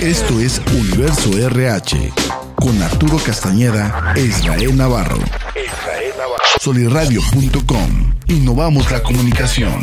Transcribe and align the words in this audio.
Esto 0.00 0.40
es 0.40 0.62
Universo 0.72 1.30
RH 1.36 2.14
con 2.54 2.80
Arturo 2.80 3.18
Castañeda 3.18 4.14
e 4.16 4.22
Israel 4.22 4.74
Navarro. 4.74 5.18
Soliradio.com. 6.58 8.14
Innovamos 8.28 8.90
la 8.90 9.02
comunicación. 9.02 9.82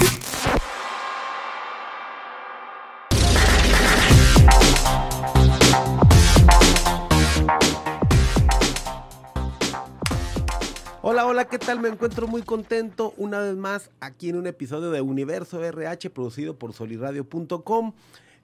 Hola, 11.04 11.28
hola, 11.28 11.46
¿qué 11.46 11.60
tal? 11.60 11.80
Me 11.80 11.90
encuentro 11.90 12.28
muy 12.28 12.42
contento 12.42 13.14
una 13.18 13.40
vez 13.40 13.56
más 13.56 13.92
aquí 14.00 14.30
en 14.30 14.38
un 14.38 14.48
episodio 14.48 14.90
de 14.90 15.02
Universo 15.02 15.64
RH 15.64 16.10
producido 16.10 16.58
por 16.58 16.74
soliradio.com 16.74 17.94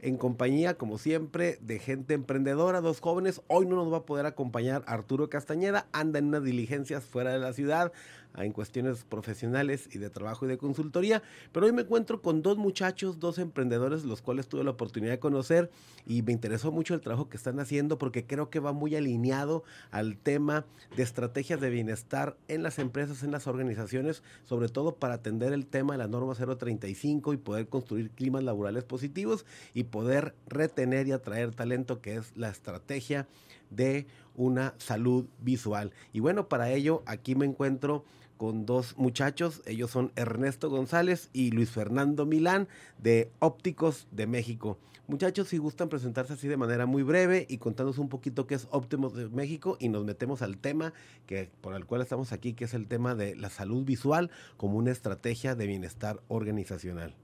en 0.03 0.17
compañía, 0.17 0.75
como 0.75 0.97
siempre, 0.97 1.57
de 1.61 1.79
gente 1.79 2.13
emprendedora, 2.13 2.81
dos 2.81 2.99
jóvenes. 2.99 3.41
Hoy 3.47 3.65
no 3.65 3.77
nos 3.77 3.91
va 3.91 3.97
a 3.97 4.05
poder 4.05 4.25
acompañar 4.25 4.83
Arturo 4.85 5.29
Castañeda, 5.29 5.87
anda 5.93 6.19
en 6.19 6.25
unas 6.25 6.43
diligencias 6.43 7.05
fuera 7.05 7.31
de 7.31 7.39
la 7.39 7.53
ciudad, 7.53 7.93
en 8.37 8.51
cuestiones 8.51 9.03
profesionales 9.03 9.89
y 9.91 9.99
de 9.99 10.09
trabajo 10.09 10.45
y 10.45 10.49
de 10.49 10.57
consultoría. 10.57 11.21
Pero 11.51 11.65
hoy 11.65 11.71
me 11.71 11.83
encuentro 11.83 12.21
con 12.21 12.41
dos 12.41 12.57
muchachos, 12.57 13.19
dos 13.19 13.37
emprendedores, 13.37 14.03
los 14.03 14.21
cuales 14.21 14.47
tuve 14.47 14.63
la 14.63 14.71
oportunidad 14.71 15.11
de 15.11 15.19
conocer 15.19 15.69
y 16.05 16.21
me 16.21 16.31
interesó 16.31 16.71
mucho 16.71 16.93
el 16.93 17.01
trabajo 17.01 17.29
que 17.29 17.37
están 17.37 17.59
haciendo 17.59 17.97
porque 17.97 18.25
creo 18.25 18.49
que 18.49 18.59
va 18.59 18.73
muy 18.73 18.95
alineado 18.95 19.63
al 19.91 20.17
tema 20.17 20.65
de 20.95 21.03
estrategias 21.03 21.61
de 21.61 21.69
bienestar 21.69 22.37
en 22.47 22.63
las 22.63 22.79
empresas, 22.79 23.23
en 23.23 23.31
las 23.31 23.47
organizaciones, 23.47 24.23
sobre 24.43 24.69
todo 24.69 24.95
para 24.95 25.15
atender 25.15 25.53
el 25.53 25.65
tema 25.67 25.93
de 25.93 25.99
la 25.99 26.07
norma 26.07 26.33
035 26.33 27.33
y 27.33 27.37
poder 27.37 27.67
construir 27.67 28.09
climas 28.11 28.43
laborales 28.43 28.83
positivos 28.83 29.45
y 29.73 29.85
poder 29.85 30.35
retener 30.47 31.07
y 31.07 31.11
atraer 31.11 31.53
talento, 31.53 32.01
que 32.01 32.15
es 32.15 32.35
la 32.35 32.49
estrategia 32.49 33.27
de 33.69 34.05
una 34.35 34.73
salud 34.77 35.25
visual. 35.39 35.91
Y 36.11 36.19
bueno, 36.19 36.47
para 36.47 36.71
ello 36.71 37.03
aquí 37.05 37.35
me 37.35 37.45
encuentro 37.45 38.03
con 38.37 38.65
dos 38.65 38.97
muchachos, 38.97 39.61
ellos 39.65 39.91
son 39.91 40.11
Ernesto 40.15 40.69
González 40.69 41.29
y 41.33 41.51
Luis 41.51 41.69
Fernando 41.69 42.25
Milán 42.25 42.67
de 42.97 43.31
Ópticos 43.39 44.07
de 44.11 44.27
México. 44.27 44.77
Muchachos, 45.05 45.49
si 45.49 45.57
gustan 45.57 45.89
presentarse 45.89 46.33
así 46.33 46.47
de 46.47 46.55
manera 46.55 46.85
muy 46.85 47.03
breve 47.03 47.45
y 47.49 47.57
contarnos 47.57 47.97
un 47.97 48.07
poquito 48.07 48.47
qué 48.47 48.55
es 48.55 48.67
Óptimos 48.71 49.13
de 49.13 49.27
México 49.27 49.75
y 49.79 49.89
nos 49.89 50.05
metemos 50.05 50.41
al 50.41 50.57
tema 50.57 50.93
que 51.27 51.49
por 51.59 51.75
el 51.75 51.85
cual 51.85 52.01
estamos 52.01 52.31
aquí, 52.31 52.53
que 52.53 52.65
es 52.65 52.73
el 52.73 52.87
tema 52.87 53.13
de 53.13 53.35
la 53.35 53.49
salud 53.49 53.83
visual 53.83 54.31
como 54.55 54.77
una 54.77 54.91
estrategia 54.91 55.55
de 55.55 55.67
bienestar 55.67 56.21
organizacional. 56.29 57.15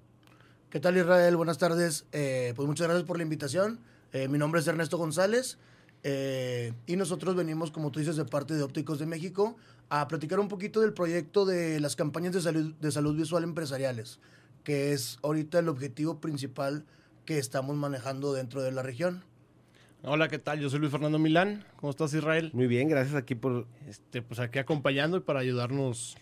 ¿Qué 0.70 0.80
tal 0.80 0.98
Israel? 0.98 1.38
Buenas 1.38 1.58
tardes. 1.58 2.06
Eh, 2.12 2.54
pues 2.56 2.68
muchas 2.68 2.88
gracias 2.88 3.08
por 3.08 3.18
la 3.18 3.24
invitación. 3.24 3.80
Eh, 4.12 4.28
mi 4.28 4.38
nombre 4.38 4.60
es 4.60 4.68
Ernesto 4.68 4.98
González 4.98 5.58
eh, 6.04 6.74
y 6.86 6.96
nosotros 6.96 7.36
venimos, 7.36 7.72
como 7.72 7.92
tú 7.92 8.00
dices, 8.00 8.16
de 8.16 8.26
parte 8.26 8.54
de 8.54 8.64
Ópticos 8.64 9.00
de 9.00 9.06
México 9.06 9.58
a 9.90 10.08
platicar 10.08 10.40
un 10.40 10.48
poquito 10.48 10.82
del 10.82 10.94
proyecto 10.94 11.46
de 11.46 11.80
las 11.80 11.96
campañas 11.96 12.34
de 12.34 12.42
salud, 12.42 12.74
de 12.76 12.92
salud 12.92 13.16
visual 13.16 13.44
empresariales, 13.44 14.20
que 14.64 14.94
es 14.94 15.20
ahorita 15.24 15.60
el 15.60 15.68
objetivo 15.68 16.20
principal 16.20 16.86
que 17.26 17.38
estamos 17.38 17.76
manejando 17.76 18.34
dentro 18.34 18.62
de 18.62 18.72
la 18.72 18.84
región. 18.84 19.24
Hola, 20.04 20.30
¿qué 20.30 20.40
tal? 20.40 20.60
Yo 20.60 20.70
soy 20.70 20.80
Luis 20.80 20.92
Fernando 20.92 21.20
Milán. 21.20 21.66
¿Cómo 21.76 21.90
estás, 21.90 22.14
Israel? 22.14 22.52
Muy 22.54 22.68
bien, 22.68 22.88
gracias 22.88 23.16
aquí 23.16 23.36
por... 23.36 23.68
Este, 23.88 24.22
pues 24.22 24.40
aquí 24.40 24.58
acompañando 24.58 25.18
y 25.18 25.20
para 25.20 25.42
ayudarnos 25.42 26.16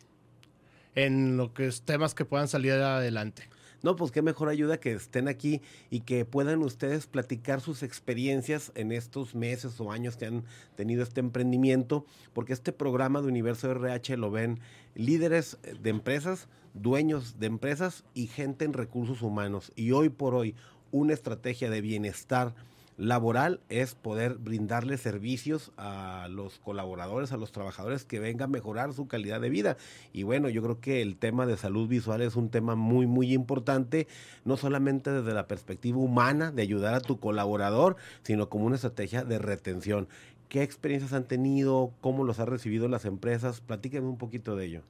en 0.95 1.37
lo 1.37 1.53
que 1.53 1.67
es 1.67 1.83
temas 1.83 2.15
que 2.15 2.25
puedan 2.25 2.47
salir 2.47 2.71
adelante. 2.71 3.47
No, 3.83 3.95
pues 3.95 4.11
qué 4.11 4.21
mejor 4.21 4.49
ayuda 4.49 4.79
que 4.79 4.93
estén 4.93 5.27
aquí 5.27 5.61
y 5.89 6.01
que 6.01 6.25
puedan 6.25 6.63
ustedes 6.63 7.05
platicar 7.05 7.61
sus 7.61 7.83
experiencias 7.83 8.71
en 8.75 8.91
estos 8.91 9.35
meses 9.35 9.79
o 9.79 9.91
años 9.91 10.17
que 10.17 10.25
han 10.25 10.43
tenido 10.75 11.03
este 11.03 11.19
emprendimiento, 11.19 12.05
porque 12.33 12.53
este 12.53 12.71
programa 12.71 13.21
de 13.21 13.27
Universo 13.27 13.69
RH 13.69 14.17
lo 14.17 14.31
ven 14.31 14.59
líderes 14.95 15.57
de 15.79 15.89
empresas, 15.89 16.47
dueños 16.73 17.39
de 17.39 17.47
empresas 17.47 18.03
y 18.13 18.27
gente 18.27 18.65
en 18.65 18.73
recursos 18.73 19.21
humanos. 19.21 19.71
Y 19.75 19.91
hoy 19.91 20.09
por 20.09 20.33
hoy, 20.33 20.55
una 20.91 21.13
estrategia 21.13 21.69
de 21.69 21.81
bienestar 21.81 22.55
laboral 22.97 23.61
es 23.69 23.93
poder 23.93 24.35
brindarle 24.35 24.97
servicios 24.97 25.71
a 25.77 26.27
los 26.29 26.57
colaboradores, 26.57 27.31
a 27.31 27.37
los 27.37 27.51
trabajadores 27.51 28.05
que 28.05 28.19
vengan 28.19 28.49
a 28.49 28.51
mejorar 28.51 28.93
su 28.93 29.07
calidad 29.07 29.39
de 29.39 29.49
vida. 29.49 29.77
Y 30.13 30.23
bueno, 30.23 30.49
yo 30.49 30.63
creo 30.63 30.81
que 30.81 31.01
el 31.01 31.15
tema 31.15 31.45
de 31.45 31.57
salud 31.57 31.87
visual 31.87 32.21
es 32.21 32.35
un 32.35 32.49
tema 32.49 32.75
muy, 32.75 33.05
muy 33.05 33.33
importante, 33.33 34.07
no 34.45 34.57
solamente 34.57 35.11
desde 35.11 35.33
la 35.33 35.47
perspectiva 35.47 35.99
humana 35.99 36.51
de 36.51 36.63
ayudar 36.63 36.95
a 36.95 36.99
tu 36.99 37.19
colaborador, 37.19 37.95
sino 38.23 38.49
como 38.49 38.65
una 38.65 38.75
estrategia 38.75 39.23
de 39.23 39.37
retención. 39.37 40.07
¿Qué 40.49 40.63
experiencias 40.63 41.13
han 41.13 41.25
tenido? 41.25 41.91
¿Cómo 42.01 42.23
los 42.23 42.39
ha 42.39 42.45
recibido 42.45 42.87
las 42.87 43.05
empresas? 43.05 43.61
Platíquenme 43.61 44.07
un 44.07 44.17
poquito 44.17 44.55
de 44.55 44.65
ello. 44.65 44.81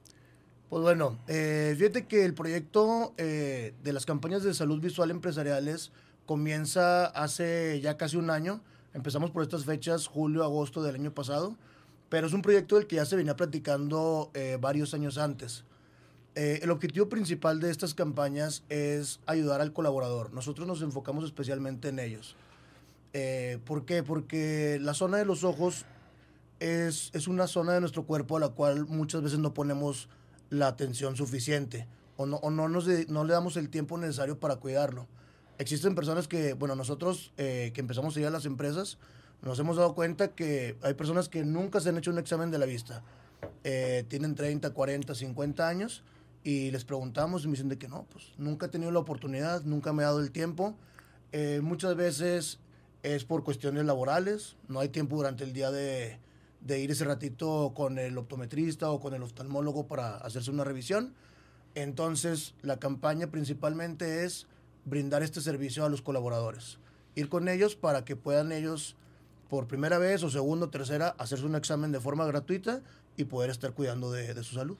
Pues 0.70 0.82
bueno, 0.82 1.18
eh, 1.28 1.74
fíjate 1.78 2.06
que 2.06 2.24
el 2.24 2.34
proyecto 2.34 3.14
eh, 3.16 3.72
de 3.82 3.92
las 3.92 4.04
campañas 4.04 4.42
de 4.42 4.52
salud 4.52 4.80
visual 4.80 5.10
empresariales 5.10 5.92
comienza 6.28 7.06
hace 7.06 7.80
ya 7.80 7.96
casi 7.96 8.18
un 8.18 8.28
año. 8.28 8.60
Empezamos 8.92 9.30
por 9.30 9.42
estas 9.42 9.64
fechas, 9.64 10.06
julio, 10.06 10.44
agosto 10.44 10.82
del 10.82 10.96
año 10.96 11.14
pasado, 11.14 11.56
pero 12.10 12.26
es 12.26 12.34
un 12.34 12.42
proyecto 12.42 12.76
del 12.76 12.86
que 12.86 12.96
ya 12.96 13.06
se 13.06 13.16
venía 13.16 13.34
platicando 13.34 14.30
eh, 14.34 14.58
varios 14.60 14.92
años 14.92 15.16
antes. 15.16 15.64
Eh, 16.34 16.60
el 16.62 16.70
objetivo 16.70 17.08
principal 17.08 17.60
de 17.60 17.70
estas 17.70 17.94
campañas 17.94 18.62
es 18.68 19.20
ayudar 19.24 19.62
al 19.62 19.72
colaborador. 19.72 20.30
Nosotros 20.34 20.68
nos 20.68 20.82
enfocamos 20.82 21.24
especialmente 21.24 21.88
en 21.88 21.98
ellos. 21.98 22.36
Eh, 23.14 23.58
¿Por 23.64 23.86
qué? 23.86 24.02
Porque 24.02 24.78
la 24.82 24.92
zona 24.92 25.16
de 25.16 25.24
los 25.24 25.44
ojos 25.44 25.86
es, 26.60 27.10
es, 27.14 27.26
una 27.26 27.46
zona 27.46 27.72
de 27.72 27.80
nuestro 27.80 28.04
cuerpo 28.04 28.36
a 28.36 28.40
la 28.40 28.50
cual 28.50 28.84
muchas 28.86 29.22
veces 29.22 29.38
no 29.38 29.54
ponemos 29.54 30.10
la 30.50 30.66
atención 30.66 31.16
suficiente 31.16 31.88
o 32.18 32.26
no, 32.26 32.36
o 32.36 32.50
no, 32.50 32.68
nos 32.68 32.86
no 33.08 33.24
le 33.24 33.32
damos 33.32 33.56
el 33.56 33.70
tiempo 33.70 33.96
necesario 33.96 34.38
para 34.38 34.56
cuidarlo 34.56 35.06
existen 35.58 35.94
personas 35.94 36.28
que, 36.28 36.54
bueno, 36.54 36.74
nosotros 36.74 37.32
eh, 37.36 37.72
que 37.74 37.80
empezamos 37.80 38.16
a 38.16 38.20
ir 38.20 38.26
a 38.26 38.30
las 38.30 38.46
empresas, 38.46 38.98
nos 39.42 39.58
hemos 39.58 39.76
dado 39.76 39.94
cuenta 39.94 40.28
que 40.28 40.76
hay 40.82 40.94
personas 40.94 41.28
que 41.28 41.44
nunca 41.44 41.80
se 41.80 41.90
han 41.90 41.98
hecho 41.98 42.10
un 42.10 42.18
examen 42.18 42.50
de 42.50 42.58
la 42.58 42.66
vista. 42.66 43.02
Eh, 43.64 44.04
tienen 44.08 44.34
30, 44.34 44.70
40, 44.70 45.14
50 45.14 45.68
años 45.68 46.02
y 46.42 46.70
les 46.70 46.84
preguntamos 46.84 47.44
y 47.44 47.48
me 47.48 47.52
dicen 47.52 47.68
de 47.68 47.78
que 47.78 47.88
no, 47.88 48.06
pues 48.10 48.32
nunca 48.36 48.66
he 48.66 48.68
tenido 48.68 48.90
la 48.90 48.98
oportunidad, 49.00 49.62
nunca 49.62 49.92
me 49.92 50.02
he 50.02 50.06
dado 50.06 50.20
el 50.20 50.32
tiempo. 50.32 50.76
Eh, 51.32 51.60
muchas 51.62 51.94
veces 51.94 52.58
es 53.02 53.24
por 53.24 53.44
cuestiones 53.44 53.84
laborales, 53.84 54.56
no 54.66 54.80
hay 54.80 54.88
tiempo 54.88 55.16
durante 55.16 55.44
el 55.44 55.52
día 55.52 55.70
de, 55.70 56.18
de 56.60 56.80
ir 56.80 56.90
ese 56.90 57.04
ratito 57.04 57.72
con 57.76 57.98
el 57.98 58.18
optometrista 58.18 58.90
o 58.90 59.00
con 59.00 59.14
el 59.14 59.22
oftalmólogo 59.22 59.86
para 59.86 60.16
hacerse 60.16 60.50
una 60.50 60.64
revisión. 60.64 61.14
Entonces, 61.74 62.54
la 62.62 62.78
campaña 62.78 63.28
principalmente 63.28 64.24
es 64.24 64.48
brindar 64.88 65.22
este 65.22 65.40
servicio 65.40 65.84
a 65.84 65.88
los 65.88 66.02
colaboradores. 66.02 66.78
Ir 67.14 67.28
con 67.28 67.48
ellos 67.48 67.76
para 67.76 68.04
que 68.04 68.16
puedan 68.16 68.52
ellos, 68.52 68.96
por 69.48 69.66
primera 69.66 69.98
vez 69.98 70.22
o 70.22 70.30
segunda 70.30 70.66
o 70.66 70.70
tercera, 70.70 71.14
hacerse 71.18 71.46
un 71.46 71.56
examen 71.56 71.92
de 71.92 72.00
forma 72.00 72.26
gratuita 72.26 72.82
y 73.16 73.24
poder 73.24 73.50
estar 73.50 73.72
cuidando 73.72 74.12
de, 74.12 74.34
de 74.34 74.42
su 74.42 74.54
salud. 74.54 74.76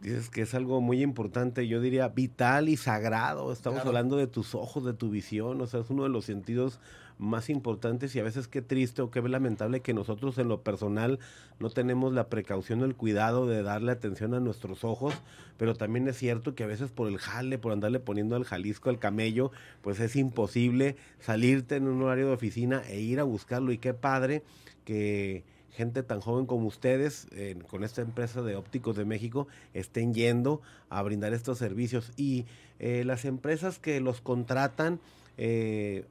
Dices 0.00 0.28
que 0.28 0.42
es 0.42 0.54
algo 0.54 0.80
muy 0.80 1.02
importante, 1.02 1.66
yo 1.66 1.80
diría 1.80 2.08
vital 2.08 2.68
y 2.68 2.76
sagrado. 2.76 3.50
Estamos 3.50 3.78
claro. 3.78 3.90
hablando 3.90 4.16
de 4.16 4.26
tus 4.26 4.54
ojos, 4.54 4.84
de 4.84 4.92
tu 4.92 5.10
visión, 5.10 5.60
o 5.60 5.66
sea, 5.66 5.80
es 5.80 5.90
uno 5.90 6.02
de 6.02 6.10
los 6.10 6.26
sentidos 6.26 6.80
más 7.18 7.48
importantes 7.50 8.14
y 8.14 8.20
a 8.20 8.22
veces 8.22 8.48
qué 8.48 8.62
triste 8.62 9.02
o 9.02 9.10
qué 9.10 9.22
lamentable 9.22 9.80
que 9.80 9.94
nosotros 9.94 10.38
en 10.38 10.48
lo 10.48 10.62
personal 10.62 11.18
no 11.58 11.70
tenemos 11.70 12.12
la 12.12 12.28
precaución 12.28 12.82
o 12.82 12.84
el 12.84 12.94
cuidado 12.94 13.46
de 13.46 13.62
darle 13.62 13.92
atención 13.92 14.34
a 14.34 14.40
nuestros 14.40 14.84
ojos, 14.84 15.14
pero 15.56 15.74
también 15.74 16.06
es 16.08 16.16
cierto 16.16 16.54
que 16.54 16.64
a 16.64 16.66
veces 16.66 16.90
por 16.90 17.08
el 17.08 17.18
jale, 17.18 17.58
por 17.58 17.72
andarle 17.72 18.00
poniendo 18.00 18.36
al 18.36 18.44
Jalisco 18.44 18.90
al 18.90 18.98
camello, 18.98 19.50
pues 19.82 20.00
es 20.00 20.16
imposible 20.16 20.96
salirte 21.20 21.76
en 21.76 21.88
un 21.88 22.02
horario 22.02 22.26
de 22.26 22.34
oficina 22.34 22.82
e 22.88 23.00
ir 23.00 23.20
a 23.20 23.24
buscarlo 23.24 23.72
y 23.72 23.78
qué 23.78 23.94
padre 23.94 24.42
que 24.84 25.44
gente 25.76 26.02
tan 26.02 26.20
joven 26.20 26.46
como 26.46 26.66
ustedes, 26.66 27.28
con 27.68 27.84
esta 27.84 28.00
empresa 28.00 28.40
de 28.40 28.56
ópticos 28.56 28.96
de 28.96 29.04
México, 29.04 29.46
estén 29.74 30.14
yendo 30.14 30.62
a 30.88 31.02
brindar 31.02 31.34
estos 31.34 31.58
servicios. 31.58 32.12
Y 32.16 32.46
eh, 32.78 33.04
las 33.04 33.26
empresas 33.26 33.78
que 33.78 34.00
los 34.00 34.22
contratan, 34.22 35.00
eh, 35.36 36.06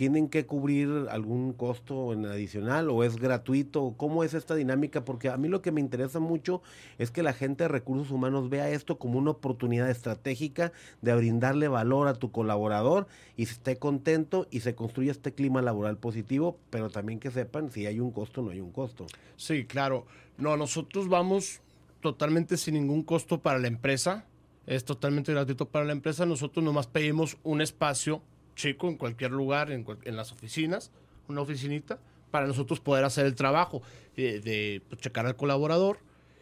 ¿tienen 0.00 0.30
que 0.30 0.46
cubrir 0.46 0.88
algún 1.10 1.52
costo 1.52 2.14
en 2.14 2.24
adicional 2.24 2.88
o 2.88 3.04
es 3.04 3.16
gratuito? 3.16 3.92
¿Cómo 3.98 4.24
es 4.24 4.32
esta 4.32 4.54
dinámica? 4.54 5.04
Porque 5.04 5.28
a 5.28 5.36
mí 5.36 5.46
lo 5.46 5.60
que 5.60 5.72
me 5.72 5.82
interesa 5.82 6.20
mucho 6.20 6.62
es 6.96 7.10
que 7.10 7.22
la 7.22 7.34
gente 7.34 7.64
de 7.64 7.68
recursos 7.68 8.10
humanos 8.10 8.48
vea 8.48 8.70
esto 8.70 8.96
como 8.96 9.18
una 9.18 9.32
oportunidad 9.32 9.90
estratégica 9.90 10.72
de 11.02 11.14
brindarle 11.14 11.68
valor 11.68 12.08
a 12.08 12.14
tu 12.14 12.32
colaborador 12.32 13.08
y 13.36 13.42
esté 13.42 13.76
contento 13.76 14.46
y 14.50 14.60
se 14.60 14.74
construya 14.74 15.10
este 15.10 15.34
clima 15.34 15.60
laboral 15.60 15.98
positivo, 15.98 16.56
pero 16.70 16.88
también 16.88 17.20
que 17.20 17.30
sepan 17.30 17.70
si 17.70 17.84
hay 17.84 18.00
un 18.00 18.10
costo 18.10 18.40
o 18.40 18.44
no 18.44 18.52
hay 18.52 18.60
un 18.62 18.72
costo. 18.72 19.04
Sí, 19.36 19.66
claro. 19.66 20.06
No, 20.38 20.56
nosotros 20.56 21.10
vamos 21.10 21.60
totalmente 22.00 22.56
sin 22.56 22.72
ningún 22.72 23.02
costo 23.02 23.42
para 23.42 23.58
la 23.58 23.68
empresa. 23.68 24.24
Es 24.66 24.86
totalmente 24.86 25.30
gratuito 25.32 25.68
para 25.68 25.84
la 25.84 25.92
empresa. 25.92 26.24
Nosotros 26.24 26.64
nomás 26.64 26.86
pedimos 26.86 27.36
un 27.42 27.60
espacio 27.60 28.22
chico 28.60 28.88
en 28.88 28.96
cualquier 28.96 29.30
lugar, 29.30 29.70
en, 29.70 29.86
en, 30.04 30.16
las 30.16 30.32
oficinas, 30.32 30.90
una 31.28 31.40
oficinita, 31.40 31.98
para 32.30 32.46
nosotros 32.46 32.80
poder 32.80 33.04
hacer 33.04 33.26
el 33.26 33.34
trabajo 33.34 33.82
eh, 34.16 34.40
de 34.42 34.82
pues, 34.88 35.00
checar 35.00 35.26
al 35.26 35.36
colaborador 35.36 35.98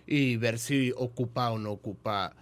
y 0.06 0.36
ver 0.36 0.58
si 0.58 0.92
ocupa 0.96 1.50
o 1.50 1.58
no 1.58 1.70
ocupa 1.70 2.34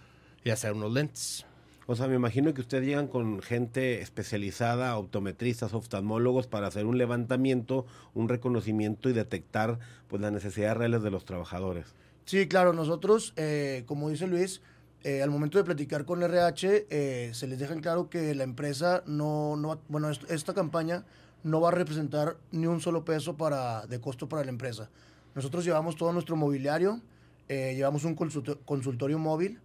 y 0.43 0.49
hacer 0.49 0.73
unos 0.73 0.91
lentes. 0.93 1.45
O 1.85 1.95
sea, 1.95 2.07
me 2.07 2.15
imagino 2.15 2.53
que 2.53 2.61
ustedes 2.61 2.85
llegan 2.85 3.07
con 3.07 3.41
gente 3.41 4.01
especializada, 4.01 4.97
optometristas, 4.97 5.73
oftalmólogos, 5.73 6.47
para 6.47 6.67
hacer 6.67 6.85
un 6.85 6.97
levantamiento, 6.97 7.85
un 8.13 8.27
reconocimiento 8.27 9.09
y 9.09 9.13
detectar 9.13 9.79
pues, 10.09 10.21
las 10.21 10.33
necesidades 10.33 10.75
reales 10.77 11.01
de 11.01 11.11
los 11.11 11.23
trabajadores. 11.23 11.95
Sí, 12.25 12.47
claro, 12.49 12.73
nosotros, 12.73 13.33
eh, 13.37 13.83
como 13.85 14.09
dice 14.09 14.27
Luis, 14.27 14.61
eh, 15.03 15.21
al 15.21 15.29
momento 15.29 15.57
de 15.57 15.63
platicar 15.63 16.05
con 16.05 16.21
RH, 16.23 16.87
eh, 16.89 17.31
se 17.33 17.47
les 17.47 17.59
deja 17.59 17.75
claro 17.77 18.09
que 18.09 18.33
la 18.35 18.43
empresa 18.43 19.03
no, 19.05 19.55
no 19.55 19.79
bueno, 19.89 20.09
est- 20.09 20.29
esta 20.29 20.53
campaña 20.53 21.05
no 21.43 21.61
va 21.61 21.69
a 21.69 21.71
representar 21.71 22.37
ni 22.51 22.65
un 22.67 22.81
solo 22.81 23.05
peso 23.05 23.37
para, 23.37 23.85
de 23.87 23.99
costo 24.01 24.27
para 24.27 24.43
la 24.43 24.49
empresa. 24.49 24.89
Nosotros 25.35 25.63
llevamos 25.63 25.95
todo 25.95 26.11
nuestro 26.13 26.35
mobiliario, 26.35 26.99
eh, 27.47 27.73
llevamos 27.75 28.03
un 28.03 28.15
consulto- 28.15 28.59
consultorio 28.65 29.19
móvil, 29.19 29.59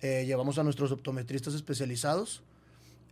eh, 0.00 0.24
llevamos 0.26 0.58
a 0.58 0.62
nuestros 0.62 0.92
optometristas 0.92 1.54
especializados, 1.54 2.42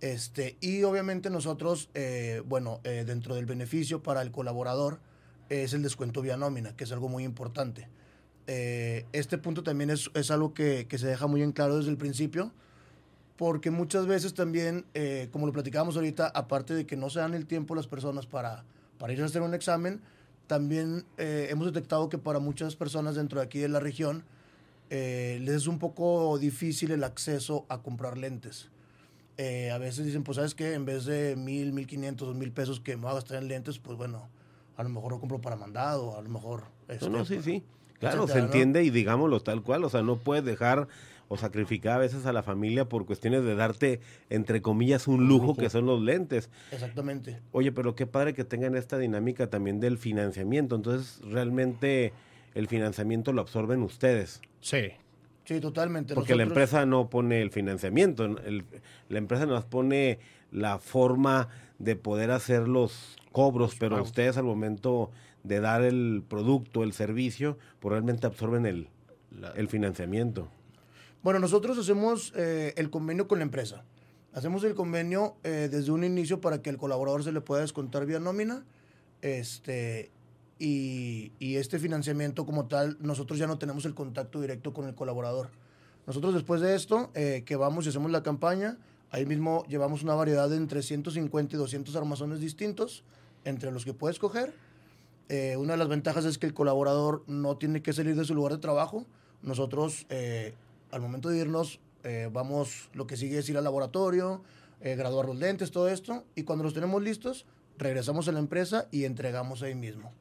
este, 0.00 0.56
y 0.60 0.82
obviamente 0.84 1.28
nosotros, 1.30 1.88
eh, 1.94 2.42
bueno, 2.46 2.80
dentro 2.84 3.34
del 3.34 3.46
beneficio 3.46 4.02
para 4.02 4.20
el 4.22 4.30
colaborador 4.30 5.00
es 5.48 5.72
el 5.72 5.82
descuento 5.82 6.20
vía 6.20 6.36
nómina, 6.36 6.76
que 6.76 6.84
es 6.84 6.92
algo 6.92 7.08
muy 7.08 7.24
importante. 7.24 7.88
Eh, 8.46 9.06
este 9.12 9.38
punto 9.38 9.62
también 9.62 9.90
es, 9.90 10.10
es 10.14 10.30
algo 10.30 10.52
que, 10.52 10.86
que 10.86 10.98
se 10.98 11.06
deja 11.06 11.26
muy 11.26 11.42
en 11.42 11.52
claro 11.52 11.76
desde 11.76 11.90
el 11.90 11.96
principio, 11.96 12.52
porque 13.36 13.70
muchas 13.70 14.06
veces 14.06 14.34
también, 14.34 14.84
eh, 14.94 15.28
como 15.32 15.46
lo 15.46 15.52
platicábamos 15.52 15.96
ahorita, 15.96 16.28
aparte 16.28 16.74
de 16.74 16.86
que 16.86 16.96
no 16.96 17.10
se 17.10 17.20
dan 17.20 17.34
el 17.34 17.46
tiempo 17.46 17.74
las 17.74 17.86
personas 17.86 18.26
para, 18.26 18.64
para 18.98 19.12
ir 19.12 19.22
a 19.22 19.24
hacer 19.24 19.42
un 19.42 19.54
examen, 19.54 20.00
también 20.46 21.04
eh, 21.16 21.48
hemos 21.50 21.66
detectado 21.66 22.08
que 22.08 22.18
para 22.18 22.38
muchas 22.38 22.76
personas 22.76 23.14
dentro 23.14 23.40
de 23.40 23.46
aquí 23.46 23.58
de 23.58 23.68
la 23.68 23.80
región 23.80 24.24
eh, 24.90 25.38
les 25.40 25.56
es 25.56 25.66
un 25.66 25.78
poco 25.78 26.38
difícil 26.38 26.90
el 26.90 27.02
acceso 27.02 27.64
a 27.68 27.82
comprar 27.82 28.18
lentes. 28.18 28.70
Eh, 29.36 29.70
a 29.70 29.78
veces 29.78 30.04
dicen, 30.04 30.22
pues 30.22 30.36
sabes 30.36 30.54
que 30.54 30.74
en 30.74 30.84
vez 30.84 31.06
de 31.06 31.34
mil, 31.34 31.72
mil 31.72 31.86
quinientos, 31.86 32.28
dos 32.28 32.36
mil 32.36 32.52
pesos 32.52 32.78
que 32.78 32.94
me 32.96 33.02
voy 33.02 33.12
a 33.12 33.14
gastar 33.14 33.42
en 33.42 33.48
lentes, 33.48 33.78
pues 33.78 33.96
bueno, 33.96 34.28
a 34.76 34.82
lo 34.82 34.90
mejor 34.90 35.12
lo 35.12 35.18
compro 35.18 35.40
para 35.40 35.56
mandado, 35.56 36.16
a 36.16 36.22
lo 36.22 36.28
mejor... 36.28 36.64
este, 36.88 37.08
No, 37.08 37.18
no, 37.18 37.24
sí, 37.24 37.40
sí. 37.42 37.64
Claro, 38.00 38.26
se 38.26 38.38
entiende 38.38 38.82
y 38.84 38.90
digámoslo 38.90 39.40
tal 39.40 39.62
cual. 39.62 39.84
O 39.84 39.88
sea, 39.88 40.02
no 40.02 40.16
puedes 40.16 40.44
dejar 40.44 40.88
o 41.28 41.36
sacrificar 41.38 41.94
a 41.94 41.98
veces 41.98 42.26
a 42.26 42.32
la 42.34 42.42
familia 42.42 42.86
por 42.88 43.06
cuestiones 43.06 43.44
de 43.44 43.54
darte, 43.54 44.00
entre 44.28 44.60
comillas, 44.60 45.08
un 45.08 45.26
lujo, 45.26 45.54
que 45.56 45.70
son 45.70 45.86
los 45.86 46.00
lentes. 46.02 46.50
Exactamente. 46.70 47.40
Oye, 47.52 47.72
pero 47.72 47.94
qué 47.94 48.06
padre 48.06 48.34
que 48.34 48.44
tengan 48.44 48.74
esta 48.76 48.98
dinámica 48.98 49.48
también 49.48 49.80
del 49.80 49.96
financiamiento. 49.96 50.76
Entonces, 50.76 51.20
realmente 51.24 52.12
el 52.54 52.68
financiamiento 52.68 53.32
lo 53.32 53.40
absorben 53.40 53.82
ustedes. 53.82 54.42
Sí. 54.60 54.90
Sí, 55.46 55.60
totalmente. 55.60 56.14
Porque 56.14 56.34
la 56.36 56.42
empresa 56.44 56.86
no 56.86 57.08
pone 57.10 57.42
el 57.42 57.50
financiamiento, 57.50 58.24
el- 58.24 58.64
la 59.08 59.18
empresa 59.18 59.44
nos 59.46 59.64
pone 59.64 60.18
la 60.50 60.78
forma 60.78 61.48
de 61.78 61.96
poder 61.96 62.30
hacer 62.30 62.66
los 62.68 63.16
cobros, 63.32 63.74
pero 63.78 63.96
ustedes 64.02 64.36
al 64.38 64.44
momento 64.44 65.10
de 65.44 65.60
dar 65.60 65.82
el 65.82 66.24
producto, 66.28 66.82
el 66.82 66.92
servicio, 66.92 67.58
pues 67.78 67.92
realmente 67.92 68.26
absorben 68.26 68.66
el, 68.66 68.88
el 69.54 69.68
financiamiento. 69.68 70.48
Bueno, 71.22 71.38
nosotros 71.38 71.78
hacemos 71.78 72.32
eh, 72.36 72.74
el 72.76 72.90
convenio 72.90 73.28
con 73.28 73.38
la 73.38 73.44
empresa. 73.44 73.84
Hacemos 74.32 74.64
el 74.64 74.74
convenio 74.74 75.36
eh, 75.44 75.68
desde 75.70 75.92
un 75.92 76.02
inicio 76.02 76.40
para 76.40 76.60
que 76.60 76.70
el 76.70 76.76
colaborador 76.76 77.22
se 77.22 77.32
le 77.32 77.40
pueda 77.40 77.62
descontar 77.62 78.04
vía 78.04 78.18
nómina. 78.18 78.64
Este, 79.22 80.10
y, 80.58 81.32
y 81.38 81.56
este 81.56 81.78
financiamiento 81.78 82.44
como 82.44 82.66
tal, 82.66 82.98
nosotros 83.00 83.38
ya 83.38 83.46
no 83.46 83.58
tenemos 83.58 83.84
el 83.84 83.94
contacto 83.94 84.40
directo 84.40 84.72
con 84.72 84.86
el 84.86 84.94
colaborador. 84.94 85.50
Nosotros 86.06 86.34
después 86.34 86.60
de 86.60 86.74
esto, 86.74 87.10
eh, 87.14 87.42
que 87.46 87.56
vamos 87.56 87.86
y 87.86 87.88
hacemos 87.88 88.10
la 88.10 88.22
campaña, 88.22 88.76
ahí 89.10 89.24
mismo 89.24 89.64
llevamos 89.68 90.02
una 90.02 90.14
variedad 90.14 90.48
de 90.50 90.56
entre 90.56 90.82
150 90.82 91.56
y 91.56 91.58
200 91.58 91.96
armazones 91.96 92.40
distintos, 92.40 93.04
entre 93.44 93.70
los 93.70 93.84
que 93.84 93.94
puede 93.94 94.12
escoger. 94.12 94.52
Eh, 95.28 95.56
una 95.56 95.72
de 95.72 95.78
las 95.78 95.88
ventajas 95.88 96.24
es 96.24 96.38
que 96.38 96.46
el 96.46 96.54
colaborador 96.54 97.24
no 97.26 97.56
tiene 97.56 97.82
que 97.82 97.92
salir 97.92 98.14
de 98.16 98.24
su 98.24 98.34
lugar 98.34 98.52
de 98.52 98.58
trabajo. 98.58 99.06
Nosotros, 99.42 100.06
eh, 100.10 100.54
al 100.90 101.00
momento 101.00 101.28
de 101.28 101.38
irnos, 101.38 101.80
eh, 102.02 102.28
vamos, 102.32 102.90
lo 102.92 103.06
que 103.06 103.16
sigue 103.16 103.38
es 103.38 103.48
ir 103.48 103.56
al 103.56 103.64
laboratorio, 103.64 104.42
graduar 104.80 105.24
los 105.24 105.38
lentes, 105.38 105.70
todo 105.70 105.88
esto, 105.88 106.24
y 106.34 106.42
cuando 106.42 106.62
los 106.62 106.74
tenemos 106.74 107.02
listos, 107.02 107.46
regresamos 107.78 108.28
a 108.28 108.32
la 108.32 108.38
empresa 108.38 108.86
y 108.90 109.04
entregamos 109.04 109.62
ahí 109.62 109.74
mismo. 109.74 110.12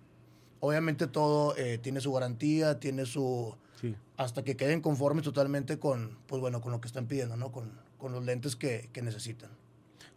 Obviamente 0.62 1.06
todo 1.08 1.54
tiene 1.82 2.00
su 2.00 2.14
garantía, 2.14 2.80
tiene 2.80 3.06
su... 3.06 3.58
Sí. 3.82 3.94
hasta 4.16 4.46
que 4.46 4.56
queden 4.56 4.80
conformes 4.80 5.26
totalmente 5.26 5.80
con, 5.80 6.18
pues 6.28 6.40
bueno, 6.40 6.62
con 6.62 6.72
lo 6.72 6.80
que 6.80 6.88
están 6.88 7.08
pidiendo, 7.08 7.36
¿no? 7.36 7.52
Con, 7.52 7.74
con 7.98 8.14
los 8.14 8.24
lentes 8.24 8.56
que, 8.56 8.90
que 8.94 9.02
necesitan. 9.02 9.50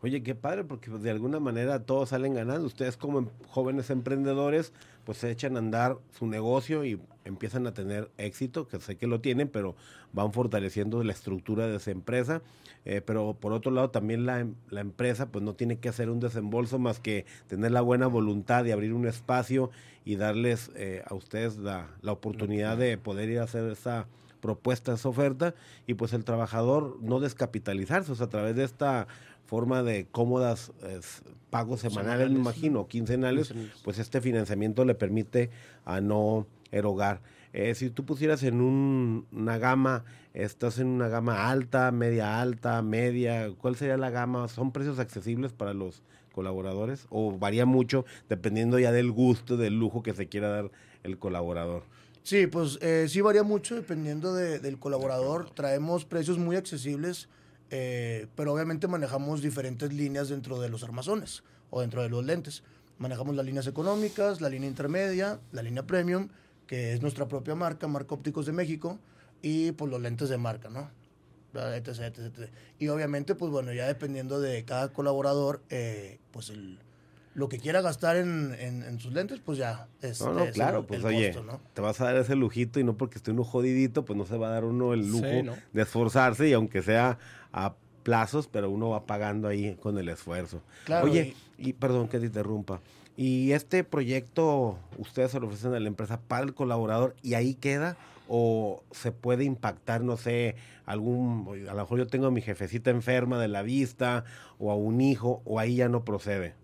Oye, 0.02 0.22
qué 0.22 0.34
padre, 0.34 0.62
porque 0.64 0.90
pues, 0.90 1.02
de 1.02 1.10
alguna 1.10 1.40
manera 1.40 1.80
todos 1.84 2.10
salen 2.10 2.34
ganando. 2.34 2.66
Ustedes 2.66 2.96
como 2.96 3.18
em- 3.18 3.28
jóvenes 3.48 3.90
emprendedores, 3.90 4.72
pues 5.04 5.18
se 5.18 5.30
echan 5.30 5.56
a 5.56 5.58
andar 5.58 5.98
su 6.18 6.26
negocio 6.26 6.84
y 6.84 7.00
empiezan 7.24 7.66
a 7.66 7.72
tener 7.74 8.10
éxito, 8.18 8.68
que 8.68 8.78
sé 8.78 8.96
que 8.96 9.06
lo 9.06 9.20
tienen, 9.20 9.48
pero 9.48 9.74
van 10.12 10.32
fortaleciendo 10.32 11.02
la 11.02 11.12
estructura 11.12 11.66
de 11.66 11.76
esa 11.76 11.90
empresa. 11.90 12.42
Eh, 12.84 13.00
pero 13.00 13.34
por 13.34 13.52
otro 13.52 13.72
lado, 13.72 13.90
también 13.90 14.26
la, 14.26 14.40
em- 14.40 14.54
la 14.68 14.80
empresa 14.82 15.30
pues 15.32 15.42
no 15.42 15.54
tiene 15.54 15.78
que 15.78 15.88
hacer 15.88 16.10
un 16.10 16.20
desembolso 16.20 16.78
más 16.78 17.00
que 17.00 17.24
tener 17.48 17.72
la 17.72 17.80
buena 17.80 18.06
voluntad 18.06 18.64
de 18.64 18.72
abrir 18.72 18.92
un 18.92 19.06
espacio 19.06 19.70
y 20.04 20.16
darles 20.16 20.70
eh, 20.76 21.02
a 21.06 21.14
ustedes 21.14 21.56
la, 21.56 21.88
la 22.02 22.12
oportunidad 22.12 22.76
de 22.76 22.96
poder 22.98 23.30
ir 23.30 23.40
a 23.40 23.44
hacer 23.44 23.68
esa 23.70 24.06
propuesta, 24.50 24.92
esa 24.94 25.08
oferta, 25.08 25.54
y 25.88 25.94
pues 25.94 26.12
el 26.12 26.24
trabajador 26.24 26.98
no 27.02 27.18
descapitalizarse, 27.18 28.12
o 28.12 28.14
sea, 28.14 28.26
a 28.26 28.28
través 28.28 28.54
de 28.54 28.62
esta 28.64 29.08
forma 29.44 29.82
de 29.82 30.06
cómodas 30.06 30.70
eh, 30.84 31.00
pagos 31.50 31.80
semanales, 31.80 32.30
me 32.30 32.38
imagino, 32.38 32.80
o 32.82 32.86
quincenales, 32.88 33.48
Quincenales. 33.48 33.82
pues 33.82 33.98
este 33.98 34.20
financiamiento 34.20 34.84
le 34.84 34.94
permite 34.94 35.50
a 35.84 36.00
no 36.00 36.46
erogar. 36.70 37.20
Eh, 37.52 37.74
si 37.74 37.90
tú 37.90 38.04
pusieras 38.04 38.42
en 38.44 38.60
un- 38.60 39.26
una 39.32 39.58
gama, 39.58 40.04
estás 40.34 40.78
en 40.78 40.86
una 40.88 41.08
gama 41.08 41.48
alta, 41.50 41.90
media 41.90 42.40
alta, 42.40 42.82
media, 42.82 43.50
¿cuál 43.60 43.74
sería 43.76 43.96
la 43.96 44.10
gama? 44.10 44.46
¿Son 44.48 44.70
precios 44.72 44.98
accesibles 45.00 45.52
para 45.52 45.72
los 45.74 46.02
colaboradores? 46.32 47.06
¿O 47.10 47.36
varía 47.38 47.66
mucho 47.66 48.04
dependiendo 48.28 48.78
ya 48.78 48.92
del 48.92 49.10
gusto, 49.10 49.56
del 49.56 49.78
lujo 49.78 50.02
que 50.02 50.12
se 50.14 50.26
quiera 50.28 50.48
dar 50.50 50.70
el 51.02 51.18
colaborador? 51.18 51.82
Sí, 52.26 52.48
pues 52.48 52.80
eh, 52.82 53.06
sí 53.08 53.20
varía 53.20 53.44
mucho 53.44 53.76
dependiendo 53.76 54.34
de- 54.34 54.58
del 54.58 54.80
colaborador. 54.80 55.48
Traemos 55.54 56.04
precios 56.04 56.38
muy 56.38 56.56
accesibles, 56.56 57.28
eh, 57.70 58.26
pero 58.34 58.52
obviamente 58.52 58.88
manejamos 58.88 59.42
diferentes 59.42 59.92
líneas 59.92 60.28
dentro 60.28 60.58
de 60.60 60.68
los 60.68 60.82
armazones 60.82 61.44
o 61.70 61.82
dentro 61.82 62.02
de 62.02 62.08
los 62.08 62.24
lentes. 62.24 62.64
Manejamos 62.98 63.36
las 63.36 63.46
líneas 63.46 63.68
económicas, 63.68 64.40
la 64.40 64.48
línea 64.48 64.68
intermedia, 64.68 65.38
la 65.52 65.62
línea 65.62 65.86
premium, 65.86 66.28
que 66.66 66.94
es 66.94 67.00
nuestra 67.00 67.28
propia 67.28 67.54
marca, 67.54 67.86
Marca 67.86 68.16
Ópticos 68.16 68.44
de 68.46 68.52
México, 68.52 68.98
y 69.40 69.70
pues 69.70 69.88
los 69.88 70.00
lentes 70.00 70.28
de 70.28 70.36
marca, 70.36 70.68
¿no? 70.68 70.90
Etc, 71.54 71.86
etc, 71.86 72.18
etc. 72.18 72.50
Y 72.80 72.88
obviamente, 72.88 73.36
pues 73.36 73.52
bueno, 73.52 73.72
ya 73.72 73.86
dependiendo 73.86 74.40
de 74.40 74.64
cada 74.64 74.92
colaborador, 74.92 75.62
eh, 75.70 76.18
pues 76.32 76.50
el, 76.50 76.80
lo 77.36 77.50
que 77.50 77.58
quiera 77.58 77.82
gastar 77.82 78.16
en, 78.16 78.54
en- 78.58 78.82
en 78.82 78.98
sus 78.98 79.12
lentes, 79.12 79.40
pues 79.44 79.58
ya 79.58 79.88
es, 80.00 80.20
No, 80.22 80.32
no, 80.32 80.44
es 80.44 80.52
claro, 80.52 80.78
el- 80.80 80.84
pues 80.86 81.00
el 81.00 81.06
oye, 81.06 81.32
costo, 81.32 81.44
¿no? 81.52 81.60
te 81.74 81.82
vas 81.82 82.00
a 82.00 82.06
dar 82.06 82.16
ese 82.16 82.34
lujito 82.34 82.80
y 82.80 82.84
no 82.84 82.96
porque 82.96 83.18
esté 83.18 83.30
uno 83.30 83.44
jodidito, 83.44 84.06
pues 84.06 84.16
no 84.16 84.24
se 84.24 84.38
va 84.38 84.48
a 84.48 84.50
dar 84.52 84.64
uno 84.64 84.94
el 84.94 85.04
Sí, 85.04 85.10
lujo 85.10 85.42
¿no? 85.44 85.56
de 85.74 85.82
esforzarse 85.82 86.48
y 86.48 86.54
aunque 86.54 86.80
sea 86.82 87.18
a 87.52 87.74
plazos, 88.02 88.48
pero 88.48 88.70
uno 88.70 88.88
va 88.88 89.04
pagando 89.04 89.48
ahí 89.48 89.74
con 89.82 89.98
el 89.98 90.08
esfuerzo. 90.08 90.62
Claro, 90.86 91.04
Oye, 91.04 91.34
y, 91.58 91.74
perdón 91.74 92.08
que 92.08 92.18
te 92.18 92.26
interrumpa. 92.26 92.80
¿Y 93.18 93.52
este 93.52 93.84
proyecto 93.84 94.78
ustedes 94.96 95.30
se 95.32 95.40
lo 95.40 95.46
ofrecen 95.48 95.74
a 95.74 95.80
la 95.80 95.88
empresa 95.88 96.18
para 96.20 96.44
el 96.44 96.54
colaborador 96.54 97.16
y 97.22 97.34
ahí 97.34 97.54
queda? 97.54 97.96
¿O 98.28 98.82
se 98.92 99.12
puede 99.12 99.44
impactar, 99.44 100.02
no 100.02 100.16
sé, 100.16 100.56
algún, 100.86 101.46
a 101.68 101.74
lo 101.74 101.82
mejor 101.82 101.98
yo 101.98 102.06
tengo 102.06 102.26
a 102.26 102.30
mi 102.30 102.40
jefecita 102.40 102.90
enferma 102.90 103.38
de 103.40 103.48
la 103.48 103.62
vista 103.62 104.24
o 104.58 104.70
a 104.70 104.74
un 104.74 105.00
hijo 105.02 105.42
o 105.44 105.58
ahí 105.60 105.76
ya 105.76 105.88
no 105.90 106.04
procede? 106.04 106.54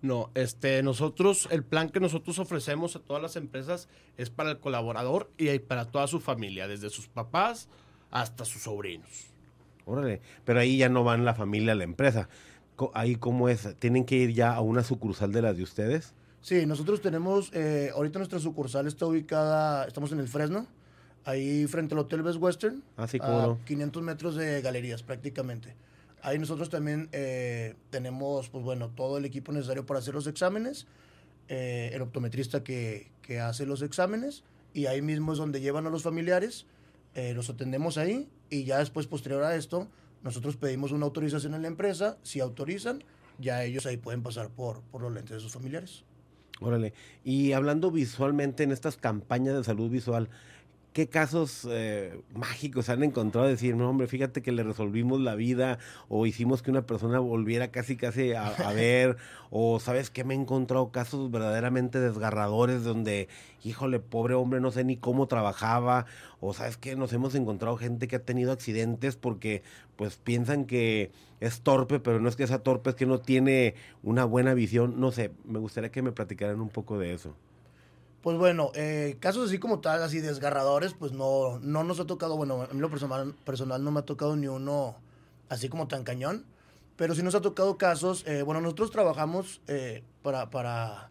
No, 0.00 0.30
este, 0.34 0.82
nosotros, 0.82 1.48
el 1.50 1.64
plan 1.64 1.90
que 1.90 1.98
nosotros 1.98 2.38
ofrecemos 2.38 2.94
a 2.94 3.00
todas 3.00 3.20
las 3.22 3.34
empresas 3.36 3.88
es 4.16 4.30
para 4.30 4.50
el 4.52 4.58
colaborador 4.58 5.30
y 5.36 5.58
para 5.58 5.86
toda 5.86 6.06
su 6.06 6.20
familia, 6.20 6.68
desde 6.68 6.88
sus 6.88 7.08
papás 7.08 7.68
hasta 8.10 8.44
sus 8.44 8.62
sobrinos. 8.62 9.26
Órale, 9.86 10.20
pero 10.44 10.60
ahí 10.60 10.78
ya 10.78 10.88
no 10.88 11.02
van 11.02 11.24
la 11.24 11.34
familia 11.34 11.72
a 11.72 11.76
la 11.76 11.84
empresa. 11.84 12.28
Ahí 12.94 13.16
cómo 13.16 13.48
es, 13.48 13.74
¿tienen 13.80 14.04
que 14.04 14.14
ir 14.16 14.32
ya 14.34 14.54
a 14.54 14.60
una 14.60 14.84
sucursal 14.84 15.32
de 15.32 15.42
las 15.42 15.56
de 15.56 15.64
ustedes? 15.64 16.14
Sí, 16.42 16.64
nosotros 16.66 17.00
tenemos, 17.02 17.50
eh, 17.52 17.90
ahorita 17.92 18.20
nuestra 18.20 18.38
sucursal 18.38 18.86
está 18.86 19.04
ubicada, 19.06 19.84
estamos 19.86 20.12
en 20.12 20.20
el 20.20 20.28
Fresno, 20.28 20.66
ahí 21.24 21.66
frente 21.66 21.94
al 21.94 22.00
Hotel 22.00 22.22
Best 22.22 22.38
Western, 22.40 22.84
Ah, 22.96 23.08
sí, 23.08 23.18
cómo 23.18 23.40
a 23.40 23.46
no. 23.48 23.58
500 23.64 24.02
metros 24.04 24.36
de 24.36 24.62
galerías 24.62 25.02
prácticamente. 25.02 25.74
Ahí 26.22 26.38
nosotros 26.38 26.68
también 26.68 27.08
eh, 27.12 27.74
tenemos, 27.90 28.48
pues 28.48 28.64
bueno, 28.64 28.90
todo 28.90 29.18
el 29.18 29.24
equipo 29.24 29.52
necesario 29.52 29.86
para 29.86 30.00
hacer 30.00 30.14
los 30.14 30.26
exámenes. 30.26 30.86
eh, 31.48 31.90
el 31.94 32.02
optometrista 32.02 32.62
que, 32.62 33.10
que 33.22 33.40
hace 33.40 33.66
los 33.66 33.82
exámenes 33.82 34.44
y 34.74 34.86
ahí 34.86 35.02
mismo 35.02 35.32
es 35.32 35.38
donde 35.38 35.60
llevan 35.60 35.86
a 35.86 35.90
los 35.90 36.02
familiares, 36.02 36.66
eh, 37.14 37.32
los 37.34 37.50
atendemos 37.50 37.98
ahí 37.98 38.28
y 38.50 38.64
ya 38.64 38.78
después, 38.78 39.06
posterior 39.06 39.42
a 39.42 39.56
esto, 39.56 39.88
nosotros 40.22 40.56
pedimos 40.56 40.92
una 40.92 41.06
autorización 41.06 41.54
en 41.54 41.62
la 41.62 41.68
empresa, 41.68 42.18
si 42.22 42.40
autorizan, 42.40 43.02
ya 43.38 43.64
ellos 43.64 43.86
ahí 43.86 43.96
pueden 43.96 44.22
pasar 44.22 44.50
por, 44.50 44.82
por 44.82 45.02
los 45.02 45.12
lentes 45.12 45.36
de 45.36 45.40
sus 45.40 45.52
familiares. 45.52 46.04
Órale. 46.60 46.92
Y 47.24 47.52
hablando 47.52 47.90
visualmente 47.90 48.64
en 48.64 48.72
estas 48.72 48.96
campañas 48.96 49.56
de 49.56 49.62
salud 49.62 49.90
visual, 49.90 50.28
¿qué 50.92 51.08
casos 51.08 51.66
eh, 51.70 52.20
mágicos 52.34 52.88
han 52.88 53.02
encontrado? 53.02 53.46
Decir, 53.46 53.76
no, 53.76 53.88
hombre, 53.88 54.06
fíjate 54.06 54.42
que 54.42 54.52
le 54.52 54.62
resolvimos 54.62 55.20
la 55.20 55.34
vida 55.34 55.78
o 56.08 56.26
hicimos 56.26 56.62
que 56.62 56.70
una 56.70 56.86
persona 56.86 57.18
volviera 57.18 57.68
casi, 57.68 57.96
casi 57.96 58.32
a, 58.32 58.52
ver, 58.74 59.16
o 59.50 59.80
sabes 59.80 60.10
que 60.10 60.24
me 60.24 60.34
he 60.34 60.36
encontrado 60.36 60.90
casos 60.90 61.30
verdaderamente 61.30 62.00
desgarradores 62.00 62.84
donde, 62.84 63.28
híjole, 63.64 64.00
pobre 64.00 64.34
hombre, 64.34 64.60
no 64.60 64.70
sé 64.70 64.84
ni 64.84 64.96
cómo 64.96 65.28
trabajaba, 65.28 66.06
o 66.40 66.52
sabes 66.54 66.76
que 66.76 66.96
nos 66.96 67.12
hemos 67.12 67.34
encontrado 67.34 67.76
gente 67.76 68.08
que 68.08 68.16
ha 68.16 68.24
tenido 68.24 68.52
accidentes 68.52 69.16
porque 69.16 69.62
pues 69.96 70.16
piensan 70.16 70.64
que 70.64 71.12
es 71.40 71.60
torpe, 71.60 72.00
pero 72.00 72.20
no 72.20 72.28
es 72.28 72.36
que 72.36 72.46
sea 72.46 72.60
torpe, 72.60 72.90
es 72.90 72.96
que 72.96 73.06
no 73.06 73.20
tiene 73.20 73.74
una 74.02 74.24
buena 74.24 74.54
visión, 74.54 75.00
no 75.00 75.12
sé, 75.12 75.32
me 75.44 75.58
gustaría 75.58 75.90
que 75.90 76.02
me 76.02 76.12
platicaran 76.12 76.60
un 76.60 76.68
poco 76.68 76.98
de 76.98 77.14
eso. 77.14 77.34
Pues 78.22 78.36
bueno, 78.36 78.72
eh, 78.74 79.16
casos 79.20 79.48
así 79.48 79.58
como 79.58 79.80
tal, 79.80 80.02
así 80.02 80.20
desgarradores, 80.20 80.92
pues 80.94 81.12
no, 81.12 81.58
no 81.60 81.84
nos 81.84 82.00
ha 82.00 82.06
tocado, 82.06 82.36
bueno, 82.36 82.62
a 82.62 82.74
mí 82.74 82.80
lo 82.80 82.90
personal, 82.90 83.34
personal 83.44 83.84
no 83.84 83.90
me 83.90 84.00
ha 84.00 84.04
tocado 84.04 84.36
ni 84.36 84.48
uno 84.48 84.96
así 85.48 85.68
como 85.68 85.86
tan 85.86 86.02
cañón, 86.02 86.44
pero 86.96 87.14
sí 87.14 87.22
nos 87.22 87.34
ha 87.36 87.40
tocado 87.40 87.78
casos, 87.78 88.24
eh, 88.26 88.42
bueno, 88.42 88.60
nosotros 88.60 88.90
trabajamos 88.90 89.60
eh, 89.68 90.02
para, 90.22 90.50
para, 90.50 91.10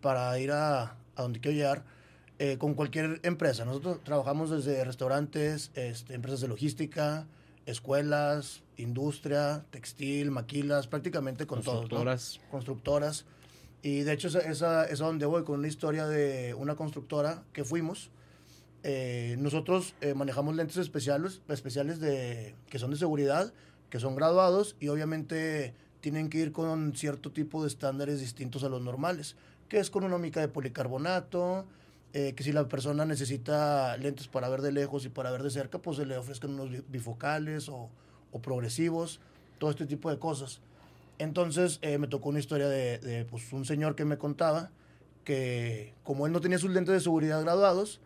para 0.00 0.38
ir 0.38 0.52
a, 0.52 0.96
a 1.16 1.22
donde 1.22 1.40
quiero 1.40 1.56
llegar 1.56 1.84
eh, 2.38 2.58
con 2.58 2.74
cualquier 2.74 3.20
empresa. 3.22 3.64
Nosotros 3.64 3.98
trabajamos 4.04 4.50
desde 4.50 4.84
restaurantes, 4.84 5.70
este, 5.74 6.14
empresas 6.14 6.42
de 6.42 6.48
logística, 6.48 7.26
escuelas, 7.64 8.62
industria, 8.76 9.64
textil, 9.70 10.30
maquilas, 10.30 10.86
prácticamente 10.86 11.46
con 11.46 11.62
todos. 11.62 11.90
¿no? 12.44 12.50
Constructoras. 12.50 13.24
Y 13.86 14.02
de 14.02 14.14
hecho, 14.14 14.26
esa, 14.26 14.84
es 14.86 14.98
donde 14.98 15.26
voy 15.26 15.44
con 15.44 15.60
una 15.60 15.68
historia 15.68 16.08
de 16.08 16.54
una 16.54 16.74
constructora 16.74 17.44
que 17.52 17.62
fuimos. 17.62 18.10
Eh, 18.82 19.36
nosotros 19.38 19.94
eh, 20.00 20.12
manejamos 20.12 20.56
lentes 20.56 20.76
especiales, 20.78 21.40
especiales 21.48 22.00
de, 22.00 22.56
que 22.68 22.80
son 22.80 22.90
de 22.90 22.96
seguridad, 22.96 23.52
que 23.88 24.00
son 24.00 24.16
graduados 24.16 24.74
y 24.80 24.88
obviamente 24.88 25.72
tienen 26.00 26.30
que 26.30 26.38
ir 26.38 26.50
con 26.50 26.96
cierto 26.96 27.30
tipo 27.30 27.62
de 27.62 27.68
estándares 27.68 28.18
distintos 28.18 28.64
a 28.64 28.68
los 28.68 28.82
normales, 28.82 29.36
que 29.68 29.78
es 29.78 29.88
con 29.88 30.02
una 30.02 30.18
mica 30.18 30.40
de 30.40 30.48
policarbonato, 30.48 31.64
eh, 32.12 32.32
que 32.34 32.42
si 32.42 32.50
la 32.50 32.66
persona 32.66 33.04
necesita 33.04 33.96
lentes 33.98 34.26
para 34.26 34.48
ver 34.48 34.62
de 34.62 34.72
lejos 34.72 35.04
y 35.04 35.10
para 35.10 35.30
ver 35.30 35.44
de 35.44 35.50
cerca, 35.50 35.78
pues 35.78 35.98
se 35.98 36.06
le 36.06 36.16
ofrezcan 36.16 36.50
unos 36.54 36.72
bi- 36.72 36.82
bifocales 36.88 37.68
o, 37.68 37.88
o 38.32 38.42
progresivos, 38.42 39.20
todo 39.58 39.70
este 39.70 39.86
tipo 39.86 40.10
de 40.10 40.18
cosas. 40.18 40.60
Entonces 41.18 41.78
eh, 41.82 41.98
me 41.98 42.08
tocó 42.08 42.28
una 42.28 42.38
historia 42.38 42.68
de, 42.68 43.26
pues, 43.30 43.52
un 43.52 43.64
señor 43.64 43.94
que 43.94 44.04
me 44.04 44.18
contaba 44.18 44.70
que 45.24 45.94
como 46.04 46.26
él 46.26 46.32
no 46.32 46.40
tenía 46.40 46.58
sus 46.58 46.70
lentes 46.70 46.94
de 46.94 47.00
seguridad 47.00 47.42
graduados, 47.42 48.00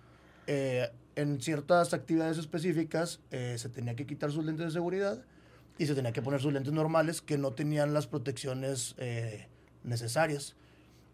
eh, 0.46 0.88
en 1.16 1.40
ciertas 1.40 1.92
actividades 1.92 2.38
específicas 2.38 3.20
eh, 3.30 3.56
se 3.58 3.68
tenía 3.68 3.94
que 3.94 4.06
quitar 4.06 4.30
sus 4.30 4.44
lentes 4.44 4.66
de 4.66 4.72
seguridad 4.72 5.22
y 5.76 5.86
se 5.86 5.94
tenía 5.94 6.12
que 6.12 6.22
poner 6.22 6.40
sus 6.40 6.52
lentes 6.52 6.72
normales 6.72 7.20
que 7.20 7.36
no 7.36 7.52
tenían 7.52 7.92
las 7.92 8.06
protecciones 8.06 8.94
necesarias. 9.82 10.54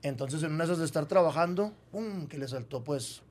Entonces 0.03 0.43
en 0.43 0.53
una 0.53 0.67
de 0.67 0.77
de 0.77 0.85
estar 0.85 1.07
trabajando, 1.07 1.73
que 2.29 2.39
le 2.39 2.47
saltó 2.47 2.85
pues, 2.85 3.23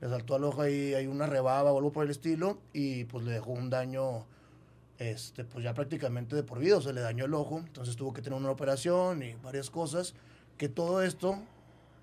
le 0.00 0.08
saltó 0.08 0.34
al 0.34 0.44
ojo 0.44 0.62
ahí, 0.62 0.94
hay 0.94 1.06
una 1.06 1.26
rebaba 1.26 1.72
o 1.72 1.78
algo 1.78 1.92
por 1.92 2.04
el 2.04 2.10
estilo 2.10 2.58
y 2.72 3.04
pues 3.04 3.24
le 3.24 3.32
dejó 3.32 3.52
un 3.52 3.70
daño 3.70 4.26
este, 4.98 5.44
pues 5.44 5.64
ya 5.64 5.74
prácticamente 5.74 6.34
de 6.36 6.42
por 6.42 6.58
vida, 6.58 6.76
o 6.76 6.80
se 6.80 6.92
le 6.92 7.00
dañó 7.00 7.24
el 7.26 7.34
ojo, 7.34 7.58
entonces 7.58 7.96
tuvo 7.96 8.12
que 8.12 8.20
tener 8.22 8.38
una 8.38 8.50
operación 8.50 9.22
y 9.22 9.34
varias 9.42 9.70
cosas, 9.70 10.14
que 10.56 10.68
todo 10.68 11.02
esto 11.02 11.38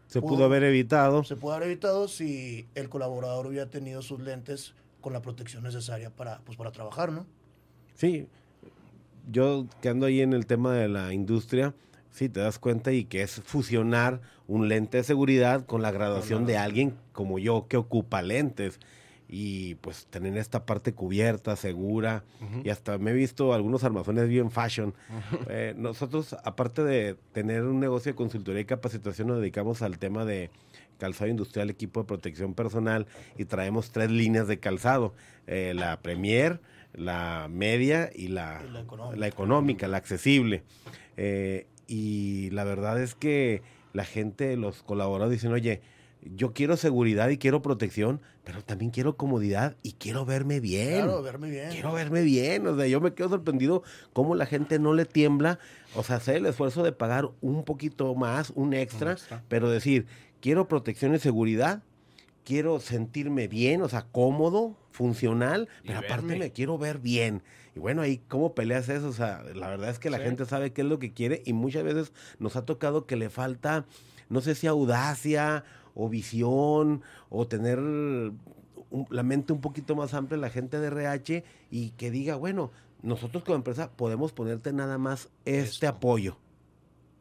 Se 0.07 0.21
Pudo- 0.21 0.29
pudo 0.35 0.45
haber 0.45 0.63
evitado. 0.63 1.23
se 1.23 1.35
puede 1.35 1.57
haber 1.57 1.69
evitado 1.69 2.07
si 2.07 2.67
el 2.75 2.89
colaborador 2.89 3.47
hubiera 3.47 3.69
tenido 3.69 4.01
sus 4.03 4.19
lentes 4.21 4.73
con 5.01 5.13
la 5.13 5.21
protección 5.21 5.63
necesaria 5.63 6.09
para, 6.09 6.39
pues, 6.45 6.57
para 6.57 6.71
trabajar, 6.71 7.11
¿no? 7.11 7.25
Sí, 7.95 8.27
yo 9.31 9.65
que 9.81 9.89
ando 9.89 10.05
ahí 10.05 10.21
en 10.21 10.33
el 10.33 10.45
tema 10.45 10.73
de 10.73 10.87
la 10.87 11.11
industria, 11.13 11.73
sí 12.11 12.29
te 12.29 12.39
das 12.39 12.59
cuenta 12.59 12.91
y 12.91 13.05
que 13.05 13.23
es 13.23 13.41
fusionar 13.41 14.21
un 14.47 14.67
lente 14.67 14.97
de 14.97 15.03
seguridad 15.03 15.65
con 15.65 15.81
la 15.81 15.91
graduación 15.91 16.45
de 16.45 16.57
alguien 16.57 16.95
como 17.11 17.39
yo 17.39 17.65
que 17.67 17.77
ocupa 17.77 18.21
lentes 18.21 18.79
y 19.27 19.75
pues 19.75 20.05
tener 20.07 20.37
esta 20.37 20.65
parte 20.65 20.93
cubierta, 20.93 21.55
segura 21.55 22.23
y 22.63 22.69
hasta 22.69 22.97
me 22.97 23.11
he 23.11 23.13
visto 23.13 23.53
algunos 23.53 23.83
armazones 23.83 24.27
bien 24.27 24.51
fashion. 24.51 24.93
Eh, 25.49 25.73
nosotros, 25.77 26.35
aparte 26.43 26.83
de 26.83 27.15
tener 27.31 27.63
un 27.63 27.79
negocio 27.79 28.11
de 28.11 28.15
consultoría 28.15 28.61
y 28.61 28.65
capacitación, 28.65 29.27
nos 29.27 29.39
dedicamos 29.39 29.81
al 29.81 29.97
tema 29.99 30.25
de 30.25 30.49
calzado 30.97 31.29
industrial, 31.29 31.69
equipo 31.69 32.01
de 32.01 32.07
protección 32.07 32.53
personal 32.53 33.05
y 33.37 33.45
traemos 33.45 33.91
tres 33.91 34.09
líneas 34.11 34.47
de 34.47 34.59
calzado, 34.59 35.13
eh, 35.47 35.73
la 35.75 35.99
Premier, 36.01 36.61
la 36.93 37.47
media 37.51 38.09
y 38.13 38.29
la, 38.29 38.63
Y 38.65 38.71
la 38.71 38.79
económica. 38.81 39.19
la 39.19 39.27
económica, 39.27 39.87
la 39.87 39.97
accesible. 39.97 40.63
Eh, 41.17 41.67
y 41.87 42.49
la 42.51 42.63
verdad 42.63 43.01
es 43.01 43.15
que 43.15 43.61
la 43.93 44.05
gente, 44.05 44.55
los 44.57 44.83
colaboradores 44.83 45.39
dicen, 45.39 45.51
oye, 45.53 45.81
yo 46.25 46.53
quiero 46.53 46.75
seguridad 46.77 47.29
y 47.29 47.37
quiero 47.37 47.61
protección, 47.61 48.19
pero 48.43 48.63
también 48.63 48.91
quiero 48.91 49.15
comodidad 49.15 49.75
y 49.83 49.93
quiero 49.93 50.25
verme 50.25 50.59
bien. 50.59 51.03
Claro, 51.03 51.21
verme 51.21 51.49
bien. 51.49 51.69
Quiero 51.71 51.93
verme 51.93 52.21
bien, 52.23 52.65
o 52.67 52.75
sea, 52.75 52.87
yo 52.87 52.99
me 52.99 53.13
quedo 53.13 53.29
sorprendido 53.29 53.83
cómo 54.13 54.35
la 54.35 54.45
gente 54.45 54.79
no 54.79 54.93
le 54.93 55.05
tiembla, 55.05 55.59
o 55.95 56.03
sea, 56.03 56.15
hacer 56.17 56.37
el 56.37 56.45
esfuerzo 56.47 56.83
de 56.83 56.91
pagar 56.91 57.29
un 57.41 57.63
poquito 57.63 58.13
más, 58.15 58.51
un 58.55 58.73
extra, 58.73 59.11
extra. 59.13 59.43
pero 59.47 59.69
decir, 59.69 60.07
quiero 60.41 60.67
protección 60.67 61.13
y 61.15 61.19
seguridad, 61.19 61.83
quiero 62.43 62.79
sentirme 62.79 63.47
bien, 63.47 63.81
o 63.81 63.89
sea, 63.89 64.05
cómodo, 64.11 64.75
funcional, 64.91 65.67
Y 65.83 65.87
pero 65.87 65.99
aparte 65.99 66.25
verme. 66.27 66.39
me 66.45 66.51
quiero 66.51 66.77
ver 66.77 66.99
bien. 66.99 67.41
Y 67.75 67.79
bueno, 67.79 68.01
ahí, 68.01 68.21
¿cómo 68.29 68.53
peleas 68.55 68.87
eso? 68.89 69.09
O 69.09 69.13
sea, 69.13 69.43
la 69.53 69.67
verdad 69.67 69.89
es 69.89 69.99
que 69.99 70.09
la 70.09 70.17
Sí. 70.19 70.23
gente 70.23 70.45
sabe 70.45 70.71
qué 70.71 70.81
es 70.81 70.87
lo 70.87 70.97
que 70.97 71.11
quiere 71.11 71.41
y 71.45 71.53
muchas 71.53 71.83
veces 71.83 72.13
nos 72.39 72.55
ha 72.55 72.65
tocado 72.65 73.05
que 73.05 73.15
le 73.17 73.29
falta, 73.29 73.85
no 74.29 74.39
sé 74.41 74.55
si 74.55 74.65
audacia 74.67 75.63
o 75.95 76.07
visión 76.09 77.01
o 77.29 77.47
tener 77.47 77.79
la 79.09 79.23
mente 79.23 79.51
un 79.53 79.61
poquito 79.61 79.95
más 79.95 80.13
amplia 80.13 80.37
la 80.37 80.49
gente 80.49 80.79
de 80.79 80.87
RH 80.87 81.43
y 81.71 81.89
que 81.91 82.11
diga, 82.11 82.35
bueno, 82.35 82.71
nosotros 83.01 83.43
como 83.43 83.55
empresa 83.55 83.91
podemos 83.91 84.31
ponerte 84.31 84.71
nada 84.73 84.97
más 84.97 85.29
este 85.45 85.85
Esto. 85.85 85.87
apoyo. 85.89 86.37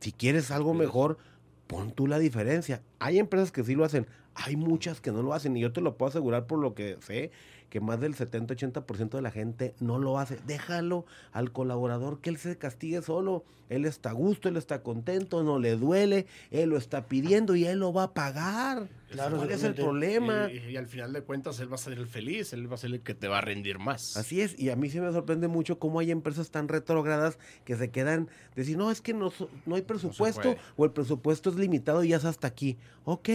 Si 0.00 0.12
quieres 0.12 0.50
algo 0.50 0.72
Sí. 0.72 0.78
mejor, 0.78 1.18
pon 1.66 1.92
tú 1.92 2.06
la 2.06 2.18
diferencia. 2.18 2.82
Hay 2.98 3.18
empresas 3.18 3.50
que 3.50 3.64
sí 3.64 3.74
lo 3.74 3.84
hacen, 3.84 4.06
hay 4.34 4.56
muchas 4.56 5.00
que 5.00 5.12
no 5.12 5.22
lo 5.22 5.32
hacen 5.32 5.56
y 5.56 5.60
yo 5.60 5.72
te 5.72 5.80
lo 5.80 5.96
puedo 5.96 6.10
asegurar 6.10 6.46
por 6.46 6.58
lo 6.58 6.74
que 6.74 6.98
sé, 7.00 7.30
que 7.74 7.80
más 7.80 7.98
del 7.98 8.14
70-80% 8.14 9.16
de 9.16 9.20
la 9.20 9.32
gente 9.32 9.74
no 9.80 9.98
lo 9.98 10.20
hace. 10.20 10.38
Déjalo 10.46 11.06
al 11.32 11.50
colaborador 11.50 12.20
que 12.20 12.30
él 12.30 12.36
se 12.38 12.56
castigue 12.56 13.02
solo. 13.02 13.44
Él 13.68 13.84
está 13.84 14.10
a 14.10 14.12
gusto, 14.12 14.48
él 14.48 14.56
está 14.56 14.84
contento, 14.84 15.42
no 15.42 15.58
le 15.58 15.74
duele, 15.74 16.26
él 16.52 16.68
lo 16.68 16.76
está 16.76 17.08
pidiendo 17.08 17.56
y 17.56 17.64
él 17.64 17.80
lo 17.80 17.92
va 17.92 18.04
a 18.04 18.14
pagar. 18.14 18.88
Claro, 19.10 19.38
¿Cuál 19.38 19.50
es 19.50 19.64
el 19.64 19.74
problema? 19.74 20.52
Y, 20.52 20.70
y 20.70 20.76
al 20.76 20.86
final 20.86 21.12
de 21.12 21.22
cuentas, 21.22 21.58
él 21.58 21.68
va 21.68 21.74
a 21.74 21.78
ser 21.78 21.94
el 21.94 22.06
feliz, 22.06 22.52
él 22.52 22.70
va 22.70 22.76
a 22.76 22.78
ser 22.78 22.92
el 22.92 23.00
que 23.00 23.14
te 23.14 23.26
va 23.26 23.38
a 23.38 23.40
rendir 23.40 23.80
más. 23.80 24.16
Así 24.16 24.40
es, 24.40 24.56
y 24.56 24.70
a 24.70 24.76
mí 24.76 24.88
sí 24.88 25.00
me 25.00 25.10
sorprende 25.10 25.48
mucho 25.48 25.80
cómo 25.80 25.98
hay 25.98 26.12
empresas 26.12 26.52
tan 26.52 26.68
retrógradas 26.68 27.40
que 27.64 27.74
se 27.74 27.90
quedan, 27.90 28.28
decir, 28.54 28.76
no, 28.76 28.92
es 28.92 29.00
que 29.00 29.14
no, 29.14 29.32
no 29.66 29.74
hay 29.74 29.82
presupuesto 29.82 30.54
o 30.76 30.84
el 30.84 30.92
presupuesto 30.92 31.50
es 31.50 31.56
limitado 31.56 32.04
y 32.04 32.10
ya 32.10 32.18
es 32.18 32.24
hasta 32.24 32.46
aquí. 32.46 32.78
Ok, 33.04 33.30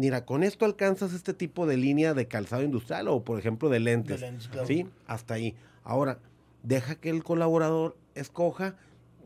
mira, 0.00 0.24
con 0.24 0.42
esto 0.42 0.64
alcanzas 0.64 1.12
este 1.12 1.34
tipo 1.34 1.66
de 1.66 1.76
línea 1.76 2.14
de 2.14 2.26
calzado 2.26 2.62
industrial 2.62 3.06
o, 3.08 3.22
por 3.22 3.38
ejemplo, 3.38 3.68
de 3.68 3.80
lentes. 3.80 4.20
De 4.20 4.26
lentes, 4.26 4.48
claro. 4.48 4.66
Sí, 4.66 4.86
hasta 5.06 5.34
ahí. 5.34 5.54
Ahora, 5.84 6.18
deja 6.62 6.96
que 6.96 7.10
el 7.10 7.22
colaborador 7.22 7.96
escoja, 8.14 8.76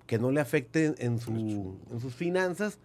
que 0.06 0.18
no 0.18 0.30
le 0.30 0.40
afecte 0.40 0.94
en, 0.98 1.18
su, 1.18 1.78
en 1.90 2.00
sus 2.00 2.14
finanzas 2.14 2.78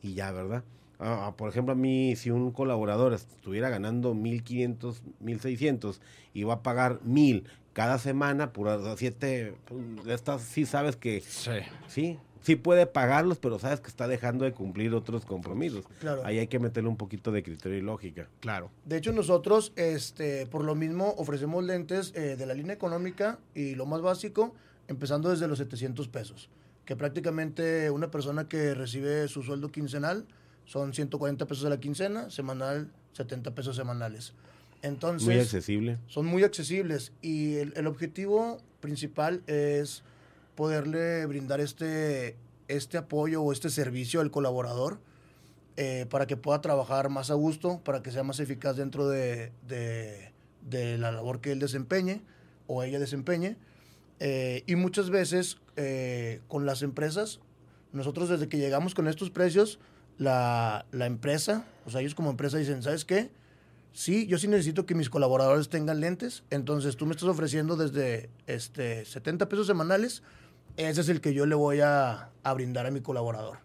y 0.00 0.14
ya, 0.14 0.32
¿verdad? 0.32 0.64
Ah, 0.98 1.26
ah, 1.26 1.36
por 1.36 1.48
ejemplo, 1.50 1.72
a 1.72 1.76
mí, 1.76 2.14
si 2.16 2.30
un 2.30 2.52
colaborador 2.52 3.12
estuviera 3.12 3.68
ganando 3.68 4.14
1.500, 4.14 5.00
1.600 5.22 6.00
y 6.32 6.44
va 6.44 6.54
a 6.54 6.62
pagar 6.62 7.00
1.000 7.04 7.44
cada 7.72 7.98
semana 7.98 8.52
por 8.52 8.68
siete, 8.96 9.54
pues, 9.64 10.06
estas 10.06 10.42
sí 10.42 10.64
sabes 10.66 10.96
que 10.96 11.20
Sí. 11.22 11.50
sí, 11.88 12.18
sí 12.42 12.56
puede 12.56 12.86
pagarlos, 12.86 13.38
pero 13.38 13.58
sabes 13.58 13.80
que 13.80 13.88
está 13.88 14.08
dejando 14.08 14.44
de 14.44 14.52
cumplir 14.52 14.94
otros 14.94 15.24
compromisos. 15.24 15.84
Claro. 16.00 16.22
Ahí 16.24 16.38
hay 16.38 16.48
que 16.48 16.58
meterle 16.58 16.88
un 16.88 16.96
poquito 16.96 17.32
de 17.32 17.42
criterio 17.42 17.78
y 17.78 17.82
lógica. 17.82 18.28
Claro. 18.40 18.70
De 18.84 18.96
hecho, 18.96 19.12
nosotros, 19.12 19.72
este, 19.76 20.46
por 20.46 20.64
lo 20.64 20.74
mismo, 20.74 21.14
ofrecemos 21.18 21.64
lentes 21.64 22.12
eh, 22.14 22.36
de 22.36 22.46
la 22.46 22.54
línea 22.54 22.74
económica 22.74 23.38
y 23.54 23.74
lo 23.74 23.86
más 23.86 24.00
básico, 24.02 24.54
empezando 24.88 25.30
desde 25.30 25.48
los 25.48 25.58
700 25.58 26.08
pesos. 26.08 26.48
Que 26.84 26.96
prácticamente 26.96 27.90
una 27.90 28.10
persona 28.10 28.48
que 28.48 28.74
recibe 28.74 29.28
su 29.28 29.42
sueldo 29.42 29.70
quincenal 29.70 30.26
Son 30.64 30.92
140 30.92 31.46
pesos 31.46 31.64
a 31.64 31.68
la 31.70 31.78
quincena, 31.80 32.30
semanal 32.30 32.88
70 33.12 33.54
pesos 33.54 33.76
semanales. 33.76 34.32
Entonces, 34.82 35.26
Muy 35.28 35.38
accesible. 35.38 35.98
son 36.06 36.26
muy 36.26 36.42
accesibles 36.44 37.12
y 37.22 37.56
el, 37.56 37.72
el 37.76 37.86
objetivo 37.86 38.58
principal 38.80 39.42
es 39.46 40.02
poderle 40.54 41.26
brindar 41.26 41.60
este, 41.60 42.36
este 42.68 42.98
apoyo 42.98 43.42
o 43.42 43.52
este 43.52 43.70
servicio 43.70 44.20
al 44.20 44.30
colaborador 44.30 45.00
eh, 45.76 46.06
para 46.10 46.26
que 46.26 46.36
pueda 46.36 46.60
trabajar 46.60 47.08
más 47.08 47.30
a 47.30 47.34
gusto, 47.34 47.80
para 47.82 48.02
que 48.02 48.10
sea 48.10 48.22
más 48.22 48.40
eficaz 48.40 48.76
dentro 48.76 49.08
de, 49.08 49.52
de- 49.66 50.30
la 50.98 51.10
labor 51.10 51.40
que 51.40 51.50
él 51.52 51.58
desempeñe 51.58 52.22
o 52.66 52.82
ella 52.82 52.98
desempeñe. 53.00 53.56
Eh, 54.20 54.62
y 54.66 54.76
muchas 54.76 55.10
veces 55.10 55.58
eh, 55.76 56.40
con 56.48 56.66
las 56.66 56.82
empresas, 56.82 57.40
nosotros 57.92 58.28
desde 58.28 58.48
que 58.48 58.58
llegamos 58.58 58.94
con 58.94 59.08
estos 59.08 59.30
precios, 59.30 59.80
la, 60.18 60.86
la 60.92 61.06
empresa, 61.06 61.64
o 61.86 61.90
sea, 61.90 62.00
ellos 62.00 62.14
como 62.14 62.30
empresa 62.30 62.58
dicen, 62.58 62.82
¿sabes 62.82 63.04
qué? 63.04 63.30
Sí, 63.92 64.26
yo 64.26 64.38
sí 64.38 64.48
necesito 64.48 64.86
que 64.86 64.94
mis 64.94 65.10
colaboradores 65.10 65.68
tengan 65.68 66.00
lentes, 66.00 66.44
entonces 66.50 66.96
tú 66.96 67.04
me 67.04 67.12
estás 67.12 67.28
ofreciendo 67.28 67.76
desde 67.76 68.30
este, 68.46 69.04
70 69.04 69.48
pesos 69.48 69.66
semanales, 69.66 70.22
ese 70.78 71.02
es 71.02 71.08
el 71.10 71.20
que 71.20 71.34
yo 71.34 71.44
le 71.44 71.54
voy 71.54 71.80
a, 71.80 72.30
a 72.42 72.54
brindar 72.54 72.86
a 72.86 72.90
mi 72.90 73.02
colaborador. 73.02 73.58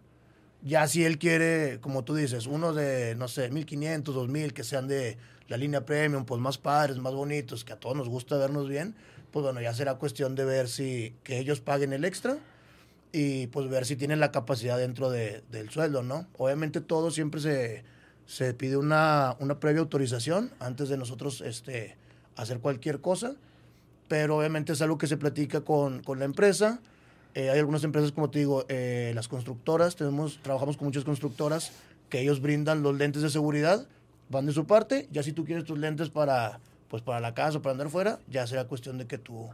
Ya 0.63 0.85
si 0.87 1.05
él 1.05 1.17
quiere, 1.17 1.79
como 1.79 2.03
tú 2.03 2.13
dices, 2.15 2.45
uno 2.45 2.73
de, 2.73 3.15
no 3.15 3.29
sé, 3.29 3.49
1500, 3.51 4.13
2000, 4.13 4.53
que 4.53 4.65
sean 4.65 4.87
de 4.87 5.17
la 5.47 5.55
línea 5.55 5.85
premium, 5.85 6.25
pues 6.25 6.41
más 6.41 6.57
padres, 6.57 6.97
más 6.97 7.13
bonitos, 7.13 7.63
que 7.63 7.71
a 7.71 7.79
todos 7.79 7.95
nos 7.95 8.09
gusta 8.09 8.35
vernos 8.37 8.67
bien, 8.67 8.95
pues 9.31 9.43
bueno, 9.43 9.61
ya 9.61 9.73
será 9.73 9.95
cuestión 9.95 10.35
de 10.35 10.43
ver 10.43 10.67
si 10.67 11.15
que 11.23 11.39
ellos 11.39 11.61
paguen 11.61 11.93
el 11.93 12.03
extra 12.03 12.37
y 13.13 13.47
pues 13.47 13.69
ver 13.69 13.85
si 13.85 13.95
tienen 13.95 14.19
la 14.19 14.31
capacidad 14.31 14.77
dentro 14.77 15.09
de- 15.09 15.41
del 15.51 15.69
sueldo, 15.69 16.03
¿no? 16.03 16.27
Obviamente 16.37 16.81
todo 16.81 17.11
siempre 17.11 17.39
se, 17.39 17.83
se 18.27 18.53
pide 18.53 18.77
una, 18.77 19.35
una 19.39 19.59
previa 19.59 19.79
autorización 19.79 20.51
antes 20.59 20.89
de 20.89 20.97
nosotros 20.97 21.41
este, 21.41 21.95
hacer 22.35 22.59
cualquier 22.59 22.99
cosa, 22.99 23.35
pero 24.09 24.37
obviamente 24.37 24.73
es 24.73 24.81
algo 24.81 24.97
que 24.97 25.07
se 25.07 25.17
platica 25.17 25.61
con, 25.61 26.03
con 26.03 26.19
la 26.19 26.25
empresa. 26.25 26.79
Eh, 27.33 27.49
hay 27.49 27.59
algunas 27.59 27.83
empresas, 27.83 28.11
como 28.11 28.29
te 28.29 28.39
digo, 28.39 28.65
eh, 28.67 29.13
las 29.15 29.27
constructoras, 29.27 29.95
tenemos, 29.95 30.39
trabajamos 30.43 30.75
con 30.75 30.87
muchas 30.87 31.05
constructoras 31.05 31.71
que 32.09 32.19
ellos 32.19 32.41
brindan 32.41 32.83
los 32.83 32.97
lentes 32.97 33.21
de 33.21 33.29
seguridad, 33.29 33.87
van 34.29 34.45
de 34.45 34.51
su 34.51 34.65
parte, 34.65 35.07
ya 35.11 35.23
si 35.23 35.31
tú 35.31 35.45
quieres 35.45 35.63
tus 35.63 35.77
lentes 35.79 36.09
para, 36.09 36.59
pues 36.89 37.01
para 37.01 37.21
la 37.21 37.33
casa 37.33 37.59
o 37.59 37.61
para 37.61 37.71
andar 37.71 37.89
fuera, 37.89 38.19
ya 38.29 38.45
será 38.45 38.65
cuestión 38.65 38.97
de 38.97 39.07
que 39.07 39.17
tú, 39.17 39.49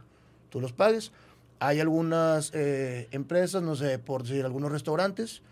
tú 0.50 0.60
los 0.60 0.72
pagues. 0.72 1.12
Hay 1.60 1.78
algunas 1.78 2.50
eh, 2.54 3.06
empresas, 3.12 3.62
no 3.62 3.76
sé, 3.76 4.00
por 4.00 4.24
decir, 4.24 4.44
algunos 4.44 4.72
restaurantes, 4.72 5.42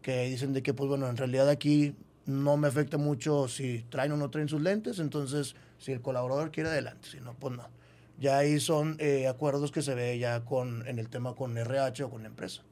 que 0.00 0.24
dicen 0.24 0.54
de 0.54 0.62
que, 0.62 0.72
pues 0.72 0.88
bueno, 0.88 1.08
en 1.08 1.18
realidad 1.18 1.50
aquí 1.50 1.94
no 2.26 2.56
me 2.56 2.68
afecta 2.68 2.98
mucho 2.98 3.48
si 3.48 3.84
traen 3.88 4.12
o 4.12 4.16
no 4.16 4.30
traen 4.30 4.48
sus 4.48 4.60
lentes, 4.60 4.98
entonces 4.98 5.54
si 5.78 5.92
el 5.92 6.00
colaborador 6.00 6.50
quiere 6.50 6.70
adelante, 6.70 7.08
si 7.10 7.20
no, 7.20 7.34
pues 7.34 7.56
no. 7.56 7.68
Ya 8.18 8.36
ahí 8.36 8.60
son 8.60 8.96
eh, 8.98 9.26
acuerdos 9.28 9.72
que 9.72 9.80
se 9.80 9.94
ve 9.94 10.18
ya 10.18 10.44
con, 10.44 10.86
en 10.86 10.98
el 10.98 11.08
tema 11.08 11.34
con 11.34 11.56
RH 11.56 12.04
o 12.04 12.10
con 12.10 12.22
la 12.22 12.28
empresa. 12.28 12.62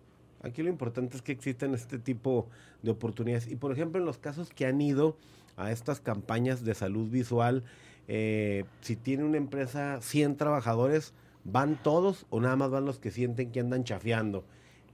Aquí 0.42 0.62
lo 0.62 0.68
importante 0.68 1.16
es 1.16 1.22
que 1.22 1.32
existen 1.32 1.74
este 1.74 1.98
tipo 1.98 2.48
de 2.82 2.90
oportunidades. 2.90 3.48
Y 3.48 3.56
por 3.56 3.72
ejemplo, 3.72 3.98
en 3.98 4.06
los 4.06 4.18
casos 4.18 4.50
que 4.50 4.66
han 4.66 4.80
ido 4.80 5.16
a 5.56 5.72
estas 5.72 6.00
campañas 6.00 6.64
de 6.64 6.74
salud 6.74 7.08
visual, 7.08 7.64
eh, 8.06 8.64
si 8.80 8.94
tiene 8.94 9.24
una 9.24 9.38
empresa 9.38 10.00
100 10.00 10.36
trabajadores, 10.36 11.12
¿van 11.44 11.82
todos 11.82 12.26
o 12.30 12.40
nada 12.40 12.56
más 12.56 12.70
van 12.70 12.84
los 12.84 12.98
que 12.98 13.10
sienten 13.10 13.50
que 13.50 13.60
andan 13.60 13.84
chafeando? 13.84 14.44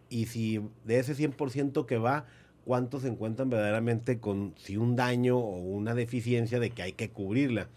Y 0.08 0.26
si 0.26 0.60
de 0.84 0.98
ese 0.98 1.14
100% 1.14 1.84
que 1.86 1.98
va, 1.98 2.26
¿cuántos 2.64 3.02
se 3.02 3.08
encuentran 3.08 3.50
verdaderamente 3.50 4.18
con 4.18 4.54
si 4.56 4.76
un 4.76 4.96
daño 4.96 5.38
o 5.38 5.56
una 5.58 5.94
deficiencia 5.94 6.58
de 6.60 6.70
que 6.70 6.82
hay 6.82 6.92
que 6.92 7.10
cubrirla? 7.10 7.68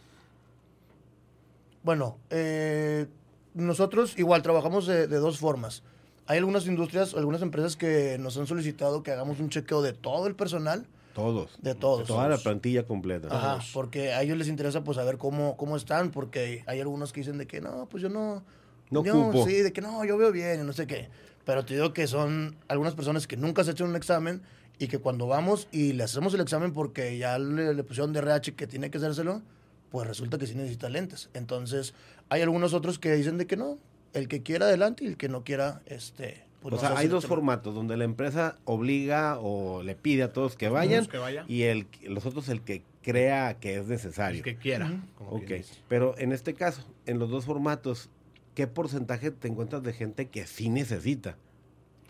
Bueno, 1.83 2.17
eh, 2.29 3.07
nosotros 3.53 4.17
igual 4.17 4.41
trabajamos 4.41 4.87
de, 4.87 5.07
de 5.07 5.17
dos 5.17 5.39
formas. 5.39 5.83
Hay 6.25 6.39
algunas 6.39 6.65
industrias, 6.67 7.13
algunas 7.13 7.41
empresas 7.41 7.77
que 7.77 8.17
nos 8.19 8.37
han 8.37 8.47
solicitado 8.47 9.03
que 9.03 9.11
hagamos 9.11 9.39
un 9.39 9.49
chequeo 9.49 9.81
de 9.81 9.93
todo 9.93 10.27
el 10.27 10.35
personal, 10.35 10.85
Todos. 11.13 11.57
de 11.61 11.73
todos. 11.73 12.05
Toda 12.07 12.27
la 12.27 12.37
plantilla 12.37 12.85
completa. 12.85 13.29
Ajá, 13.31 13.59
porque 13.73 14.11
a 14.11 14.21
ellos 14.23 14.37
les 14.37 14.49
interesa 14.49 14.83
pues 14.83 14.97
saber 14.97 15.17
cómo, 15.17 15.55
cómo 15.55 15.77
están, 15.77 16.11
porque 16.11 16.63
hay 16.67 16.81
algunos 16.81 17.13
que 17.13 17.21
dicen 17.21 17.37
de 17.37 17.47
que 17.47 17.61
no, 17.61 17.87
pues 17.89 18.03
yo 18.03 18.09
no... 18.09 18.43
No 18.89 19.01
ocupo. 19.01 19.45
Sí, 19.45 19.53
de 19.53 19.73
que 19.73 19.81
no, 19.81 20.03
yo 20.05 20.17
veo 20.17 20.31
bien 20.31 20.61
y 20.61 20.63
no 20.63 20.73
sé 20.73 20.87
qué. 20.87 21.09
Pero 21.45 21.63
te 21.65 21.73
digo 21.73 21.93
que 21.93 22.07
son 22.07 22.57
algunas 22.67 22.93
personas 22.93 23.25
que 23.27 23.37
nunca 23.37 23.63
se 23.63 23.69
han 23.69 23.75
hecho 23.75 23.85
un 23.85 23.95
examen 23.95 24.41
y 24.79 24.87
que 24.87 24.99
cuando 24.99 25.27
vamos 25.27 25.67
y 25.71 25.93
le 25.93 26.03
hacemos 26.03 26.33
el 26.33 26.41
examen 26.41 26.73
porque 26.73 27.17
ya 27.17 27.39
le, 27.39 27.73
le 27.73 27.83
pusieron 27.83 28.13
de 28.13 28.19
RH 28.19 28.53
que 28.53 28.67
tiene 28.67 28.91
que 28.91 28.97
hacérselo, 28.97 29.41
pues 29.89 30.07
resulta 30.07 30.37
que 30.37 30.47
sí 30.47 30.55
necesita 30.55 30.89
lentes. 30.89 31.29
Entonces, 31.33 31.93
hay 32.29 32.41
algunos 32.41 32.73
otros 32.73 32.99
que 32.99 33.13
dicen 33.13 33.37
de 33.37 33.47
que 33.47 33.57
no, 33.57 33.77
el 34.13 34.27
que 34.27 34.43
quiera 34.43 34.67
adelante 34.67 35.03
y 35.03 35.07
el 35.07 35.17
que 35.17 35.29
no 35.29 35.43
quiera, 35.43 35.81
este... 35.85 36.43
pues 36.61 36.73
o 36.73 36.75
no 36.75 36.81
sea, 36.81 36.91
se 36.91 36.97
hay 36.97 37.07
dos 37.07 37.25
formatos, 37.25 37.73
donde 37.73 37.97
la 37.97 38.03
empresa 38.03 38.57
obliga 38.65 39.39
o 39.39 39.83
le 39.83 39.95
pide 39.95 40.23
a 40.23 40.33
todos 40.33 40.55
que 40.55 40.69
vayan, 40.69 41.05
que 41.05 41.19
y 41.47 41.63
el, 41.63 41.87
los 42.03 42.25
otros 42.25 42.49
el 42.49 42.61
que 42.61 42.83
crea 43.01 43.57
que 43.59 43.77
es 43.77 43.87
necesario. 43.87 44.39
El 44.39 44.43
que 44.43 44.57
quiera. 44.57 45.01
como 45.17 45.31
ok, 45.31 45.45
quien 45.45 45.57
dice. 45.59 45.75
pero 45.87 46.17
en 46.17 46.33
este 46.33 46.53
caso, 46.53 46.83
en 47.05 47.19
los 47.19 47.29
dos 47.29 47.45
formatos, 47.45 48.09
¿qué 48.53 48.67
porcentaje 48.67 49.31
te 49.31 49.47
encuentras 49.47 49.83
de 49.83 49.93
gente 49.93 50.27
que 50.27 50.45
sí 50.45 50.69
necesita? 50.69 51.37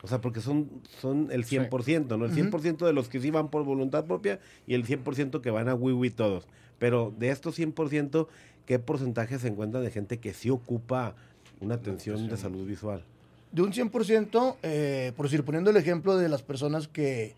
O 0.07 0.09
sea, 0.09 0.21
porque 0.21 0.39
son, 0.39 0.69
son 1.01 1.27
el 1.33 1.43
100%, 1.43 2.17
¿no? 2.17 2.23
El 2.23 2.31
100% 2.31 2.85
de 2.85 2.93
los 2.93 3.09
que 3.09 3.19
sí 3.19 3.29
van 3.29 3.49
por 3.49 3.65
voluntad 3.65 4.05
propia 4.05 4.39
y 4.65 4.73
el 4.73 4.85
100% 4.85 5.41
que 5.41 5.51
van 5.51 5.67
a 5.67 5.75
Wiwi 5.75 6.11
todos. 6.11 6.47
Pero 6.79 7.13
de 7.19 7.27
estos 7.29 7.59
100%, 7.59 8.27
¿qué 8.65 8.79
porcentaje 8.79 9.37
se 9.37 9.49
encuentra 9.49 9.81
de 9.81 9.91
gente 9.91 10.19
que 10.21 10.33
sí 10.33 10.49
ocupa 10.49 11.13
una 11.59 11.75
atención 11.75 12.29
de 12.29 12.37
salud 12.37 12.65
visual? 12.65 13.03
De 13.51 13.61
un 13.63 13.73
100%, 13.73 14.55
eh, 14.63 15.11
por 15.17 15.25
decir, 15.25 15.43
poniendo 15.43 15.71
el 15.71 15.75
ejemplo 15.77 16.15
de 16.15 16.29
las 16.29 16.41
personas 16.41 16.87
que, 16.87 17.33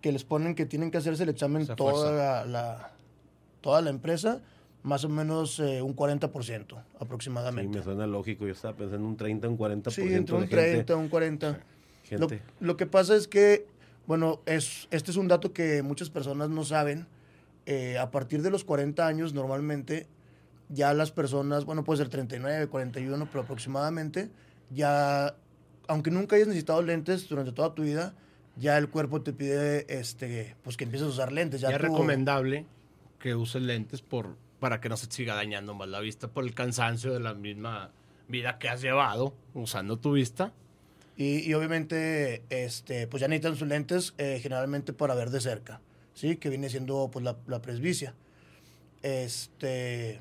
que 0.00 0.12
les 0.12 0.22
ponen 0.22 0.54
que 0.54 0.66
tienen 0.66 0.92
que 0.92 0.98
hacerse 0.98 1.24
el 1.24 1.30
examen 1.30 1.66
toda 1.66 2.12
la, 2.12 2.44
la- 2.44 2.92
toda 3.60 3.82
la 3.82 3.90
empresa, 3.90 4.40
más 4.84 5.02
o 5.04 5.08
menos 5.08 5.58
eh, 5.58 5.82
un 5.82 5.96
40% 5.96 6.64
Sí, 6.68 6.74
aproximadamente. 7.00 7.76
me 7.78 7.82
suena 7.82 8.06
lógico. 8.06 8.46
Yo 8.46 8.52
estaba 8.52 8.76
pensando 8.76 9.04
un 9.08 9.16
30, 9.16 9.48
un 9.48 9.58
40% 9.58 9.90
Sí, 9.90 10.02
entre 10.02 10.36
de 10.36 10.42
un 10.44 10.48
gente. 10.48 10.56
30, 10.84 10.96
un 10.96 11.08
40. 11.08 11.58
Lo, 12.10 12.28
gente. 12.28 12.42
lo 12.60 12.76
que 12.76 12.86
pasa 12.86 13.16
es 13.16 13.28
que, 13.28 13.66
bueno, 14.06 14.40
es, 14.46 14.88
este 14.90 15.10
es 15.10 15.16
un 15.16 15.28
dato 15.28 15.52
que 15.52 15.82
muchas 15.82 16.10
personas 16.10 16.50
no 16.50 16.64
saben. 16.64 17.06
Eh, 17.66 17.98
a 17.98 18.10
partir 18.10 18.42
de 18.42 18.50
los 18.50 18.64
40 18.64 19.06
años, 19.06 19.34
normalmente, 19.34 20.06
ya 20.68 20.94
las 20.94 21.10
personas, 21.10 21.64
bueno, 21.64 21.84
puede 21.84 21.98
ser 21.98 22.08
39, 22.08 22.68
41, 22.68 23.28
pero 23.30 23.42
aproximadamente, 23.42 24.30
ya, 24.70 25.34
aunque 25.86 26.10
nunca 26.10 26.36
hayas 26.36 26.48
necesitado 26.48 26.80
lentes 26.82 27.28
durante 27.28 27.52
toda 27.52 27.74
tu 27.74 27.82
vida, 27.82 28.14
ya 28.56 28.78
el 28.78 28.88
cuerpo 28.88 29.22
te 29.22 29.32
pide, 29.32 29.86
este, 29.88 30.56
pues 30.62 30.76
que 30.76 30.84
empieces 30.84 31.06
a 31.08 31.10
usar 31.10 31.32
lentes. 31.32 31.60
Ya 31.60 31.70
Ya 31.70 31.76
es 31.76 31.82
recomendable 31.82 32.66
que 33.18 33.34
uses 33.34 33.62
lentes 33.62 34.02
por, 34.02 34.36
para 34.60 34.80
que 34.80 34.88
no 34.88 34.96
se 34.96 35.06
siga 35.10 35.34
dañando 35.34 35.74
más 35.74 35.88
la 35.88 36.00
vista 36.00 36.28
por 36.28 36.44
el 36.44 36.54
cansancio 36.54 37.12
de 37.12 37.20
la 37.20 37.34
misma 37.34 37.90
vida 38.28 38.58
que 38.58 38.68
has 38.68 38.80
llevado 38.80 39.34
usando 39.54 39.98
tu 39.98 40.12
vista. 40.12 40.52
Y, 41.18 41.40
y 41.40 41.52
obviamente, 41.54 42.44
este, 42.48 43.08
pues 43.08 43.20
ya 43.20 43.26
necesitan 43.26 43.56
sus 43.56 43.66
lentes 43.66 44.14
eh, 44.18 44.38
generalmente 44.40 44.92
para 44.92 45.16
ver 45.16 45.30
de 45.30 45.40
cerca, 45.40 45.80
¿sí? 46.14 46.36
Que 46.36 46.48
viene 46.48 46.70
siendo, 46.70 47.10
pues, 47.12 47.24
la, 47.24 47.36
la 47.48 47.60
presbicia. 47.60 48.14
Este... 49.02 50.20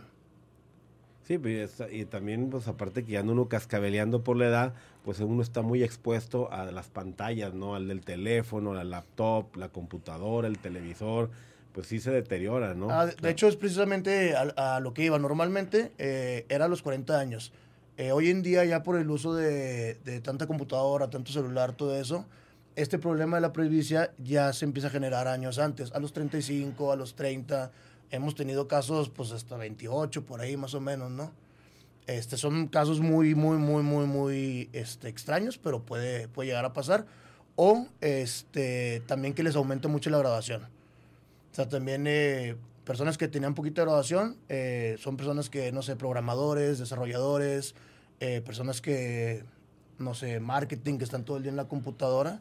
Sí, 1.27 1.37
pues, 1.37 1.83
y 1.91 2.05
también, 2.05 2.49
pues 2.49 2.67
aparte 2.67 3.03
que 3.03 3.11
ya 3.11 3.19
anda 3.19 3.33
uno 3.33 3.47
cascabeleando 3.47 4.23
por 4.23 4.37
la 4.37 4.47
edad, 4.47 4.73
pues 5.05 5.19
uno 5.19 5.43
está 5.43 5.61
muy 5.61 5.83
expuesto 5.83 6.51
a 6.51 6.65
las 6.71 6.87
pantallas, 6.87 7.53
¿no? 7.53 7.75
Al 7.75 7.87
del 7.87 8.01
teléfono, 8.01 8.73
la 8.73 8.83
laptop, 8.83 9.55
la 9.55 9.69
computadora, 9.69 10.47
el 10.47 10.57
televisor, 10.57 11.29
pues 11.73 11.85
sí 11.85 11.99
se 11.99 12.09
deteriora, 12.09 12.73
¿no? 12.73 12.89
Ah, 12.89 13.05
de, 13.05 13.13
de 13.13 13.29
hecho, 13.29 13.47
es 13.47 13.55
precisamente 13.55 14.35
a, 14.35 14.77
a 14.77 14.79
lo 14.79 14.95
que 14.95 15.03
iba. 15.03 15.19
Normalmente 15.19 15.91
eh, 15.99 16.47
era 16.49 16.65
a 16.65 16.67
los 16.69 16.81
40 16.81 17.19
años. 17.19 17.51
Eh, 17.97 18.11
hoy 18.11 18.29
en 18.29 18.43
día, 18.43 18.63
ya 18.63 18.83
por 18.83 18.97
el 18.97 19.09
uso 19.09 19.33
de, 19.33 19.95
de 19.95 20.21
tanta 20.21 20.45
computadora, 20.45 21.09
tanto 21.09 21.31
celular, 21.31 21.73
todo 21.73 21.95
eso, 21.95 22.25
este 22.75 22.99
problema 22.99 23.37
de 23.37 23.41
la 23.41 23.53
presbicia 23.53 24.13
ya 24.19 24.53
se 24.53 24.65
empieza 24.65 24.89
a 24.89 24.91
generar 24.91 25.27
años 25.27 25.57
antes. 25.57 25.91
A 25.93 25.99
los 25.99 26.13
35, 26.13 26.91
a 26.91 26.95
los 26.95 27.15
30, 27.15 27.71
hemos 28.11 28.35
tenido 28.35 28.67
casos 28.67 29.09
pues 29.09 29.31
hasta 29.31 29.57
28, 29.57 30.25
por 30.25 30.41
ahí 30.41 30.57
más 30.57 30.75
o 30.75 30.79
menos, 30.79 31.09
¿no? 31.09 31.31
Este, 32.05 32.37
son 32.37 32.67
casos 32.67 33.01
muy, 33.01 33.33
muy, 33.33 33.57
muy, 33.57 33.81
muy, 33.83 34.05
muy 34.05 34.69
este, 34.73 35.09
extraños, 35.09 35.57
pero 35.57 35.81
puede, 35.81 36.27
puede 36.27 36.49
llegar 36.49 36.65
a 36.65 36.73
pasar. 36.73 37.05
O 37.55 37.87
este, 37.99 39.01
también 39.07 39.33
que 39.33 39.41
les 39.41 39.55
aumente 39.55 39.87
mucho 39.87 40.11
la 40.11 40.19
graduación. 40.19 40.63
O 41.51 41.55
sea, 41.55 41.67
también 41.67 42.05
eh, 42.05 42.55
personas 42.87 43.17
que 43.17 43.27
tenían 43.27 43.53
poquita 43.53 43.81
graduación 43.81 44.37
eh, 44.47 44.95
son 44.97 45.17
personas 45.17 45.49
que, 45.49 45.73
no 45.73 45.81
sé, 45.81 45.97
programadores, 45.97 46.79
desarrolladores, 46.79 47.75
eh, 48.21 48.41
personas 48.45 48.79
que, 48.81 49.43
no 49.99 50.13
sé, 50.13 50.39
marketing, 50.39 50.97
que 50.97 51.03
están 51.03 51.25
todo 51.25 51.35
el 51.35 51.43
día 51.43 51.51
en 51.51 51.57
la 51.57 51.67
computadora. 51.67 52.39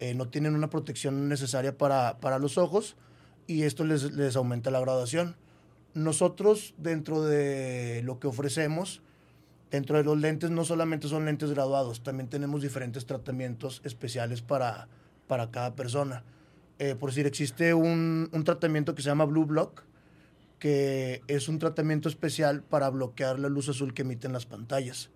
eh, 0.00 0.14
no 0.14 0.28
tienen 0.28 0.54
una 0.54 0.70
protección 0.70 1.28
necesaria 1.28 1.76
para, 1.76 2.18
para 2.20 2.38
los 2.38 2.58
ojos 2.58 2.96
y 3.48 3.64
esto 3.64 3.84
les, 3.84 4.12
les 4.12 4.36
aumenta 4.36 4.70
la 4.70 4.80
graduación. 4.80 5.34
Nosotros, 5.94 6.74
dentro 6.78 7.24
de 7.24 8.02
lo 8.04 8.20
que 8.20 8.28
ofrecemos, 8.28 9.02
dentro 9.72 9.96
de 9.96 10.04
los 10.04 10.16
lentes 10.16 10.50
no 10.50 10.64
solamente 10.64 11.08
son 11.08 11.24
lentes 11.24 11.50
graduados, 11.50 12.04
también 12.04 12.28
tenemos 12.28 12.62
diferentes 12.62 13.04
tratamientos 13.04 13.80
especiales 13.84 14.42
para, 14.42 14.86
para 15.26 15.50
cada 15.50 15.74
persona. 15.74 16.22
Eh, 16.78 16.94
por 16.94 17.10
decir, 17.10 17.26
existe 17.26 17.74
un, 17.74 18.28
un 18.32 18.44
tratamiento 18.44 18.94
que 18.94 19.02
se 19.02 19.08
llama 19.08 19.24
Blue 19.24 19.46
Block, 19.46 19.82
que 20.58 21.22
es 21.28 21.48
un 21.48 21.58
tratamiento 21.58 22.08
especial 22.08 22.62
para 22.62 22.90
bloquear 22.90 23.38
la 23.38 23.48
luz 23.48 23.68
azul 23.68 23.94
que 23.94 24.02
emiten 24.02 24.32
las 24.32 24.46
pantallas. 24.46 25.10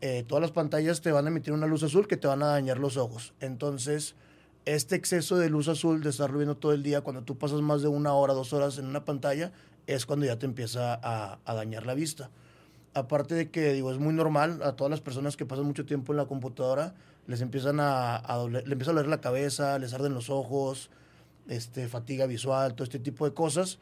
Eh, 0.00 0.24
todas 0.26 0.42
las 0.42 0.50
pantallas 0.50 1.00
te 1.00 1.12
van 1.12 1.26
a 1.26 1.28
emitir 1.28 1.52
una 1.52 1.66
luz 1.66 1.82
azul 1.82 2.06
que 2.06 2.16
te 2.16 2.26
van 2.26 2.42
a 2.42 2.46
dañar 2.46 2.78
los 2.78 2.96
ojos. 2.96 3.32
Entonces, 3.40 4.14
este 4.64 4.96
exceso 4.96 5.36
de 5.36 5.50
luz 5.50 5.68
azul 5.68 6.02
de 6.02 6.10
estar 6.10 6.32
viendo 6.32 6.56
todo 6.56 6.72
el 6.72 6.82
día, 6.82 7.02
cuando 7.02 7.22
tú 7.22 7.38
pasas 7.38 7.60
más 7.60 7.82
de 7.82 7.88
una 7.88 8.12
hora, 8.14 8.34
dos 8.34 8.52
horas 8.52 8.78
en 8.78 8.86
una 8.86 9.04
pantalla, 9.04 9.52
es 9.86 10.06
cuando 10.06 10.26
ya 10.26 10.38
te 10.38 10.46
empieza 10.46 10.98
a, 11.02 11.54
dañar 11.54 11.86
la 11.86 11.94
vista. 11.94 12.30
Aparte 12.94 13.34
de 13.34 13.50
que, 13.50 13.72
digo, 13.72 13.92
es 13.92 13.98
muy 13.98 14.14
normal 14.14 14.60
a 14.62 14.72
todas 14.72 14.90
las 14.90 15.00
personas 15.00 15.36
que 15.36 15.46
pasan 15.46 15.66
mucho 15.66 15.84
tiempo 15.84 16.12
en 16.12 16.18
la 16.18 16.26
computadora, 16.26 16.94
les 17.26 17.40
empiezan 17.40 17.80
a, 17.80 18.16
a 18.16 18.36
doler, 18.36 18.66
le 18.66 18.72
empieza 18.72 18.92
a 18.92 18.94
doler 18.94 19.08
la 19.08 19.20
cabeza, 19.20 19.78
les 19.78 19.92
arden 19.92 20.14
los 20.14 20.30
ojos, 20.30 20.90
este, 21.48 21.88
fatiga 21.88 22.26
visual, 22.26 22.74
todo 22.74 22.84
este 22.84 22.98
tipo 22.98 23.24
de 23.24 23.34
cosas. 23.34 23.78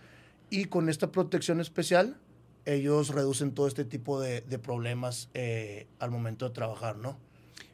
Y 0.53 0.67
con 0.67 0.91
esta 0.91 1.11
protección 1.11 1.62
especial, 1.62 2.19
ellos 2.67 3.09
reducen 3.09 3.55
todo 3.55 3.67
este 3.67 3.87
tipo 3.87 4.21
de, 4.21 4.43
de 4.43 4.59
problemas 4.59 5.31
eh, 5.33 5.87
al 5.99 6.11
momento 6.11 6.47
de 6.47 6.55
trabajar, 6.55 6.99
¿no? 6.99 7.17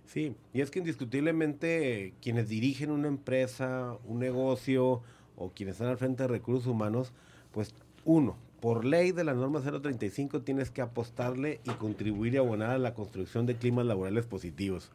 Sí, 0.06 0.36
y 0.54 0.60
es 0.60 0.70
que 0.70 0.78
indiscutiblemente 0.78 2.04
eh, 2.04 2.14
quienes 2.22 2.48
dirigen 2.48 2.92
una 2.92 3.08
empresa, 3.08 3.98
un 4.06 4.20
negocio 4.20 5.02
o 5.34 5.50
quienes 5.50 5.74
están 5.74 5.88
al 5.88 5.98
frente 5.98 6.22
de 6.22 6.28
recursos 6.28 6.68
humanos, 6.68 7.10
pues 7.50 7.74
uno, 8.04 8.36
por 8.60 8.84
ley 8.84 9.10
de 9.10 9.24
la 9.24 9.34
norma 9.34 9.60
035 9.60 10.42
tienes 10.42 10.70
que 10.70 10.80
apostarle 10.80 11.60
y 11.64 11.70
contribuir 11.70 12.34
y 12.34 12.36
abonar 12.36 12.70
a 12.70 12.78
la 12.78 12.94
construcción 12.94 13.44
de 13.44 13.56
climas 13.56 13.86
laborales 13.86 14.26
positivos. 14.26 14.92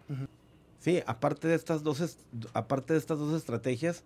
Sí, 0.80 1.04
aparte 1.06 1.50
de 1.50 1.56
estas 1.56 1.84
dos 1.84 2.18
aparte 2.54 2.94
de 2.94 3.00
estas 3.00 3.20
dos 3.20 3.36
estrategias, 3.36 4.06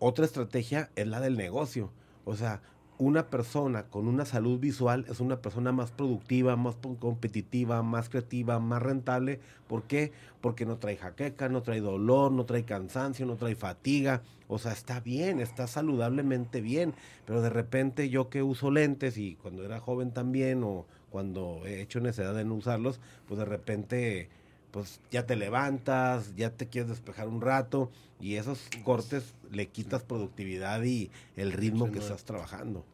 otra 0.00 0.24
estrategia 0.24 0.90
es 0.96 1.06
la 1.06 1.20
del 1.20 1.36
negocio. 1.36 1.92
O 2.24 2.36
sea, 2.36 2.62
una 3.02 3.26
persona 3.30 3.84
con 3.84 4.06
una 4.06 4.24
salud 4.24 4.60
visual 4.60 5.04
es 5.08 5.18
una 5.18 5.42
persona 5.42 5.72
más 5.72 5.90
productiva, 5.90 6.54
más 6.54 6.76
competitiva, 7.00 7.82
más 7.82 8.08
creativa, 8.08 8.60
más 8.60 8.80
rentable. 8.80 9.40
¿Por 9.66 9.82
qué? 9.82 10.12
Porque 10.40 10.66
no 10.66 10.78
trae 10.78 10.96
jaqueca, 10.96 11.48
no 11.48 11.62
trae 11.62 11.80
dolor, 11.80 12.30
no 12.30 12.44
trae 12.44 12.64
cansancio, 12.64 13.26
no 13.26 13.36
trae 13.36 13.56
fatiga. 13.56 14.22
O 14.46 14.58
sea, 14.58 14.72
está 14.72 15.00
bien, 15.00 15.40
está 15.40 15.66
saludablemente 15.66 16.60
bien. 16.60 16.94
Pero 17.26 17.42
de 17.42 17.50
repente 17.50 18.08
yo 18.08 18.28
que 18.28 18.44
uso 18.44 18.70
lentes 18.70 19.18
y 19.18 19.34
cuando 19.34 19.64
era 19.64 19.80
joven 19.80 20.12
también 20.12 20.62
o 20.62 20.86
cuando 21.10 21.62
he 21.66 21.80
hecho 21.82 22.00
necesidad 22.00 22.34
de 22.34 22.44
no 22.44 22.54
usarlos, 22.54 23.00
pues 23.26 23.38
de 23.38 23.44
repente 23.44 24.30
pues 24.70 25.00
ya 25.10 25.26
te 25.26 25.36
levantas, 25.36 26.34
ya 26.34 26.50
te 26.50 26.66
quieres 26.66 26.88
despejar 26.88 27.28
un 27.28 27.42
rato 27.42 27.90
y 28.20 28.36
esos 28.36 28.60
cortes 28.84 29.34
le 29.50 29.66
quitas 29.68 30.02
productividad 30.04 30.82
y 30.84 31.10
el 31.36 31.52
ritmo 31.52 31.90
que 31.90 31.98
estás 31.98 32.24
trabajando. 32.24 32.84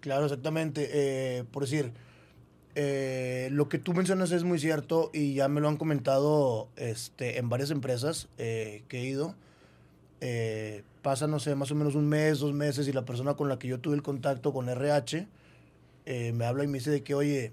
Claro, 0.00 0.24
exactamente. 0.24 0.88
Eh, 0.92 1.44
por 1.50 1.62
decir, 1.64 1.92
eh, 2.74 3.48
lo 3.52 3.68
que 3.68 3.78
tú 3.78 3.92
mencionas 3.92 4.32
es 4.32 4.44
muy 4.44 4.58
cierto 4.58 5.10
y 5.12 5.34
ya 5.34 5.48
me 5.48 5.60
lo 5.60 5.68
han 5.68 5.76
comentado 5.76 6.68
este, 6.76 7.38
en 7.38 7.48
varias 7.48 7.70
empresas 7.70 8.28
eh, 8.38 8.82
que 8.88 9.00
he 9.00 9.04
ido. 9.04 9.34
Pasa, 11.02 11.26
no 11.26 11.38
sé, 11.38 11.54
más 11.54 11.70
o 11.70 11.74
menos 11.74 11.94
un 11.94 12.08
mes, 12.08 12.40
dos 12.40 12.52
meses 12.52 12.86
y 12.86 12.92
la 12.92 13.06
persona 13.06 13.34
con 13.34 13.48
la 13.48 13.58
que 13.58 13.68
yo 13.68 13.80
tuve 13.80 13.94
el 13.94 14.02
contacto 14.02 14.52
con 14.52 14.68
RH 14.68 15.26
me 16.34 16.44
habla 16.44 16.64
y 16.64 16.66
me 16.66 16.78
dice 16.78 16.90
de 16.90 17.02
que, 17.02 17.14
oye, 17.14 17.52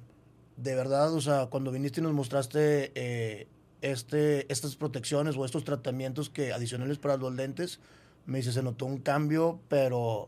de 0.58 0.76
verdad, 0.76 1.14
o 1.14 1.22
sea, 1.22 1.46
cuando 1.46 1.72
viniste 1.72 2.02
y 2.02 2.04
nos 2.04 2.14
mostraste 2.14 3.48
este, 3.82 4.52
estas 4.52 4.76
protecciones 4.76 5.38
o 5.38 5.46
estos 5.46 5.64
tratamientos 5.64 6.30
que 6.30 6.52
adicionales 6.52 6.98
para 6.98 7.16
los 7.16 7.34
lentes, 7.34 7.80
me 8.26 8.40
dice, 8.40 8.52
se 8.52 8.64
notó 8.64 8.86
un 8.86 8.98
cambio, 8.98 9.60
pero 9.70 10.28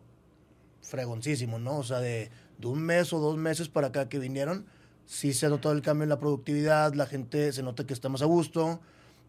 fregoncísimo, 0.82 1.60
¿no? 1.60 1.78
O 1.78 1.84
sea, 1.84 2.00
de, 2.00 2.32
de 2.58 2.68
un 2.68 2.82
mes 2.82 3.14
o 3.14 3.20
dos 3.20 3.38
meses 3.38 3.70
para 3.70 3.88
acá 3.88 4.10
que 4.10 4.20
vinieron, 4.20 4.66
sí 5.06 5.34
se 5.34 5.46
ha 5.46 5.50
notado 5.50 5.74
el 5.74 5.82
cambio 5.82 6.04
en 6.04 6.10
la 6.10 6.20
productividad, 6.20 6.94
la 6.94 7.06
gente 7.06 7.52
se 7.52 7.64
nota 7.64 7.86
que 7.86 7.94
está 7.94 8.10
más 8.10 8.22
a 8.22 8.26
gusto, 8.26 8.80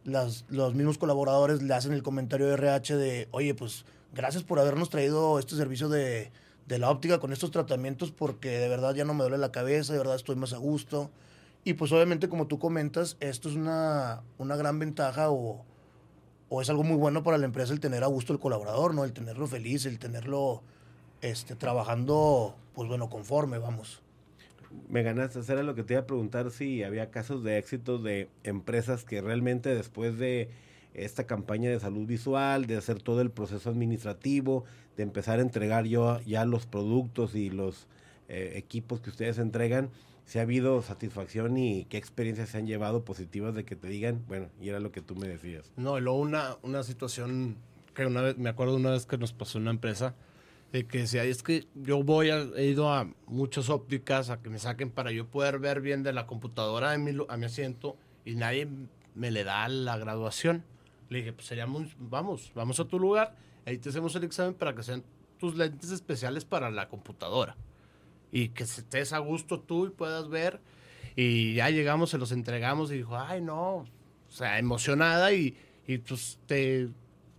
las, 0.04 0.44
los 0.48 0.74
mismos 0.74 0.98
colaboradores 0.98 1.62
le 1.62 1.74
hacen 1.74 1.92
el 1.92 2.02
comentario 2.02 2.46
de 2.46 2.54
RH 2.54 2.96
de, 2.96 3.28
oye, 3.30 3.54
pues 3.54 3.84
gracias 4.12 4.42
por 4.42 4.58
habernos 4.58 4.90
traído 4.90 5.38
este 5.38 5.56
servicio 5.56 5.88
de, 5.88 6.32
de 6.66 6.78
la 6.78 6.90
óptica 6.90 7.18
con 7.18 7.32
estos 7.32 7.50
tratamientos 7.50 8.10
porque 8.10 8.58
de 8.58 8.68
verdad 8.68 8.94
ya 8.94 9.04
no 9.04 9.14
me 9.14 9.22
duele 9.22 9.38
la 9.38 9.52
cabeza, 9.52 9.92
de 9.92 9.98
verdad 9.98 10.16
estoy 10.16 10.36
más 10.36 10.52
a 10.52 10.58
gusto. 10.58 11.10
Y 11.64 11.74
pues 11.74 11.92
obviamente 11.92 12.28
como 12.28 12.46
tú 12.46 12.58
comentas, 12.58 13.16
esto 13.20 13.48
es 13.48 13.56
una, 13.56 14.22
una 14.38 14.56
gran 14.56 14.78
ventaja 14.78 15.30
o, 15.30 15.64
o 16.48 16.62
es 16.62 16.70
algo 16.70 16.82
muy 16.82 16.96
bueno 16.96 17.22
para 17.22 17.38
la 17.38 17.44
empresa 17.44 17.72
el 17.72 17.80
tener 17.80 18.02
a 18.02 18.06
gusto 18.06 18.32
el 18.32 18.38
colaborador, 18.38 18.94
¿no? 18.94 19.04
El 19.04 19.12
tenerlo 19.12 19.46
feliz, 19.46 19.84
el 19.84 19.98
tenerlo 19.98 20.62
este, 21.20 21.56
trabajando, 21.56 22.54
pues 22.74 22.88
bueno, 22.88 23.10
conforme, 23.10 23.58
vamos. 23.58 24.02
Me 24.88 25.02
ganaste, 25.02 25.40
eso 25.40 25.52
era 25.52 25.62
lo 25.62 25.74
que 25.74 25.82
te 25.82 25.94
iba 25.94 26.02
a 26.02 26.06
preguntar 26.06 26.50
si 26.50 26.82
había 26.82 27.10
casos 27.10 27.42
de 27.42 27.58
éxito 27.58 27.98
de 27.98 28.28
empresas 28.44 29.04
que 29.04 29.20
realmente 29.20 29.74
después 29.74 30.18
de 30.18 30.48
esta 30.94 31.24
campaña 31.24 31.70
de 31.70 31.80
salud 31.80 32.06
visual, 32.06 32.66
de 32.66 32.76
hacer 32.76 33.02
todo 33.02 33.20
el 33.20 33.30
proceso 33.30 33.70
administrativo, 33.70 34.64
de 34.96 35.02
empezar 35.02 35.38
a 35.38 35.42
entregar 35.42 35.84
yo 35.84 36.20
ya 36.20 36.44
los 36.44 36.66
productos 36.66 37.34
y 37.34 37.50
los 37.50 37.86
eh, 38.28 38.52
equipos 38.56 39.00
que 39.00 39.10
ustedes 39.10 39.38
entregan, 39.38 39.90
si 40.24 40.38
ha 40.38 40.42
habido 40.42 40.82
satisfacción 40.82 41.56
y 41.56 41.86
qué 41.86 41.96
experiencias 41.96 42.50
se 42.50 42.58
han 42.58 42.66
llevado 42.66 43.04
positivas 43.04 43.54
de 43.54 43.64
que 43.64 43.74
te 43.74 43.88
digan, 43.88 44.24
bueno, 44.28 44.48
y 44.60 44.68
era 44.68 44.78
lo 44.78 44.92
que 44.92 45.00
tú 45.00 45.16
me 45.16 45.26
decías. 45.26 45.72
No, 45.76 45.98
y 45.98 46.00
luego 46.00 46.20
una, 46.20 46.56
una 46.62 46.84
situación 46.84 47.56
que 47.94 48.06
una 48.06 48.22
vez, 48.22 48.38
me 48.38 48.48
acuerdo 48.48 48.76
una 48.76 48.90
vez 48.90 49.06
que 49.06 49.18
nos 49.18 49.32
pasó 49.32 49.58
en 49.58 49.62
una 49.62 49.72
empresa, 49.72 50.14
de 50.72 50.86
que 50.86 50.98
decía, 50.98 51.24
es 51.24 51.42
que 51.42 51.66
yo 51.74 52.02
voy, 52.02 52.30
a, 52.30 52.42
he 52.56 52.66
ido 52.66 52.92
a 52.92 53.12
muchas 53.26 53.70
ópticas 53.70 54.30
a 54.30 54.40
que 54.40 54.50
me 54.50 54.58
saquen 54.58 54.90
para 54.90 55.10
yo 55.10 55.26
poder 55.26 55.58
ver 55.58 55.80
bien 55.80 56.02
de 56.02 56.12
la 56.12 56.26
computadora 56.26 56.92
a 56.92 56.98
mi, 56.98 57.12
a 57.28 57.36
mi 57.36 57.44
asiento 57.46 57.96
y 58.24 58.36
nadie 58.36 58.68
me 59.14 59.30
le 59.30 59.44
da 59.44 59.68
la 59.68 59.98
graduación. 59.98 60.64
Le 61.08 61.18
dije, 61.18 61.32
pues 61.32 61.46
seríamos, 61.48 61.96
vamos, 61.98 62.52
vamos 62.54 62.78
a 62.78 62.84
tu 62.84 63.00
lugar, 63.00 63.34
ahí 63.66 63.78
te 63.78 63.88
hacemos 63.88 64.14
el 64.14 64.24
examen 64.24 64.54
para 64.54 64.74
que 64.74 64.82
sean 64.84 65.02
tus 65.38 65.56
lentes 65.56 65.90
especiales 65.90 66.44
para 66.44 66.70
la 66.70 66.88
computadora. 66.88 67.56
Y 68.30 68.50
que 68.50 68.62
estés 68.62 69.12
a 69.12 69.18
gusto 69.18 69.58
tú 69.58 69.86
y 69.86 69.90
puedas 69.90 70.28
ver. 70.28 70.60
Y 71.16 71.54
ya 71.54 71.70
llegamos, 71.70 72.10
se 72.10 72.18
los 72.18 72.30
entregamos 72.30 72.92
y 72.92 72.98
dijo, 72.98 73.16
ay 73.18 73.40
no, 73.40 73.78
o 73.78 73.86
sea, 74.28 74.60
emocionada 74.60 75.32
y, 75.32 75.56
y 75.88 75.98
pues 75.98 76.38
te, 76.46 76.88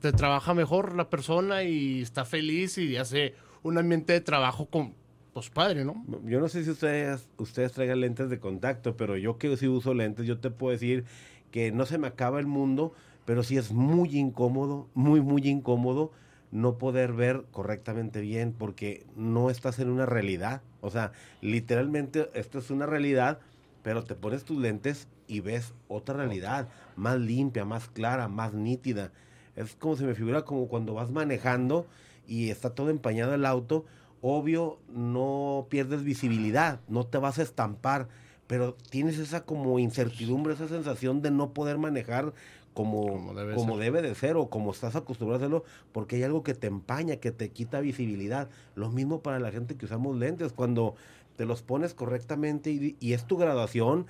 te 0.02 0.12
trabaja 0.12 0.54
mejor 0.54 0.96
la 0.96 1.10
persona 1.10 1.64
y 1.64 2.02
está 2.02 2.26
feliz 2.26 2.78
y 2.78 2.98
hace 2.98 3.36
un 3.64 3.78
ambiente 3.78 4.14
de 4.14 4.22
trabajo 4.22 4.66
con, 4.66 4.96
pues 5.34 5.50
padre, 5.50 5.86
¿no? 5.86 6.04
Yo 6.26 6.40
no 6.40 6.50
sé 6.50 6.64
si 6.64 6.72
ustedes, 6.72 7.30
ustedes 7.38 7.72
traigan 7.72 8.02
lentes 8.02 8.30
de 8.30 8.40
contacto, 8.40 8.98
pero 8.98 9.16
yo 9.16 9.38
que 9.38 9.56
sí 9.56 9.68
uso 9.68 9.94
lentes, 9.94 10.26
yo 10.26 10.40
te 10.40 10.50
puedo 10.50 10.72
decir 10.72 11.06
que 11.52 11.72
no 11.72 11.86
se 11.86 12.00
me 12.00 12.08
acaba 12.08 12.40
el 12.40 12.48
mundo, 12.48 12.94
pero 13.26 13.44
sí 13.44 13.58
es 13.58 13.72
muy 13.72 14.18
incómodo, 14.18 14.90
muy, 14.96 15.22
muy 15.22 15.48
incómodo 15.48 16.12
no 16.52 16.78
poder 16.78 17.14
ver 17.14 17.46
correctamente 17.52 18.20
bien 18.20 18.54
porque 18.58 19.06
no 19.16 19.50
estás 19.50 19.80
en 19.80 19.90
una 19.90 20.06
realidad. 20.06 20.62
O 20.82 20.90
sea, 20.90 21.14
literalmente 21.42 22.30
esto 22.34 22.60
es 22.60 22.72
una 22.72 22.86
realidad, 22.86 23.40
pero 23.84 24.04
te 24.04 24.16
pones 24.16 24.44
tus 24.44 24.58
lentes 24.58 25.08
y 25.28 25.40
ves 25.40 25.74
otra 25.88 26.18
realidad, 26.18 26.68
más 26.98 27.20
limpia, 27.20 27.64
más 27.64 27.88
clara, 27.88 28.28
más 28.28 28.54
nítida. 28.54 29.12
Es 29.56 29.76
como 29.76 29.96
se 29.96 30.06
me 30.06 30.16
figura 30.16 30.44
como 30.44 30.68
cuando 30.68 30.94
vas 30.94 31.12
manejando 31.12 31.86
y 32.28 32.50
está 32.50 32.74
todo 32.76 32.90
empañado 32.90 33.34
el 33.34 33.46
auto, 33.46 33.86
obvio 34.22 34.80
no 34.88 35.68
pierdes 35.70 36.04
visibilidad, 36.04 36.80
no 36.88 37.06
te 37.06 37.18
vas 37.18 37.40
a 37.40 37.44
estampar, 37.44 38.08
pero 38.48 38.76
tienes 38.90 39.18
esa 39.18 39.46
como 39.46 39.80
incertidumbre, 39.80 40.54
esa 40.54 40.68
sensación 40.68 41.22
de 41.22 41.32
no 41.32 41.54
poder 41.54 41.78
manejar 41.78 42.34
como, 42.74 43.06
Como 43.14 43.34
debe 43.34 43.56
como 43.56 43.74
ser. 43.74 43.84
debe 43.84 44.02
de 44.02 44.16
ser 44.16 44.38
o 44.38 44.50
como 44.50 44.72
estás 44.72 44.96
acostumbrado 44.96 45.44
a 45.44 45.46
hacerlo, 45.46 45.64
porque 45.92 46.16
hay 46.18 46.24
algo 46.24 46.44
que 46.44 46.54
te 46.54 46.68
empaña, 46.68 47.18
que 47.18 47.32
te 47.32 47.50
quita 47.50 47.82
visibilidad. 47.82 48.50
Lo 48.76 48.90
mismo 48.90 49.22
para 49.22 49.40
la 49.40 49.52
gente 49.52 49.76
que 49.76 49.86
usamos 49.86 50.16
lentes, 50.18 50.54
cuando 50.54 50.96
te 51.36 51.46
los 51.46 51.64
pones 51.64 51.94
correctamente 51.94 52.72
y, 52.72 52.96
y 53.00 53.14
es 53.14 53.26
tu 53.26 53.38
graduación, 53.38 54.06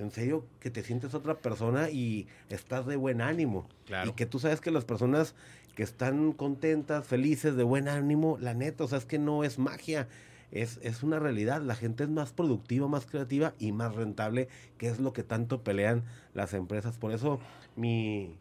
en 0.00 0.10
serio 0.10 0.44
que 0.60 0.70
te 0.70 0.82
sientes 0.82 1.14
otra 1.14 1.34
persona 1.34 1.90
y 1.90 2.26
estás 2.48 2.86
de 2.86 2.96
buen 2.96 3.20
ánimo. 3.20 3.68
Claro. 3.86 4.10
Y 4.10 4.12
que 4.14 4.26
tú 4.26 4.38
sabes 4.38 4.60
que 4.60 4.70
las 4.70 4.84
personas 4.84 5.34
que 5.74 5.82
están 5.82 6.32
contentas, 6.32 7.06
felices, 7.06 7.56
de 7.56 7.62
buen 7.62 7.88
ánimo, 7.88 8.38
la 8.40 8.54
neta, 8.54 8.84
o 8.84 8.88
sea, 8.88 8.98
es 8.98 9.06
que 9.06 9.18
no 9.18 9.44
es 9.44 9.58
magia, 9.58 10.08
es, 10.50 10.78
es 10.82 11.02
una 11.02 11.18
realidad. 11.18 11.62
La 11.62 11.74
gente 11.74 12.04
es 12.04 12.10
más 12.10 12.32
productiva, 12.32 12.88
más 12.88 13.06
creativa 13.06 13.54
y 13.58 13.72
más 13.72 13.94
rentable, 13.94 14.48
que 14.78 14.88
es 14.88 15.00
lo 15.00 15.12
que 15.12 15.22
tanto 15.22 15.62
pelean 15.62 16.04
las 16.34 16.54
empresas. 16.54 16.98
Por 16.98 17.12
eso 17.12 17.40
mi 17.76 18.36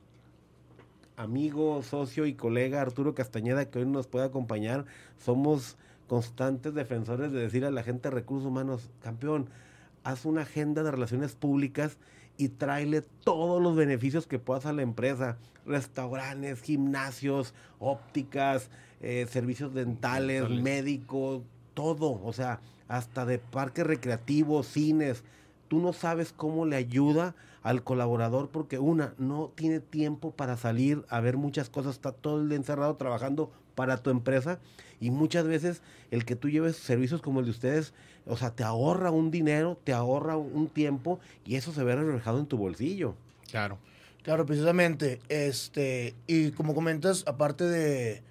amigo, 1.16 1.82
socio 1.84 2.26
y 2.26 2.34
colega 2.34 2.82
Arturo 2.82 3.16
Castañeda, 3.16 3.70
que 3.70 3.80
hoy 3.80 3.86
nos 3.86 4.08
puede 4.08 4.26
acompañar. 4.26 4.86
Somos 5.18 5.78
constantes 6.08 6.74
defensores 6.74 7.32
de 7.32 7.40
decir 7.40 7.64
a 7.64 7.72
la 7.72 7.84
gente 7.84 8.10
recursos 8.10 8.48
humanos, 8.48 8.90
campeón, 9.02 9.50
haz 10.04 10.26
una 10.26 10.42
agenda 10.42 10.84
de 10.84 10.92
relaciones 10.92 11.36
públicas 11.36 11.98
y 12.38 12.50
tráele 12.50 13.02
todos 13.24 13.62
los 13.62 13.76
beneficios 13.76 14.26
que 14.28 14.40
puedas 14.40 14.66
a 14.66 14.74
la 14.74 14.82
empresa. 14.82 15.38
Restaurantes, 15.66 16.62
gimnasios, 16.62 17.54
ópticas, 17.80 18.70
eh, 19.02 19.28
servicios 19.30 19.74
dentales, 19.74 20.42
Dentales. 20.42 20.64
médicos, 20.64 21.44
todo. 21.74 22.22
O 22.24 22.34
sea, 22.34 22.60
hasta 22.88 23.26
de 23.26 23.40
parques 23.40 23.86
recreativos, 23.86 24.68
cines. 24.68 25.24
Tú 25.68 25.80
no 25.80 25.94
sabes 25.94 26.34
cómo 26.34 26.66
le 26.66 26.76
ayuda 26.76 27.36
al 27.64 27.84
colaborador 27.84 28.50
porque 28.50 28.80
una, 28.80 29.14
no 29.18 29.52
tiene 29.56 29.80
tiempo 29.80 30.32
para 30.32 30.58
salir 30.58 31.06
a 31.10 31.20
ver 31.22 31.38
muchas 31.38 31.70
cosas, 31.70 31.94
está 31.96 32.12
todo 32.12 32.42
el 32.42 32.50
día 32.50 32.58
encerrado 32.58 32.96
trabajando 32.96 33.52
para 33.76 33.98
tu 33.98 34.10
empresa 34.10 34.60
y 35.00 35.12
muchas 35.12 35.46
veces 35.46 35.82
el 36.12 36.26
que 36.26 36.36
tú 36.36 36.50
lleves 36.50 36.76
servicios 36.76 37.22
como 37.22 37.40
el 37.40 37.46
de 37.46 37.52
ustedes, 37.52 37.94
o 38.28 38.38
sea, 38.38 38.52
te 38.52 38.64
ahorra 38.64 39.12
un 39.12 39.32
dinero, 39.32 39.78
te 39.84 39.94
ahorra 39.94 40.38
un 40.38 40.68
tiempo 40.68 41.20
y 41.46 41.56
eso 41.56 41.74
se 41.74 41.84
ve 41.84 41.96
reflejado 41.96 42.40
en 42.40 42.46
tu 42.46 42.58
bolsillo. 42.58 43.16
Claro. 43.50 43.80
Claro, 44.24 44.46
precisamente. 44.46 45.20
Este, 45.30 46.14
y 46.28 46.52
como 46.52 46.76
comentas, 46.76 47.24
aparte 47.26 47.64
de, 47.64 48.22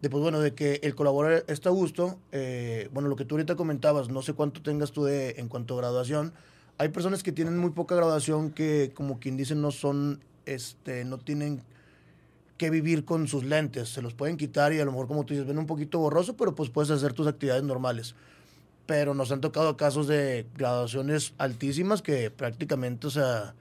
de, 0.00 0.10
pues 0.10 0.22
bueno, 0.22 0.40
de 0.40 0.54
que 0.54 0.80
el 0.82 0.94
colaborador 0.94 1.44
está 1.48 1.68
a 1.68 1.72
gusto, 1.72 2.18
eh, 2.32 2.88
bueno, 2.92 3.08
lo 3.08 3.16
que 3.16 3.26
tú 3.26 3.34
ahorita 3.34 3.54
comentabas, 3.54 4.08
no 4.08 4.22
sé 4.22 4.32
cuánto 4.32 4.62
tengas 4.62 4.92
tú 4.92 5.04
de, 5.04 5.34
en 5.36 5.48
cuanto 5.48 5.74
a 5.74 5.78
graduación, 5.78 6.32
hay 6.78 6.88
personas 6.88 7.22
que 7.22 7.32
tienen 7.32 7.58
muy 7.58 7.70
poca 7.70 7.94
graduación 7.94 8.50
que, 8.50 8.92
como 8.94 9.18
quien 9.18 9.36
dice, 9.36 9.54
no 9.54 9.70
son, 9.70 10.20
este, 10.46 11.04
no 11.04 11.18
tienen 11.18 11.62
que 12.56 12.70
vivir 12.70 13.04
con 13.04 13.28
sus 13.28 13.44
lentes, 13.44 13.90
se 13.90 14.02
los 14.02 14.14
pueden 14.14 14.36
quitar 14.36 14.72
y 14.72 14.80
a 14.80 14.84
lo 14.84 14.92
mejor, 14.92 15.08
como 15.08 15.24
tú 15.24 15.34
dices, 15.34 15.46
ven 15.46 15.58
un 15.58 15.66
poquito 15.66 15.98
borroso, 15.98 16.36
pero 16.36 16.54
pues 16.54 16.70
puedes 16.70 16.90
hacer 16.90 17.12
tus 17.12 17.26
actividades 17.26 17.64
normales. 17.64 18.14
Pero 18.86 19.14
nos 19.14 19.32
han 19.32 19.40
tocado 19.40 19.76
casos 19.76 20.06
de 20.06 20.46
graduaciones 20.56 21.34
altísimas 21.38 22.02
que 22.02 22.30
prácticamente, 22.30 23.08
o 23.08 23.10
sea, 23.10 23.54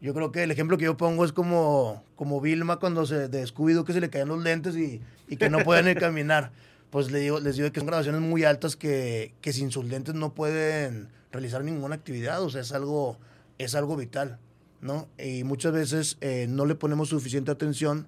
yo 0.00 0.14
creo 0.14 0.32
que 0.32 0.42
el 0.42 0.50
ejemplo 0.50 0.78
que 0.78 0.84
yo 0.84 0.96
pongo 0.96 1.24
es 1.24 1.32
como, 1.32 2.02
como 2.16 2.40
Vilma 2.40 2.78
cuando 2.78 3.06
se 3.06 3.28
de 3.28 3.44
Scooby-Doo 3.44 3.84
que 3.84 3.92
se 3.92 4.00
le 4.00 4.10
caen 4.10 4.28
los 4.28 4.42
lentes 4.42 4.76
y, 4.76 5.00
y 5.28 5.36
que 5.36 5.50
no 5.50 5.60
pueden 5.60 5.86
ni 5.86 5.94
caminar. 6.00 6.50
Pues 6.90 7.10
le 7.10 7.20
digo, 7.20 7.40
les 7.40 7.56
digo 7.56 7.70
que 7.70 7.80
son 7.80 7.86
graduaciones 7.86 8.20
muy 8.20 8.44
altas 8.44 8.76
que, 8.76 9.34
que 9.40 9.52
sin 9.52 9.70
sus 9.70 9.84
lentes 9.84 10.14
no 10.14 10.34
pueden 10.34 11.08
realizar 11.32 11.64
ninguna 11.64 11.94
actividad. 11.94 12.42
O 12.42 12.50
sea, 12.50 12.60
es 12.60 12.72
algo, 12.72 13.18
es 13.58 13.74
algo 13.74 13.96
vital, 13.96 14.38
¿no? 14.80 15.08
Y 15.18 15.44
muchas 15.44 15.72
veces 15.72 16.18
eh, 16.20 16.46
no 16.48 16.66
le 16.66 16.74
ponemos 16.74 17.08
suficiente 17.08 17.50
atención 17.50 18.06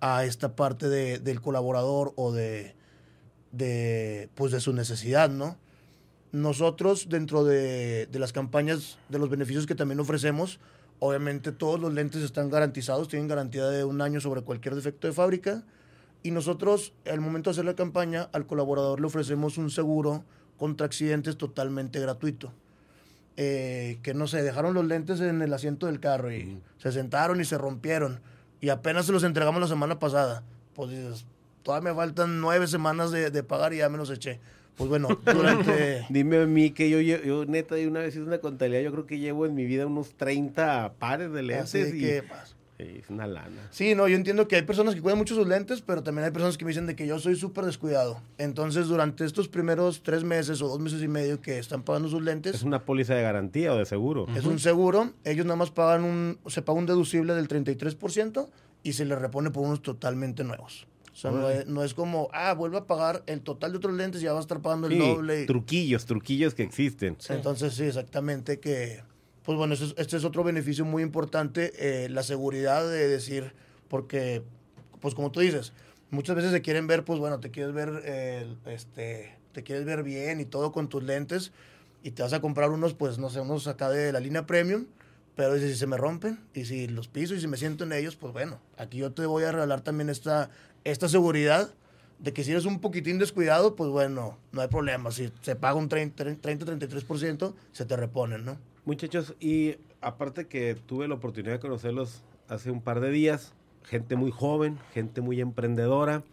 a 0.00 0.24
esta 0.24 0.56
parte 0.56 0.88
de, 0.88 1.18
del 1.18 1.40
colaborador 1.40 2.12
o 2.16 2.32
de, 2.32 2.74
de, 3.52 4.28
pues 4.34 4.52
de 4.52 4.60
su 4.60 4.72
necesidad, 4.72 5.30
¿no? 5.30 5.56
Nosotros, 6.32 7.08
dentro 7.08 7.44
de, 7.44 8.06
de 8.06 8.18
las 8.18 8.32
campañas 8.32 8.98
de 9.08 9.18
los 9.18 9.28
beneficios 9.28 9.66
que 9.66 9.74
también 9.74 10.00
ofrecemos, 10.00 10.58
Obviamente 11.04 11.50
todos 11.50 11.80
los 11.80 11.92
lentes 11.92 12.22
están 12.22 12.48
garantizados, 12.48 13.08
tienen 13.08 13.26
garantía 13.26 13.66
de 13.66 13.82
un 13.82 14.00
año 14.00 14.20
sobre 14.20 14.42
cualquier 14.42 14.76
defecto 14.76 15.08
de 15.08 15.12
fábrica. 15.12 15.64
Y 16.22 16.30
nosotros, 16.30 16.92
al 17.10 17.20
momento 17.20 17.50
de 17.50 17.54
hacer 17.54 17.64
la 17.64 17.74
campaña, 17.74 18.28
al 18.32 18.46
colaborador 18.46 19.00
le 19.00 19.08
ofrecemos 19.08 19.58
un 19.58 19.72
seguro 19.72 20.24
contra 20.58 20.86
accidentes 20.86 21.36
totalmente 21.36 21.98
gratuito. 21.98 22.52
Eh, 23.36 23.98
que 24.02 24.12
no 24.12 24.26
sé, 24.26 24.42
dejaron 24.42 24.74
los 24.74 24.84
lentes 24.84 25.20
en 25.20 25.40
el 25.40 25.52
asiento 25.54 25.86
del 25.86 26.00
carro 26.00 26.32
y 26.32 26.60
se 26.78 26.92
sentaron 26.92 27.40
y 27.40 27.44
se 27.44 27.58
rompieron. 27.58 28.20
Y 28.60 28.68
apenas 28.68 29.06
se 29.06 29.12
los 29.12 29.24
entregamos 29.24 29.60
la 29.60 29.68
semana 29.68 29.98
pasada. 29.98 30.42
Pues 30.74 30.90
dices, 30.90 31.24
todavía 31.62 31.90
me 31.90 31.96
faltan 31.96 32.40
nueve 32.40 32.66
semanas 32.66 33.10
de, 33.10 33.30
de 33.30 33.42
pagar 33.42 33.72
y 33.72 33.78
ya 33.78 33.88
me 33.88 33.98
los 33.98 34.10
eché. 34.10 34.40
Pues 34.76 34.88
bueno, 34.88 35.08
durante... 35.24 36.06
Dime 36.08 36.42
a 36.42 36.46
mí 36.46 36.70
que 36.70 36.88
yo, 36.88 37.00
yo 37.00 37.44
neta, 37.44 37.74
de 37.74 37.86
una 37.86 38.00
vez 38.00 38.14
hice 38.14 38.22
una 38.22 38.38
contabilidad, 38.38 38.82
yo 38.82 38.92
creo 38.92 39.06
que 39.06 39.18
llevo 39.18 39.46
en 39.46 39.54
mi 39.54 39.64
vida 39.64 39.86
unos 39.86 40.14
30 40.14 40.94
pares 40.98 41.32
de 41.32 41.40
así 41.56 41.78
lentes 41.78 41.92
de 41.92 41.98
y 41.98 42.00
que, 42.00 42.22
pues, 42.22 42.56
es 42.82 43.08
una 43.10 43.26
lana. 43.26 43.68
Sí, 43.70 43.94
no, 43.94 44.06
yo 44.08 44.16
entiendo 44.16 44.46
que 44.48 44.56
hay 44.56 44.62
personas 44.62 44.94
que 44.94 45.00
cuidan 45.00 45.18
mucho 45.18 45.34
sus 45.34 45.46
lentes, 45.46 45.80
pero 45.82 46.02
también 46.02 46.24
hay 46.24 46.30
personas 46.30 46.56
que 46.58 46.64
me 46.64 46.70
dicen 46.70 46.86
de 46.86 46.94
que 46.96 47.06
yo 47.06 47.18
soy 47.18 47.36
súper 47.36 47.64
descuidado. 47.64 48.20
Entonces, 48.38 48.88
durante 48.88 49.24
estos 49.24 49.48
primeros 49.48 50.02
tres 50.02 50.24
meses 50.24 50.60
o 50.62 50.68
dos 50.68 50.80
meses 50.80 51.02
y 51.02 51.08
medio 51.08 51.40
que 51.40 51.58
están 51.58 51.82
pagando 51.82 52.08
sus 52.08 52.22
lentes, 52.22 52.54
Es 52.54 52.62
una 52.62 52.84
póliza 52.84 53.14
de 53.14 53.22
garantía 53.22 53.72
o 53.72 53.76
de 53.78 53.86
seguro. 53.86 54.26
es 54.36 54.44
un 54.44 54.58
seguro, 54.58 55.12
ellos 55.24 55.46
nada 55.46 55.56
más 55.56 55.70
pagan 55.70 56.04
un, 56.04 56.38
se 56.46 56.62
paga 56.62 56.78
un 56.78 56.86
deducible 56.86 57.34
del 57.34 57.48
33% 57.48 58.48
y 58.82 58.92
se 58.94 59.04
les 59.04 59.18
repone 59.18 59.50
por 59.50 59.64
unos 59.64 59.82
totalmente 59.82 60.44
nuevos. 60.44 60.86
O 61.12 61.14
sea, 61.14 61.30
no 61.30 61.48
es, 61.50 61.66
no 61.66 61.84
es 61.84 61.92
como, 61.92 62.28
ah, 62.32 62.54
vuelve 62.54 62.78
a 62.78 62.86
pagar 62.86 63.22
el 63.26 63.42
total 63.42 63.72
de 63.72 63.78
otros 63.78 63.94
lentes 63.94 64.22
y 64.22 64.24
ya 64.24 64.32
va 64.32 64.38
a 64.38 64.40
estar 64.40 64.62
pagando 64.62 64.86
el 64.86 64.98
doble. 64.98 65.42
y- 65.42 65.46
truquillos, 65.46 66.06
truquillos 66.06 66.54
que 66.54 66.62
existen. 66.62 67.16
entonces, 67.28 67.74
sí, 67.74 67.84
exactamente 67.84 68.58
que, 68.60 69.02
pues 69.44 69.58
bueno, 69.58 69.74
este 69.74 69.86
es, 69.86 69.94
este 69.96 70.16
es 70.16 70.24
otro 70.24 70.44
beneficio 70.44 70.84
muy 70.84 71.02
importante, 71.02 71.72
eh, 71.76 72.08
la 72.08 72.22
seguridad 72.22 72.88
de 72.88 73.08
decir, 73.08 73.52
porque, 73.88 74.42
pues 75.00 75.14
como 75.14 75.32
tú 75.32 75.40
dices, 75.40 75.72
muchas 76.10 76.36
veces 76.36 76.52
se 76.52 76.62
quieren 76.62 76.86
ver, 76.86 77.04
pues 77.04 77.18
bueno, 77.18 77.40
te 77.40 77.50
quieres 77.50 77.74
ver, 77.74 78.02
eh, 78.04 78.46
este, 78.66 79.36
te 79.52 79.62
quieres 79.62 79.84
ver 79.84 80.02
bien 80.02 80.40
y 80.40 80.44
todo 80.44 80.70
con 80.72 80.88
tus 80.88 81.02
lentes 81.02 81.52
y 82.02 82.12
te 82.12 82.22
vas 82.22 82.32
a 82.32 82.40
comprar 82.40 82.70
unos, 82.70 82.94
pues 82.94 83.18
no 83.18 83.30
sé, 83.30 83.40
unos 83.40 83.66
acá 83.66 83.90
de 83.90 84.12
la 84.12 84.20
línea 84.20 84.46
premium, 84.46 84.86
pero 85.34 85.54
dices, 85.54 85.72
si 85.72 85.78
se 85.78 85.86
me 85.86 85.96
rompen 85.96 86.38
y 86.54 86.64
si 86.66 86.86
los 86.86 87.08
piso 87.08 87.34
y 87.34 87.40
si 87.40 87.48
me 87.48 87.56
siento 87.56 87.84
en 87.84 87.92
ellos, 87.92 88.16
pues 88.16 88.32
bueno, 88.32 88.60
aquí 88.76 88.98
yo 88.98 89.12
te 89.12 89.26
voy 89.26 89.44
a 89.44 89.52
regalar 89.52 89.80
también 89.80 90.10
esta, 90.10 90.50
esta 90.84 91.08
seguridad 91.08 91.72
de 92.18 92.32
que 92.32 92.44
si 92.44 92.52
eres 92.52 92.66
un 92.66 92.80
poquitín 92.80 93.18
descuidado, 93.18 93.74
pues 93.74 93.90
bueno, 93.90 94.38
no 94.52 94.60
hay 94.60 94.68
problema. 94.68 95.10
Si 95.10 95.32
se 95.40 95.56
paga 95.56 95.74
un 95.74 95.88
30-33%, 95.88 97.54
se 97.72 97.84
te 97.84 97.96
reponen, 97.96 98.44
¿no? 98.44 98.58
Muchachos, 98.84 99.36
y 99.38 99.76
aparte 100.00 100.48
que 100.48 100.74
tuve 100.74 101.06
la 101.06 101.14
oportunidad 101.14 101.52
de 101.52 101.60
conocerlos 101.60 102.24
hace 102.48 102.72
un 102.72 102.82
par 102.82 102.98
de 102.98 103.12
días, 103.12 103.54
gente 103.84 104.16
muy 104.16 104.32
joven, 104.32 104.76
gente 104.92 105.20
muy 105.20 105.40
emprendedora, 105.40 106.24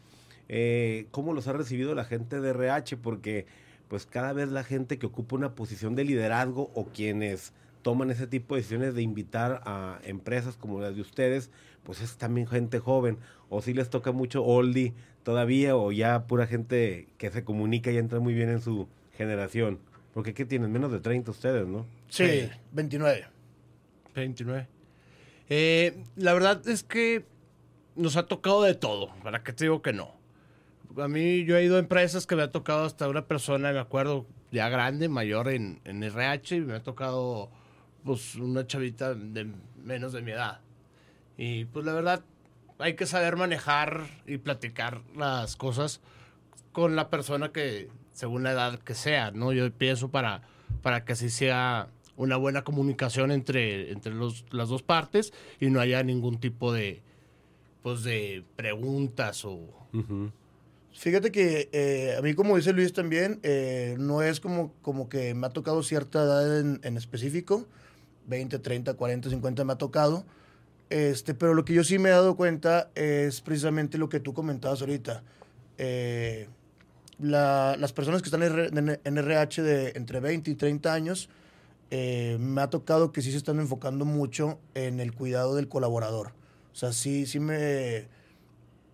eh, 0.47 1.05
¿cómo 1.11 1.33
los 1.33 1.47
ha 1.47 1.53
recibido 1.53 1.93
la 1.93 2.05
gente 2.05 2.41
de 2.41 2.49
RH? 2.49 2.97
Porque 2.97 3.45
pues 3.87 4.07
cada 4.07 4.33
vez 4.33 4.49
la 4.49 4.63
gente 4.63 4.97
que 4.97 5.05
ocupa 5.05 5.35
una 5.35 5.53
posición 5.53 5.93
de 5.93 6.05
liderazgo 6.05 6.71
o 6.73 6.85
quienes 6.85 7.53
toman 7.83 8.09
ese 8.09 8.25
tipo 8.25 8.55
de 8.55 8.61
decisiones 8.61 8.95
de 8.95 9.03
invitar 9.03 9.61
a 9.65 9.99
empresas 10.03 10.57
como 10.57 10.81
las 10.81 10.95
de 10.95 11.01
ustedes, 11.01 11.51
pues 11.83 12.01
es 12.01 12.17
también 12.17 12.47
gente 12.47 12.79
joven, 12.79 13.19
o 13.49 13.61
si 13.61 13.75
les 13.75 13.91
toca 13.91 14.11
mucho 14.11 14.43
oldie 14.43 14.95
todavía, 15.21 15.75
o 15.75 15.91
ya 15.91 16.25
pura 16.25 16.47
gente 16.47 17.09
que 17.19 17.29
se 17.29 17.43
comunica 17.43 17.91
y 17.91 17.97
entra 17.97 18.19
muy 18.19 18.33
bien 18.33 18.49
en 18.49 18.59
su 18.59 18.87
generación. 19.13 19.77
Porque 20.15 20.33
¿qué 20.33 20.45
tienen? 20.45 20.71
Menos 20.71 20.91
de 20.91 20.99
30 20.99 21.29
ustedes, 21.29 21.67
¿no? 21.67 21.85
Sí, 22.09 22.25
Sí. 22.25 22.49
29. 22.71 23.27
29. 24.15 24.67
Eh, 25.49 26.03
la 26.15 26.33
verdad 26.33 26.67
es 26.67 26.83
que 26.83 27.25
nos 27.95 28.17
ha 28.17 28.23
tocado 28.27 28.63
de 28.63 28.75
todo. 28.75 29.13
¿Para 29.23 29.43
qué 29.43 29.53
te 29.53 29.65
digo 29.65 29.81
que 29.81 29.93
no? 29.93 30.13
A 30.97 31.07
mí 31.07 31.45
yo 31.45 31.55
he 31.57 31.63
ido 31.63 31.75
a 31.75 31.79
empresas 31.79 32.25
que 32.25 32.35
me 32.35 32.43
ha 32.43 32.51
tocado 32.51 32.85
hasta 32.85 33.07
una 33.07 33.25
persona, 33.25 33.71
me 33.71 33.79
acuerdo, 33.79 34.25
ya 34.51 34.69
grande, 34.69 35.07
mayor 35.07 35.49
en, 35.49 35.81
en 35.85 36.03
RH, 36.03 36.55
y 36.57 36.61
me 36.61 36.73
ha 36.73 36.83
tocado 36.83 37.51
pues 38.03 38.35
una 38.35 38.65
chavita 38.65 39.13
de 39.13 39.51
menos 39.83 40.13
de 40.13 40.21
mi 40.21 40.31
edad. 40.31 40.61
Y 41.37 41.65
pues 41.65 41.85
la 41.85 41.93
verdad 41.93 42.23
hay 42.79 42.95
que 42.95 43.05
saber 43.05 43.35
manejar 43.35 44.07
y 44.25 44.37
platicar 44.37 45.01
las 45.15 45.55
cosas 45.55 46.01
con 46.71 46.95
la 46.95 47.09
persona 47.09 47.51
que, 47.51 47.89
según 48.13 48.43
la 48.43 48.51
edad 48.51 48.79
que 48.79 48.95
sea, 48.95 49.31
¿no? 49.31 49.51
Yo 49.53 49.71
pienso 49.71 50.09
para, 50.09 50.41
para 50.81 51.05
que 51.05 51.13
así 51.13 51.29
sea 51.29 51.87
una 52.19 52.35
buena 52.37 52.63
comunicación 52.63 53.31
entre, 53.31 53.91
entre 53.91 54.13
los, 54.13 54.45
las 54.51 54.67
dos 54.69 54.83
partes 54.83 55.33
y 55.59 55.69
no 55.69 55.79
haya 55.79 56.03
ningún 56.03 56.39
tipo 56.39 56.71
de, 56.73 57.01
pues, 57.81 58.03
de 58.03 58.43
preguntas 58.55 59.43
o... 59.45 59.61
Fíjate 60.91 61.31
que 61.31 61.69
eh, 61.71 62.15
a 62.17 62.21
mí, 62.21 62.33
como 62.33 62.57
dice 62.57 62.73
Luis 62.73 62.91
también, 62.93 63.39
eh, 63.43 63.95
no 63.99 64.21
es 64.21 64.39
como, 64.39 64.73
como 64.81 65.07
que 65.07 65.33
me 65.33 65.47
ha 65.47 65.51
tocado 65.51 65.81
cierta 65.81 66.21
edad 66.23 66.59
en, 66.59 66.81
en 66.83 66.97
específico, 66.97 67.65
20, 68.27 68.59
30, 68.59 68.95
40, 68.95 69.29
50 69.29 69.63
me 69.63 69.73
ha 69.73 69.77
tocado, 69.77 70.25
este, 70.89 71.33
pero 71.33 71.53
lo 71.53 71.63
que 71.63 71.73
yo 71.73 71.83
sí 71.83 71.99
me 71.99 72.09
he 72.09 72.11
dado 72.11 72.35
cuenta 72.35 72.89
es 72.95 73.39
precisamente 73.41 73.97
lo 73.97 74.09
que 74.09 74.19
tú 74.19 74.33
comentabas 74.33 74.81
ahorita. 74.81 75.23
Eh, 75.77 76.47
la- 77.19 77.75
las 77.79 77.93
personas 77.93 78.21
que 78.21 78.27
están 78.27 78.43
en, 78.43 78.51
R- 78.51 78.67
en- 78.77 78.99
en 79.03 79.17
RH 79.17 79.61
de 79.63 79.91
entre 79.95 80.19
20 80.19 80.51
y 80.51 80.55
30 80.55 80.93
años, 80.93 81.29
eh, 81.91 82.37
me 82.39 82.61
ha 82.61 82.69
tocado 82.69 83.11
que 83.11 83.21
sí 83.21 83.31
se 83.31 83.37
están 83.37 83.59
enfocando 83.59 84.05
mucho 84.05 84.59
en 84.75 84.99
el 84.99 85.13
cuidado 85.13 85.55
del 85.55 85.67
colaborador. 85.67 86.33
O 86.71 86.75
sea, 86.75 86.93
sí, 86.93 87.25
sí 87.25 87.39
me, 87.39 88.07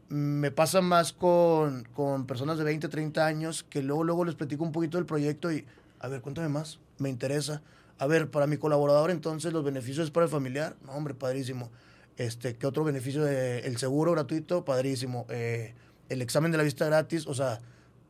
me 0.10 0.52
pasa 0.52 0.82
más 0.82 1.14
con, 1.14 1.88
con 1.94 2.26
personas 2.26 2.58
de 2.58 2.64
20, 2.64 2.88
30 2.88 3.26
años 3.26 3.66
que 3.70 3.82
luego, 3.84 4.04
luego 4.04 4.26
les 4.26 4.36
platico 4.36 4.64
un 4.64 4.72
poquito 4.72 4.98
del 4.98 5.06
proyecto 5.06 5.52
y, 5.52 5.66
a 6.00 6.08
ver, 6.08 6.22
cuéntame 6.22 6.50
más, 6.50 6.80
me 6.98 7.10
interesa. 7.10 7.62
A 7.98 8.08
ver, 8.08 8.30
para 8.30 8.48
mi 8.48 8.58
colaborador 8.58 9.12
entonces 9.12 9.54
los 9.54 9.64
beneficios 9.64 10.06
es 10.06 10.12
para 10.12 10.26
el 10.26 10.32
familiar. 10.32 10.76
No, 10.86 10.94
hombre, 10.94 11.14
padrísimo. 11.14 11.70
Este, 12.18 12.56
¿Qué 12.56 12.66
otro 12.66 12.84
beneficio? 12.84 13.28
El 13.28 13.78
seguro 13.78 14.12
gratuito, 14.12 14.64
padrísimo. 14.64 15.26
Eh, 15.30 15.74
el 16.10 16.22
examen 16.22 16.52
de 16.52 16.58
la 16.58 16.64
vista 16.64 16.86
gratis, 16.86 17.28
o 17.28 17.34
sea, 17.34 17.60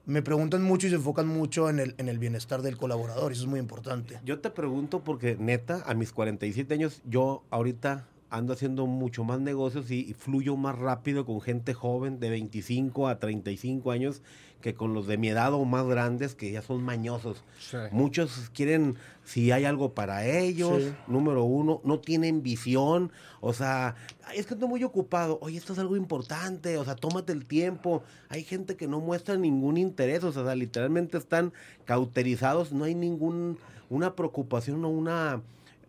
me 0.06 0.22
preguntan 0.22 0.64
mucho 0.64 0.88
y 0.88 0.90
se 0.90 0.96
enfocan 0.98 1.28
mucho 1.28 1.70
en 1.70 1.80
el, 1.80 1.96
en 1.98 2.10
el 2.10 2.20
bienestar 2.20 2.62
del 2.62 2.78
colaborador, 2.78 3.32
y 3.32 3.36
eso 3.36 3.44
es 3.44 3.50
muy 3.50 3.60
importante. 3.60 4.20
Yo 4.24 4.40
te 4.40 4.50
pregunto 4.50 5.04
porque 5.04 5.36
neta, 5.40 5.84
a 5.86 5.94
mis 5.94 6.12
47 6.12 6.74
años, 6.74 7.02
yo 7.06 7.44
ahorita 7.50 8.08
ando 8.30 8.54
haciendo 8.54 8.86
mucho 8.86 9.24
más 9.24 9.40
negocios 9.40 9.90
y, 9.92 10.02
y 10.02 10.14
fluyo 10.14 10.58
más 10.58 10.78
rápido 10.78 11.26
con 11.26 11.42
gente 11.42 11.74
joven 11.74 12.20
de 12.20 12.30
25 12.30 13.08
a 13.08 13.20
35 13.20 13.92
años 13.92 14.22
que 14.66 14.74
con 14.74 14.96
los 14.96 15.06
de 15.06 15.20
mi 15.20 15.28
edad 15.30 15.54
o 15.54 15.64
más 15.64 15.86
grandes 15.86 16.34
que 16.34 16.52
ya 16.52 16.64
son 16.64 16.82
mañosos. 16.82 17.44
Sí. 17.60 17.78
Muchos 17.92 18.50
quieren, 18.52 18.96
si 19.24 19.52
hay 19.52 19.64
algo 19.64 19.94
para 19.94 20.26
ellos, 20.26 20.82
Sí. 20.82 20.94
número 21.06 21.44
uno, 21.44 21.82
no 21.84 22.00
tienen 22.00 22.42
visión, 22.42 23.12
o 23.42 23.54
sea, 23.54 23.94
"Ay, 24.26 24.40
es 24.40 24.48
que 24.48 24.56
estoy 24.56 24.68
muy 24.68 24.84
ocupado, 24.84 25.38
oye, 25.44 25.56
esto 25.60 25.74
es 25.74 25.78
algo 25.78 25.96
importante, 25.96 26.80
o 26.80 26.84
sea, 26.84 26.96
tómate 26.96 27.32
el 27.32 27.46
tiempo. 27.46 28.02
Hay 28.28 28.44
gente 28.44 28.76
que 28.76 28.88
no 28.88 29.00
muestra 29.02 29.38
ningún 29.38 29.78
interés, 29.78 30.24
o 30.24 30.32
sea, 30.32 30.56
literalmente 30.56 31.20
están 31.20 31.54
cauterizados, 31.86 32.72
no 32.74 32.86
hay 32.86 32.96
ningún, 32.96 33.60
una 33.92 34.16
preocupación 34.16 34.84
o 34.84 34.90
una 34.90 35.44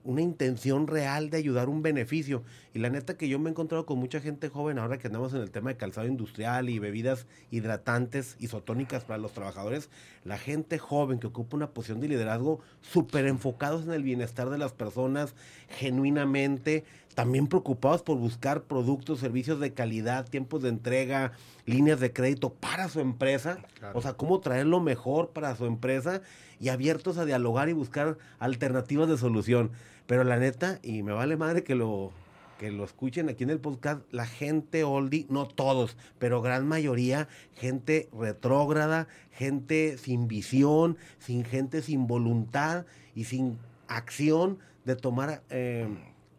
una 0.07 0.23
intención 0.23 0.87
real 0.87 1.31
de 1.31 1.37
ayudar 1.37 1.69
un 1.69 1.83
beneficio. 1.83 2.45
Y 2.73 2.79
la 2.79 2.90
neta 2.90 3.16
que 3.16 3.29
yo 3.29 3.38
me 3.38 3.49
he 3.49 3.51
encontrado 3.51 3.85
con 3.87 3.99
mucha 3.99 4.21
gente 4.21 4.49
joven 4.49 4.79
ahora 4.79 4.99
que 4.99 5.09
andamos 5.09 5.35
en 5.35 5.40
el 5.40 5.51
tema 5.51 5.71
de 5.71 5.77
calzado 5.77 6.07
industrial 6.07 6.69
y 6.71 6.79
bebidas 6.79 7.27
hidratantes 7.51 8.37
isotónicas 8.38 9.05
para 9.05 9.19
los 9.19 9.33
trabajadores, 9.33 9.90
la 10.25 10.38
gente 10.38 10.79
joven 10.79 11.19
que 11.19 11.27
ocupa 11.27 11.57
una 11.57 11.71
posición 11.71 12.01
de 12.01 12.09
liderazgo 12.09 12.61
súper 12.81 13.27
enfocados 13.27 13.85
en 13.85 13.92
el 13.92 14.05
bienestar 14.05 14.49
de 14.49 14.59
las 14.59 14.73
personas, 14.73 15.35
genuinamente, 15.69 16.85
también 17.16 17.46
preocupados 17.46 18.02
por 18.02 18.18
buscar 18.18 18.64
productos, 18.64 19.20
servicios 19.20 19.59
de 19.59 19.72
calidad, 19.72 20.29
tiempos 20.29 20.62
de 20.62 20.68
entrega, 20.68 21.33
líneas 21.64 21.98
de 21.98 22.12
crédito 22.12 22.52
para 22.52 22.90
su 22.90 23.00
empresa, 23.00 23.57
Claro. 23.79 23.98
o 23.98 24.02
sea, 24.02 24.12
cómo 24.12 24.38
traer 24.40 24.66
lo 24.66 24.81
mejor 24.81 25.31
para 25.31 25.57
su 25.57 25.64
empresa 25.64 26.20
y 26.61 26.68
abiertos 26.68 27.16
a 27.16 27.24
dialogar 27.24 27.70
y 27.70 27.72
buscar 27.72 28.18
alternativas 28.38 29.09
de 29.09 29.16
solución. 29.16 29.70
Pero 30.07 30.24
la 30.24 30.37
neta, 30.38 30.79
y 30.83 31.02
me 31.02 31.12
vale 31.12 31.38
madre 31.38 31.64
que 31.64 31.74
lo 31.74 32.12
que 32.59 32.70
lo 32.70 32.85
escuchen 32.85 33.31
aquí 33.31 33.44
en 33.44 33.50
el 33.50 33.61
podcast, 33.61 34.02
la 34.12 34.26
gente 34.26 34.85
oldie, 34.85 35.26
no 35.31 35.46
todos, 35.46 35.96
pero 36.18 36.42
gran 36.42 36.66
mayoría, 36.68 37.29
gente 37.55 38.09
retrógrada, 38.18 39.09
gente 39.33 39.96
sin 39.96 40.29
visión, 40.29 40.98
sin 41.18 41.44
gente 41.44 41.81
sin 41.81 42.07
voluntad 42.07 42.85
y 43.14 43.24
sin 43.24 43.59
acción 43.88 44.59
de 44.85 44.96
tomar 44.96 45.42
eh, 45.50 45.88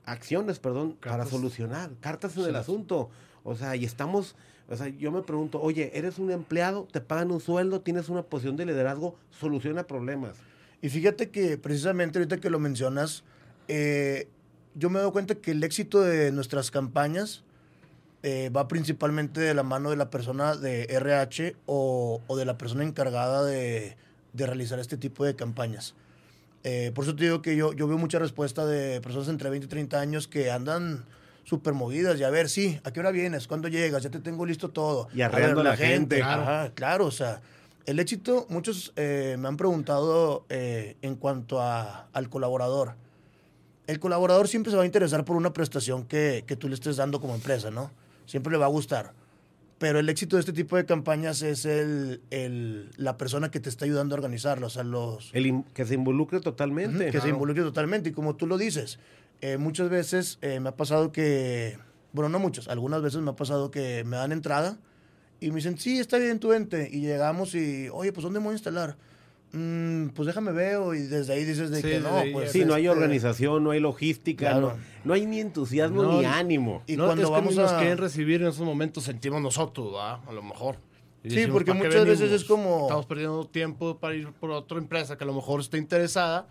acciones, 0.08 0.58
perdón, 0.60 0.98
para 1.00 1.26
solucionar, 1.26 1.92
cartas 2.00 2.36
en 2.38 2.44
Sí. 2.44 2.50
el 2.50 2.56
asunto. 2.56 3.10
O 3.44 3.56
sea, 3.56 3.76
y 3.76 3.86
estamos, 3.86 4.36
o 4.68 4.76
sea, 4.76 4.88
yo 4.88 5.12
me 5.12 5.22
pregunto, 5.22 5.62
oye, 5.62 5.92
eres 5.94 6.18
un 6.18 6.32
empleado, 6.32 6.88
te 6.92 7.00
pagan 7.02 7.32
un 7.32 7.40
sueldo, 7.40 7.82
tienes 7.82 8.10
una 8.10 8.24
posición 8.24 8.58
de 8.58 8.66
liderazgo, 8.66 9.16
soluciona 9.40 9.86
problemas. 9.86 10.38
Y 10.82 10.90
fíjate 10.90 11.30
que 11.30 11.58
precisamente 11.58 12.20
ahorita 12.20 12.38
que 12.38 12.50
lo 12.50 12.60
mencionas, 12.60 13.24
eh, 13.68 14.28
yo 14.76 14.90
me 14.90 15.00
doy 15.00 15.12
cuenta 15.12 15.36
que 15.36 15.52
el 15.52 15.64
éxito 15.64 16.02
de 16.02 16.32
nuestras 16.32 16.72
campañas 16.72 17.44
eh, 18.24 18.50
va 18.56 18.68
principalmente 18.68 19.40
de 19.42 19.54
la 19.54 19.64
mano 19.64 19.90
de 19.92 19.96
la 19.96 20.10
persona 20.10 20.56
de 20.56 20.84
RH 20.90 21.56
o, 21.66 22.22
o 22.28 22.36
de 22.38 22.46
la 22.46 22.58
persona 22.58 22.84
encargada 22.84 23.44
de, 23.46 23.96
de 24.34 24.46
realizar 24.46 24.80
este 24.80 24.98
tipo 24.98 25.24
de 25.26 25.36
campañas. 25.36 25.96
Eh, 26.70 26.92
por 26.94 27.06
eso 27.06 27.16
te 27.16 27.24
digo 27.24 27.42
que 27.42 27.56
yo, 27.56 27.72
yo 27.72 27.88
veo 27.88 27.98
mucha 27.98 28.20
respuesta 28.20 28.66
de 28.66 29.00
personas 29.00 29.30
entre 29.30 29.50
20 29.50 29.68
y 29.68 29.70
30 29.70 30.02
años 30.02 30.28
que 30.28 30.52
andan 30.52 31.06
súper 31.46 31.74
movidas 31.74 32.20
y 32.20 32.26
a 32.26 32.30
ver, 32.30 32.50
sí, 32.50 32.78
¿a 32.84 32.92
qué 32.92 33.00
hora 33.00 33.12
vienes? 33.12 33.48
¿Cuándo 33.48 33.70
llegas? 33.70 34.04
Ya 34.04 34.10
te 34.10 34.20
tengo 34.20 34.46
listo 34.46 34.68
todo. 34.68 35.08
Y 35.16 35.22
arreando 35.22 35.64
ver, 35.64 35.68
a 35.68 35.70
la 35.72 35.78
gente. 35.78 36.18
Claro, 36.18 36.44
Claro. 36.44 36.60
Ajá, 36.60 36.72
claro, 36.74 37.06
o 37.06 37.12
sea, 37.12 37.40
el 37.86 38.00
éxito, 38.00 38.48
muchos 38.50 38.92
eh, 38.98 39.38
me 39.40 39.48
han 39.48 39.56
preguntado 39.56 40.46
eh, 40.50 40.98
en 41.02 41.16
cuanto 41.16 41.62
a, 41.62 42.10
al 42.12 42.30
colaborador. 42.30 42.96
El 43.88 44.02
colaborador 44.02 44.50
siempre 44.50 44.70
se 44.70 44.76
va 44.76 44.84
a 44.84 44.86
interesar 44.86 45.24
por 45.24 45.38
una 45.38 45.54
prestación 45.54 46.04
que, 46.04 46.44
que 46.46 46.58
tú 46.58 46.68
le 46.68 46.76
estés 46.76 46.98
dando 46.98 47.22
como 47.22 47.34
empresa, 47.34 47.72
¿no? 47.72 47.92
Siempre 48.26 48.52
le 48.52 48.58
va 48.58 48.66
a 48.66 48.70
gustar. 48.70 49.14
Pero 49.80 50.00
el 50.00 50.10
éxito 50.10 50.38
de 50.38 50.40
este 50.40 50.54
tipo 50.54 50.76
de 50.76 50.86
campañas 50.86 51.44
es 51.44 51.66
el, 51.66 52.22
el- 52.32 52.90
la 52.98 53.16
persona 53.18 53.52
que 53.52 53.60
te 53.60 53.70
está 53.70 53.86
ayudando 53.86 54.16
a 54.16 54.18
organizarlo, 54.18 54.68
o 54.68 54.70
sea, 54.72 54.84
los, 54.84 55.30
El 55.34 55.64
que 55.74 55.86
se 55.86 55.94
involucre 55.94 56.40
totalmente. 56.40 57.12
que 57.12 57.22
se 57.22 57.30
involucre 57.30 57.62
totalmente. 57.64 58.10
Y 58.10 58.12
como 58.12 58.36
tú 58.36 58.48
lo 58.48 58.58
dices, 58.58 58.98
eh, 59.42 59.58
muchas 59.58 59.90
veces 59.90 60.40
eh, 60.42 60.60
me 60.60 60.70
ha 60.70 60.76
pasado 60.76 61.12
que, 61.12 61.78
bueno, 62.12 62.28
no 62.30 62.40
muchas, 62.40 62.68
algunas 62.70 63.04
veces 63.04 63.22
me 63.22 63.30
ha 63.30 63.36
pasado 63.36 63.70
que 63.70 64.04
me 64.04 64.18
dan 64.18 64.32
entrada 64.32 64.80
y 65.40 65.50
me 65.52 65.58
dicen, 65.58 65.78
sí, 65.78 66.00
está 66.00 66.18
bien, 66.18 66.40
tu 66.40 66.54
ente. 66.54 66.90
Y 66.92 67.02
llegamos 67.02 67.54
y, 67.54 67.90
oye, 67.90 68.12
pues 68.12 68.24
¿dónde 68.24 68.40
me 68.40 68.46
voy 68.46 68.54
a 68.54 68.58
instalar? 68.58 68.98
"Mm, 69.54 70.10
pues 70.10 70.28
déjame 70.28 70.52
veo. 70.52 70.94
Y 70.94 71.02
desde 71.04 71.34
ahí 71.34 71.46
dices 71.46 71.70
de 71.70 71.78
Sí, 71.82 71.84
que 71.88 72.00
no, 72.00 72.22
pues. 72.34 72.52
Sí, 72.52 72.66
no 72.66 72.74
hay 72.74 72.86
este, 72.88 72.98
organización, 72.98 73.64
no 73.64 73.72
hay 73.72 73.80
logística, 73.80 74.52
Claro. 74.52 74.74
no, 74.74 74.78
no 75.06 75.14
hay 75.14 75.26
ni 75.26 75.40
entusiasmo 75.40 76.04
No, 76.04 76.20
ni 76.20 76.26
ánimo. 76.26 76.84
Y 76.88 76.98
no, 76.98 77.06
cuando 77.06 77.24
es 77.24 77.28
que 77.30 77.34
vamos 77.34 77.56
ni 77.56 77.62
nos 77.62 77.72
a- 77.72 77.78
quieren 77.80 77.98
recibir 77.98 78.42
en 78.42 78.48
esos 78.50 78.66
momentos 78.66 79.04
sentimos 79.04 79.42
nosotros, 79.42 79.92
¿verdad? 79.94 80.20
A 80.28 80.32
lo 80.34 80.42
mejor. 80.44 80.78
Y 81.24 81.32
Sí, 81.32 81.48
porque 81.52 81.72
¿para 81.72 81.82
qué 81.82 81.88
muchas 81.88 82.06
veces 82.06 82.32
es 82.32 82.44
como- 82.46 82.84
Estamos 82.84 83.06
perdiendo 83.06 83.46
tiempo 83.48 83.98
para 84.00 84.16
ir 84.16 84.32
por 84.34 84.52
otra 84.52 84.78
empresa 84.78 85.18
que 85.18 85.24
a 85.24 85.28
lo 85.28 85.34
mejor 85.34 85.60
está 85.60 85.78
interesada 85.78 86.48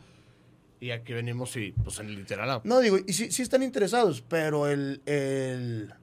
y 0.81 0.91
aquí 0.91 1.13
venimos 1.15 1.57
y, 1.57 1.73
pues, 1.73 1.99
en 2.01 2.15
literal... 2.15 2.51
a- 2.51 2.61
No, 2.65 2.81
digo, 2.81 2.99
y 3.07 3.13
sí, 3.13 3.31
sí 3.31 3.43
están 3.43 3.63
interesados, 3.63 4.23
pero 4.29 4.67
el, 4.67 5.01
el, 5.07 5.95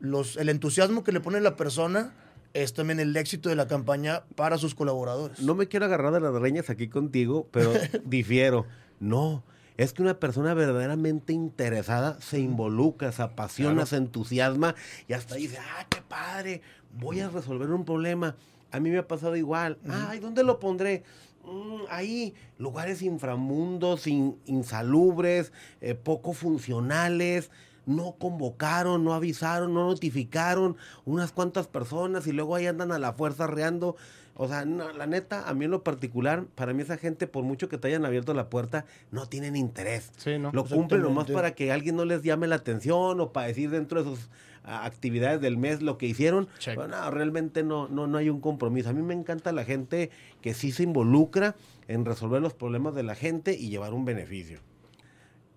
los, 0.00 0.36
el 0.36 0.48
entusiasmo 0.48 1.04
que 1.04 1.12
le 1.12 1.20
pone 1.20 1.40
la 1.40 1.56
persona 1.56 2.14
es 2.54 2.74
también 2.74 3.00
el 3.00 3.16
éxito 3.16 3.48
de 3.48 3.56
la 3.56 3.66
campaña 3.66 4.24
para 4.34 4.58
sus 4.58 4.74
colaboradores. 4.74 5.40
No 5.40 5.54
me 5.54 5.68
quiero 5.68 5.86
agarrar 5.86 6.12
de 6.12 6.20
las 6.20 6.34
reñas 6.34 6.70
aquí 6.70 6.88
contigo, 6.88 7.48
pero 7.50 7.72
difiero. 8.04 8.66
No, 9.00 9.42
es 9.76 9.92
que 9.92 10.02
una 10.02 10.18
persona 10.20 10.54
verdaderamente 10.54 11.32
interesada 11.32 12.20
se 12.20 12.38
involucra, 12.40 13.10
se 13.12 13.22
apasiona, 13.22 13.72
Claro. 13.74 13.86
se 13.86 13.96
entusiasma 13.96 14.74
y 15.08 15.12
hasta 15.14 15.34
dice, 15.36 15.58
ah, 15.58 15.86
qué 15.88 16.02
padre, 16.02 16.60
voy 16.98 17.20
a 17.20 17.28
resolver 17.28 17.70
un 17.70 17.84
problema. 17.84 18.36
A 18.70 18.80
mí 18.80 18.90
me 18.90 18.98
ha 18.98 19.08
pasado 19.08 19.34
igual. 19.36 19.78
Ay, 19.88 20.18
¿dónde 20.20 20.44
lo 20.44 20.58
pondré? 20.60 21.02
"Mm, 21.44 21.82
ahí, 21.90 22.34
lugares 22.58 23.02
inframundos, 23.02 24.06
in- 24.06 24.36
insalubres, 24.46 25.52
eh, 25.80 25.94
poco 25.94 26.32
funcionales. 26.32 27.50
No 27.86 28.16
convocaron, 28.18 29.04
no 29.04 29.12
avisaron, 29.12 29.74
no 29.74 29.86
notificaron 29.86 30.76
unas 31.04 31.32
cuantas 31.32 31.66
personas 31.66 32.26
y 32.26 32.32
luego 32.32 32.54
ahí 32.54 32.66
andan 32.66 32.92
a 32.92 32.98
la 32.98 33.12
fuerza 33.12 33.46
reando. 33.46 33.96
O 34.34 34.48
sea, 34.48 34.64
no, 34.64 34.92
la 34.92 35.06
neta, 35.06 35.48
a 35.48 35.54
mí 35.54 35.66
en 35.66 35.70
lo 35.70 35.84
particular, 35.84 36.46
para 36.54 36.72
mí 36.72 36.82
esa 36.82 36.96
gente, 36.96 37.26
por 37.26 37.44
mucho 37.44 37.68
que 37.68 37.76
te 37.76 37.88
hayan 37.88 38.06
abierto 38.06 38.32
la 38.32 38.48
puerta, 38.48 38.86
no 39.10 39.26
tienen 39.26 39.56
interés. 39.56 40.10
Sí, 40.16 40.38
¿no? 40.38 40.50
Lo 40.52 40.64
cumplen 40.64 41.02
nomás 41.02 41.30
para 41.30 41.54
que 41.54 41.70
alguien 41.70 41.96
no 41.96 42.04
les 42.04 42.22
llame 42.22 42.46
la 42.46 42.56
atención 42.56 43.20
o 43.20 43.32
para 43.32 43.48
decir 43.48 43.68
dentro 43.68 44.02
de 44.02 44.10
sus 44.10 44.30
ah, 44.64 44.86
actividades 44.86 45.40
del 45.42 45.58
mes 45.58 45.82
lo 45.82 45.98
que 45.98 46.06
hicieron. 46.06 46.48
Pero 46.64 46.88
no, 46.88 47.10
realmente 47.10 47.62
no, 47.62 47.88
no, 47.88 48.06
no 48.06 48.16
hay 48.16 48.30
un 48.30 48.40
compromiso. 48.40 48.88
A 48.88 48.94
mí 48.94 49.02
me 49.02 49.14
encanta 49.14 49.52
la 49.52 49.64
gente 49.64 50.10
que 50.40 50.54
sí 50.54 50.72
se 50.72 50.84
involucra 50.84 51.54
en 51.86 52.06
resolver 52.06 52.40
los 52.40 52.54
problemas 52.54 52.94
de 52.94 53.02
la 53.02 53.14
gente 53.14 53.54
y 53.54 53.68
llevar 53.68 53.92
un 53.92 54.06
beneficio. 54.06 54.60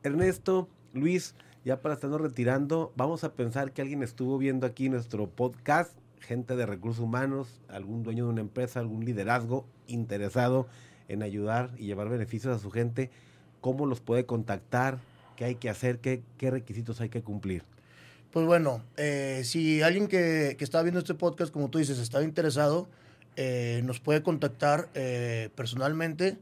Ernesto, 0.04 0.68
Luis, 0.94 1.34
ya 1.66 1.82
para 1.82 1.96
estarnos 1.96 2.22
retirando, 2.22 2.94
vamos 2.96 3.24
a 3.24 3.34
pensar 3.34 3.72
que 3.72 3.82
alguien 3.82 4.04
estuvo 4.04 4.38
viendo 4.38 4.68
aquí 4.68 4.88
nuestro 4.88 5.28
podcast, 5.28 5.92
gente 6.20 6.56
de 6.56 6.68
recursos 6.68 7.04
humanos, 7.04 7.60
algún 7.68 8.04
dueño 8.04 8.26
de 8.26 8.30
una 8.30 8.42
empresa, 8.42 8.80
algún 8.80 9.04
liderazgo 9.04 9.66
interesado 9.88 10.68
en 11.08 11.24
ayudar 11.24 11.72
y 11.80 11.88
llevar 11.88 12.08
beneficios 12.08 12.56
a 12.56 12.60
su 12.60 12.70
gente, 12.70 13.10
cómo 13.62 13.88
los 13.88 14.00
puede 14.00 14.28
contactar, 14.28 15.00
qué 15.36 15.46
hay 15.46 15.56
que 15.56 15.72
hacer, 15.72 15.98
qué, 15.98 16.22
qué 16.38 16.52
requisitos 16.52 17.02
hay 17.02 17.10
que 17.10 17.24
cumplir. 17.24 17.64
Pues 18.30 18.46
bueno, 18.46 18.84
eh, 18.96 19.42
si 19.44 19.82
alguien 19.82 20.08
que, 20.08 20.56
que 20.60 20.64
está 20.64 20.84
viendo 20.84 21.00
este 21.00 21.16
podcast, 21.16 21.52
como 21.52 21.70
tú 21.70 21.80
dices, 21.80 21.98
estaba 21.98 22.24
interesado, 22.24 22.88
eh, 23.38 23.82
nos 23.86 24.00
puede 24.00 24.22
contactar 24.22 24.90
eh, 24.94 25.50
personalmente. 25.56 26.38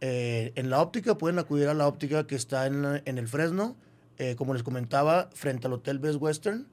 En 0.00 0.70
la 0.70 0.80
óptica, 0.80 1.18
pueden 1.18 1.40
acudir 1.40 1.66
a 1.68 1.74
la 1.74 1.88
óptica 1.88 2.26
que 2.26 2.36
está 2.36 2.66
en, 2.66 3.02
en 3.04 3.18
el 3.18 3.26
Fresno, 3.26 3.76
eh, 4.18 4.36
como 4.36 4.54
les 4.54 4.62
comentaba, 4.62 5.28
frente 5.32 5.66
al 5.66 5.72
Hotel 5.74 5.98
Best 5.98 6.20
Western. 6.20 6.66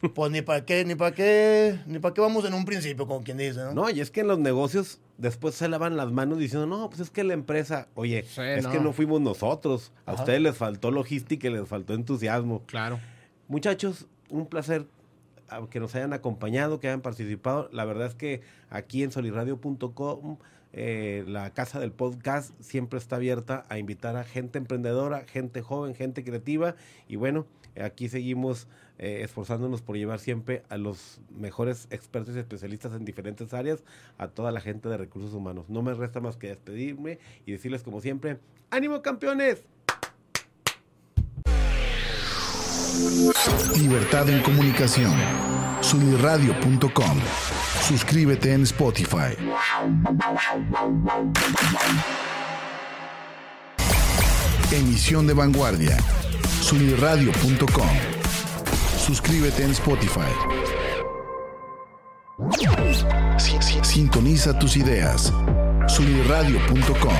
pues 0.14 0.30
ni 0.30 0.42
para 0.42 0.64
qué, 0.64 0.84
ni 0.84 0.94
para 0.94 1.12
qué, 1.12 1.80
ni 1.86 1.98
para 1.98 2.14
qué 2.14 2.20
vamos 2.20 2.44
en 2.44 2.54
un 2.54 2.64
principio, 2.64 3.08
como 3.08 3.24
quien 3.24 3.38
dice, 3.38 3.58
¿no? 3.64 3.72
No, 3.74 3.90
y 3.90 4.00
es 4.00 4.12
que 4.12 4.20
en 4.20 4.28
los 4.28 4.38
negocios 4.38 5.00
después 5.18 5.54
se 5.56 5.66
lavan 5.68 5.96
las 5.96 6.12
manos 6.12 6.38
diciendo, 6.38 6.66
no, 6.66 6.88
pues 6.88 7.00
es 7.00 7.10
que 7.10 7.24
la 7.24 7.32
empresa, 7.32 7.88
oye, 7.94 8.22
Sí, 8.24 8.42
es 8.42 8.62
no. 8.64 8.70
que 8.70 8.78
no 8.78 8.92
fuimos 8.92 9.20
nosotros. 9.20 9.90
A 10.04 10.12
Ajá. 10.12 10.20
ustedes 10.22 10.40
les 10.42 10.56
faltó 10.56 10.90
logística 10.92 11.48
y 11.48 11.50
les 11.52 11.66
faltó 11.66 11.94
entusiasmo. 11.94 12.62
Claro. 12.66 13.00
Muchachos, 13.48 14.06
un 14.28 14.46
placer 14.46 14.86
ah, 15.48 15.62
que 15.70 15.80
nos 15.80 15.94
hayan 15.94 16.12
acompañado, 16.12 16.78
que 16.80 16.88
hayan 16.88 17.00
participado. 17.00 17.70
La 17.72 17.84
verdad 17.86 18.08
es 18.08 18.14
que 18.14 18.42
aquí 18.68 19.02
en 19.02 19.10
soliradio.com, 19.12 20.36
eh, 20.78 21.24
la 21.26 21.50
casa 21.54 21.80
del 21.80 21.90
podcast 21.90 22.52
siempre 22.60 22.98
está 22.98 23.16
abierta 23.16 23.64
a 23.70 23.78
invitar 23.78 24.16
a 24.16 24.24
gente 24.24 24.58
emprendedora, 24.58 25.24
gente 25.24 25.62
joven, 25.62 25.94
gente 25.94 26.22
creativa. 26.22 26.76
Y 27.08 27.16
bueno, 27.16 27.46
aquí 27.80 28.10
seguimos 28.10 28.68
eh, 28.98 29.22
esforzándonos 29.22 29.80
por 29.80 29.96
llevar 29.96 30.20
siempre 30.20 30.62
a 30.68 30.76
los 30.76 31.20
mejores 31.34 31.88
expertos 31.90 32.36
y 32.36 32.40
especialistas 32.40 32.92
en 32.92 33.06
diferentes 33.06 33.54
áreas 33.54 33.84
a 34.18 34.28
toda 34.28 34.52
la 34.52 34.60
gente 34.60 34.90
de 34.90 34.98
recursos 34.98 35.32
humanos. 35.32 35.64
No 35.70 35.82
me 35.82 35.94
resta 35.94 36.20
más 36.20 36.36
que 36.36 36.48
despedirme 36.48 37.18
y 37.46 37.52
decirles 37.52 37.82
como 37.82 38.02
siempre, 38.02 38.38
ánimo 38.70 39.00
campeones. 39.00 39.64
Libertad 43.78 44.28
en 44.28 44.42
comunicación. 44.42 45.55
Sunirradio.com. 45.80 47.18
Suscríbete 47.86 48.52
en 48.52 48.62
Spotify. 48.62 49.36
Emisión 54.72 55.26
de 55.26 55.34
vanguardia. 55.34 55.96
Sunirradio.com. 56.60 57.88
Suscríbete 58.98 59.64
en 59.64 59.70
Spotify. 59.70 60.20
Si- 63.38 63.56
si- 63.60 63.84
Sintoniza 63.84 64.58
tus 64.58 64.76
ideas. 64.76 65.32
Sunirradio.com. 65.86 67.16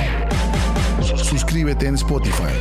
Suscríbete 1.23 1.87
en 1.87 1.95
Spotify. 1.95 2.53